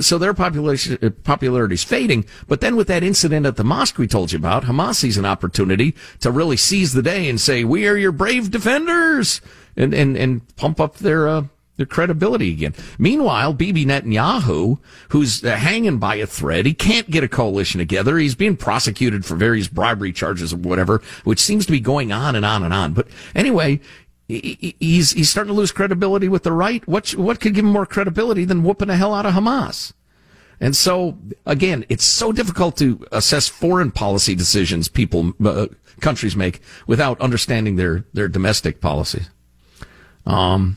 So 0.00 0.18
their 0.18 0.34
population, 0.34 0.98
uh, 1.02 1.08
popularity 1.24 1.74
is 1.74 1.84
fading. 1.84 2.26
But 2.48 2.60
then 2.60 2.76
with 2.76 2.88
that 2.88 3.02
incident 3.02 3.46
at 3.46 3.56
the 3.56 3.64
mosque 3.64 3.96
we 3.96 4.06
told 4.06 4.32
you 4.32 4.38
about, 4.38 4.64
Hamas 4.64 4.96
sees 4.96 5.16
an 5.16 5.24
opportunity 5.24 5.94
to 6.20 6.30
really 6.30 6.58
seize 6.58 6.92
the 6.92 7.02
day 7.02 7.30
and 7.30 7.40
say, 7.40 7.64
we 7.64 7.88
are 7.88 7.96
your 7.96 8.12
brave 8.12 8.50
defenders 8.50 9.40
and, 9.74 9.94
and, 9.94 10.18
and 10.18 10.56
pump 10.56 10.78
up 10.78 10.98
their, 10.98 11.26
uh, 11.26 11.44
their 11.82 11.86
credibility 11.86 12.50
again. 12.52 12.74
Meanwhile, 12.98 13.54
Bibi 13.54 13.84
Netanyahu, 13.84 14.78
who's 15.08 15.40
hanging 15.42 15.98
by 15.98 16.14
a 16.16 16.26
thread, 16.26 16.64
he 16.64 16.74
can't 16.74 17.10
get 17.10 17.24
a 17.24 17.28
coalition 17.28 17.78
together. 17.78 18.16
He's 18.18 18.36
being 18.36 18.56
prosecuted 18.56 19.24
for 19.24 19.34
various 19.34 19.66
bribery 19.68 20.12
charges 20.12 20.52
or 20.52 20.58
whatever, 20.58 21.02
which 21.24 21.40
seems 21.40 21.66
to 21.66 21.72
be 21.72 21.80
going 21.80 22.12
on 22.12 22.36
and 22.36 22.44
on 22.44 22.62
and 22.62 22.72
on. 22.72 22.92
But 22.92 23.08
anyway, 23.34 23.80
he- 24.28 24.56
he- 24.60 24.76
he's 24.78 25.12
he's 25.12 25.28
starting 25.28 25.52
to 25.52 25.56
lose 25.56 25.72
credibility 25.72 26.28
with 26.28 26.44
the 26.44 26.52
right. 26.52 26.86
What 26.86 27.10
what 27.10 27.40
could 27.40 27.54
give 27.54 27.64
him 27.64 27.72
more 27.72 27.86
credibility 27.86 28.44
than 28.44 28.62
whooping 28.62 28.88
the 28.88 28.96
hell 28.96 29.12
out 29.14 29.26
of 29.26 29.34
Hamas? 29.34 29.92
And 30.60 30.76
so, 30.76 31.18
again, 31.44 31.84
it's 31.88 32.04
so 32.04 32.30
difficult 32.30 32.76
to 32.76 33.04
assess 33.10 33.48
foreign 33.48 33.90
policy 33.90 34.36
decisions 34.36 34.86
people, 34.86 35.32
uh, 35.44 35.66
countries 36.00 36.36
make 36.36 36.60
without 36.86 37.20
understanding 37.20 37.74
their, 37.74 38.04
their 38.12 38.28
domestic 38.28 38.80
policies. 38.80 39.28
Um, 40.24 40.76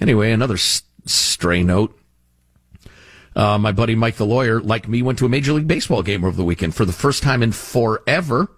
anyway, 0.00 0.32
another 0.32 0.54
s- 0.54 0.82
stray 1.06 1.62
note. 1.62 1.96
Uh, 3.36 3.58
my 3.58 3.72
buddy 3.72 3.94
Mike 3.94 4.16
the 4.16 4.26
lawyer, 4.26 4.60
like 4.60 4.88
me, 4.88 5.02
went 5.02 5.18
to 5.18 5.26
a 5.26 5.28
Major 5.28 5.52
League 5.52 5.68
Baseball 5.68 6.02
game 6.02 6.24
over 6.24 6.36
the 6.36 6.44
weekend 6.44 6.74
for 6.74 6.84
the 6.84 6.92
first 6.92 7.22
time 7.22 7.42
in 7.42 7.52
forever. 7.52 8.50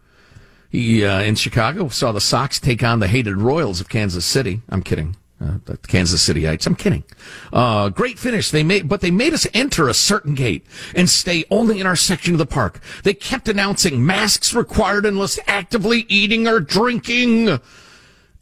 He, 0.70 1.04
uh, 1.04 1.20
in 1.20 1.34
Chicago, 1.34 1.88
saw 1.88 2.12
the 2.12 2.20
Sox 2.20 2.58
take 2.58 2.82
on 2.82 2.98
the 2.98 3.08
hated 3.08 3.36
Royals 3.36 3.80
of 3.80 3.90
Kansas 3.90 4.24
City. 4.24 4.62
I'm 4.70 4.82
kidding. 4.82 5.16
Uh, 5.38 5.58
the 5.64 5.76
Kansas 5.76 6.26
Cityites. 6.26 6.66
I'm 6.66 6.76
kidding. 6.76 7.02
Uh, 7.52 7.88
great 7.88 8.18
finish. 8.18 8.50
They 8.50 8.62
made, 8.62 8.88
but 8.88 9.00
they 9.00 9.10
made 9.10 9.34
us 9.34 9.46
enter 9.52 9.88
a 9.88 9.94
certain 9.94 10.34
gate 10.34 10.64
and 10.94 11.10
stay 11.10 11.44
only 11.50 11.80
in 11.80 11.86
our 11.86 11.96
section 11.96 12.32
of 12.34 12.38
the 12.38 12.46
park. 12.46 12.80
They 13.02 13.12
kept 13.12 13.48
announcing 13.48 14.06
masks 14.06 14.54
required 14.54 15.04
unless 15.04 15.38
actively 15.46 16.06
eating 16.08 16.46
or 16.46 16.60
drinking. 16.60 17.60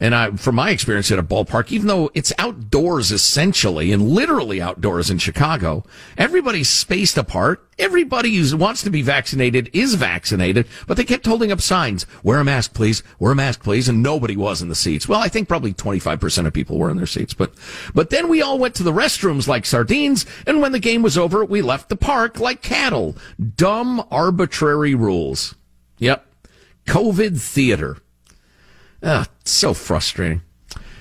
And 0.01 0.15
I, 0.15 0.31
from 0.31 0.55
my 0.55 0.71
experience 0.71 1.11
at 1.11 1.19
a 1.19 1.23
ballpark, 1.23 1.71
even 1.71 1.85
though 1.85 2.09
it's 2.15 2.33
outdoors 2.39 3.11
essentially 3.11 3.91
and 3.91 4.09
literally 4.09 4.59
outdoors 4.59 5.11
in 5.11 5.19
Chicago, 5.19 5.85
everybody's 6.17 6.69
spaced 6.69 7.19
apart. 7.19 7.67
Everybody 7.77 8.35
who 8.35 8.57
wants 8.57 8.81
to 8.81 8.89
be 8.89 9.03
vaccinated 9.03 9.69
is 9.73 9.93
vaccinated, 9.93 10.67
but 10.87 10.97
they 10.97 11.03
kept 11.03 11.27
holding 11.27 11.51
up 11.51 11.61
signs. 11.61 12.07
Wear 12.23 12.39
a 12.39 12.43
mask, 12.43 12.73
please. 12.73 13.03
Wear 13.19 13.33
a 13.33 13.35
mask, 13.35 13.61
please. 13.61 13.87
And 13.87 14.01
nobody 14.01 14.35
was 14.35 14.59
in 14.63 14.69
the 14.69 14.75
seats. 14.75 15.07
Well, 15.07 15.19
I 15.19 15.27
think 15.27 15.47
probably 15.47 15.71
25% 15.71 16.47
of 16.47 16.53
people 16.53 16.79
were 16.79 16.89
in 16.89 16.97
their 16.97 17.05
seats, 17.05 17.35
but, 17.35 17.53
but 17.93 18.09
then 18.09 18.27
we 18.27 18.41
all 18.41 18.57
went 18.57 18.73
to 18.75 18.83
the 18.83 18.91
restrooms 18.91 19.47
like 19.47 19.67
sardines. 19.67 20.25
And 20.47 20.61
when 20.61 20.71
the 20.71 20.79
game 20.79 21.03
was 21.03 21.17
over, 21.17 21.45
we 21.45 21.61
left 21.61 21.89
the 21.89 21.95
park 21.95 22.39
like 22.39 22.63
cattle. 22.63 23.15
Dumb, 23.55 24.03
arbitrary 24.09 24.95
rules. 24.95 25.53
Yep. 25.99 26.25
COVID 26.87 27.39
theater. 27.39 27.97
Ah, 29.03 29.27
so 29.43 29.73
frustrating. 29.73 30.41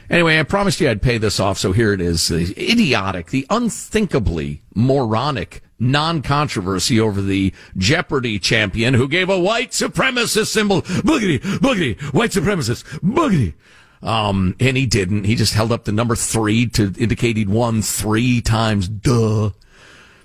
Anyway, 0.09 0.38
I 0.38 0.42
promised 0.42 0.80
you 0.80 0.88
I'd 0.88 1.03
pay 1.03 1.18
this 1.18 1.38
off, 1.38 1.59
so 1.59 1.72
here 1.72 1.92
it 1.92 2.01
is. 2.01 2.28
The 2.28 2.53
idiotic, 2.59 3.28
the 3.28 3.46
unthinkably 3.48 4.62
moronic 4.74 5.62
non-controversy 5.78 6.98
over 6.98 7.22
the 7.22 7.55
Jeopardy 7.76 8.38
champion 8.38 8.94
who 8.94 9.09
gave 9.09 9.30
a 9.30 9.38
white 9.38 9.70
supremacist 9.70 10.48
symbol. 10.48 10.82
Boogity, 10.82 11.38
boogity, 11.38 12.01
white 12.12 12.30
supremacist, 12.30 12.84
boogity. 13.01 13.55
Um, 14.03 14.57
and 14.59 14.76
he 14.76 14.86
didn't. 14.86 15.24
He 15.24 15.36
just 15.36 15.55
held 15.55 15.70
up 15.70 15.84
the 15.84 15.92
number 15.92 16.16
three 16.16 16.66
to 16.68 16.92
indicate 16.98 17.36
he'd 17.36 17.48
won 17.48 17.82
three 17.82 18.40
times. 18.40 18.88
Duh 18.88 19.51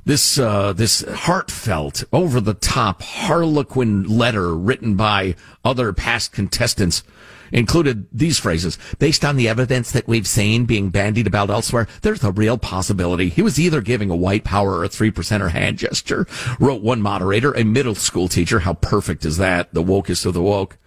this 0.06 0.38
uh, 0.38 0.72
this 0.72 1.02
heartfelt, 1.02 2.04
over 2.14 2.40
the 2.40 2.54
top 2.54 3.02
Harlequin 3.02 4.04
letter 4.04 4.56
written 4.56 4.96
by 4.96 5.36
other 5.64 5.92
past 5.94 6.32
contestants 6.32 7.04
included 7.52 8.08
these 8.12 8.40
phrases. 8.40 8.78
Based 9.00 9.24
on 9.26 9.36
the 9.36 9.48
evidence 9.48 9.92
that 9.92 10.08
we've 10.08 10.28
seen 10.28 10.66
being 10.66 10.90
bandied 10.90 11.28
about 11.28 11.50
elsewhere 11.50 11.88
there's 12.02 12.24
a 12.24 12.32
real 12.32 12.58
possibility 12.58 13.30
he 13.30 13.42
was 13.42 13.60
either 13.60 13.82
giving 13.82 14.10
a 14.10 14.16
white 14.16 14.44
power 14.44 14.78
or 14.78 14.84
a 14.84 14.90
three 14.90 15.12
percenter 15.12 15.52
hand 15.52 15.78
gesture. 15.78 16.28
Wrote 16.60 16.82
one 16.82 17.02
moderator 17.02 17.52
a 17.54 17.64
middle 17.64 17.96
school 17.96 18.28
teacher. 18.28 18.60
How 18.60 18.74
perfect 18.74 19.26
is 19.26 19.38
that? 19.38 19.74
The 19.74 19.84
wokest 19.84 20.26
of 20.26 20.34
the 20.34 20.42
woke. 20.42 20.78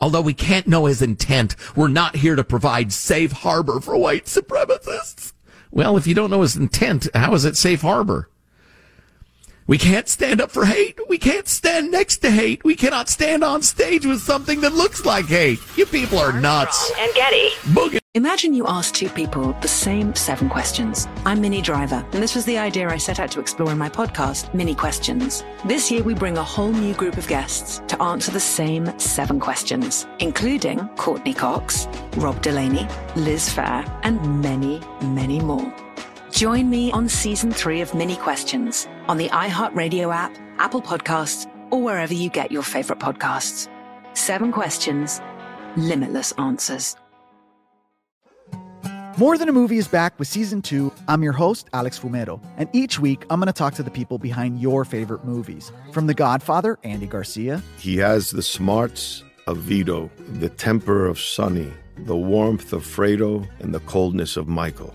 Although 0.00 0.20
we 0.20 0.34
can't 0.34 0.66
know 0.66 0.86
his 0.86 1.02
intent 1.02 1.56
we're 1.74 1.88
not 1.88 2.16
here 2.16 2.36
to 2.36 2.44
provide 2.44 2.92
safe 2.92 3.32
harbor 3.32 3.80
for 3.80 3.96
white 3.96 4.26
supremacists. 4.26 5.32
Well 5.70 5.96
if 5.96 6.06
you 6.06 6.14
don't 6.14 6.30
know 6.30 6.42
his 6.42 6.56
intent 6.56 7.08
how 7.14 7.34
is 7.34 7.44
it 7.44 7.56
safe 7.56 7.82
harbor 7.82 8.28
we 9.66 9.78
can't 9.78 10.08
stand 10.08 10.40
up 10.40 10.50
for 10.50 10.64
hate. 10.64 10.98
We 11.08 11.18
can't 11.18 11.48
stand 11.48 11.90
next 11.90 12.18
to 12.18 12.30
hate. 12.30 12.62
We 12.64 12.76
cannot 12.76 13.08
stand 13.08 13.42
on 13.42 13.62
stage 13.62 14.06
with 14.06 14.20
something 14.20 14.60
that 14.60 14.74
looks 14.74 15.04
like 15.04 15.26
hate. 15.26 15.58
You 15.76 15.86
people 15.86 16.18
are 16.18 16.32
nuts. 16.32 16.92
And 16.98 17.12
Getty. 17.14 17.50
Boogie. 17.74 17.98
Imagine 18.14 18.54
you 18.54 18.66
ask 18.66 18.94
two 18.94 19.10
people 19.10 19.52
the 19.60 19.68
same 19.68 20.14
seven 20.14 20.48
questions. 20.48 21.06
I'm 21.26 21.40
Minnie 21.40 21.60
Driver, 21.60 22.06
and 22.12 22.22
this 22.22 22.34
was 22.34 22.46
the 22.46 22.56
idea 22.56 22.88
I 22.88 22.96
set 22.96 23.20
out 23.20 23.30
to 23.32 23.40
explore 23.40 23.70
in 23.72 23.76
my 23.76 23.90
podcast, 23.90 24.54
Minnie 24.54 24.74
Questions. 24.74 25.44
This 25.66 25.90
year, 25.90 26.02
we 26.02 26.14
bring 26.14 26.38
a 26.38 26.42
whole 26.42 26.72
new 26.72 26.94
group 26.94 27.18
of 27.18 27.28
guests 27.28 27.82
to 27.88 28.02
answer 28.02 28.30
the 28.30 28.40
same 28.40 28.98
seven 28.98 29.38
questions, 29.38 30.06
including 30.20 30.88
Courteney 30.96 31.34
Cox, 31.34 31.86
Rob 32.16 32.40
Delaney, 32.40 32.88
Liz 33.16 33.50
Phair, 33.50 33.86
and 34.02 34.40
many, 34.40 34.80
many 35.02 35.38
more. 35.40 35.85
Join 36.36 36.68
me 36.68 36.92
on 36.92 37.08
season 37.08 37.50
three 37.50 37.80
of 37.80 37.94
Minnie 37.94 38.16
Questions 38.16 38.86
on 39.08 39.16
the 39.16 39.30
iHeartRadio 39.30 40.14
app, 40.14 40.36
Apple 40.58 40.82
Podcasts, 40.82 41.50
or 41.70 41.80
wherever 41.82 42.12
you 42.12 42.28
get 42.28 42.52
your 42.52 42.62
favorite 42.62 42.98
podcasts. 42.98 43.70
Seven 44.12 44.52
questions, 44.52 45.22
limitless 45.78 46.32
answers. 46.32 46.94
More 49.16 49.38
Than 49.38 49.48
a 49.48 49.52
Movie 49.52 49.78
is 49.78 49.88
back 49.88 50.18
with 50.18 50.28
season 50.28 50.60
two. 50.60 50.92
I'm 51.08 51.22
your 51.22 51.32
host, 51.32 51.70
Alex 51.72 51.98
Fumero, 51.98 52.38
and 52.58 52.68
each 52.74 53.00
week 53.00 53.24
I'm 53.30 53.40
going 53.40 53.46
to 53.46 53.54
talk 53.54 53.72
to 53.76 53.82
the 53.82 53.90
people 53.90 54.18
behind 54.18 54.60
your 54.60 54.84
favorite 54.84 55.24
movies. 55.24 55.72
From 55.92 56.06
The 56.06 56.12
Godfather, 56.12 56.78
Andy 56.84 57.06
Garcia, 57.06 57.62
He 57.78 57.96
has 57.96 58.30
the 58.30 58.42
smarts 58.42 59.24
of 59.46 59.56
Vito, 59.56 60.10
the 60.34 60.50
temper 60.50 61.06
of 61.06 61.18
Sonny, 61.18 61.72
the 61.96 62.14
warmth 62.14 62.74
of 62.74 62.84
Fredo, 62.84 63.48
and 63.60 63.74
the 63.74 63.80
coldness 63.80 64.36
of 64.36 64.48
Michael. 64.48 64.94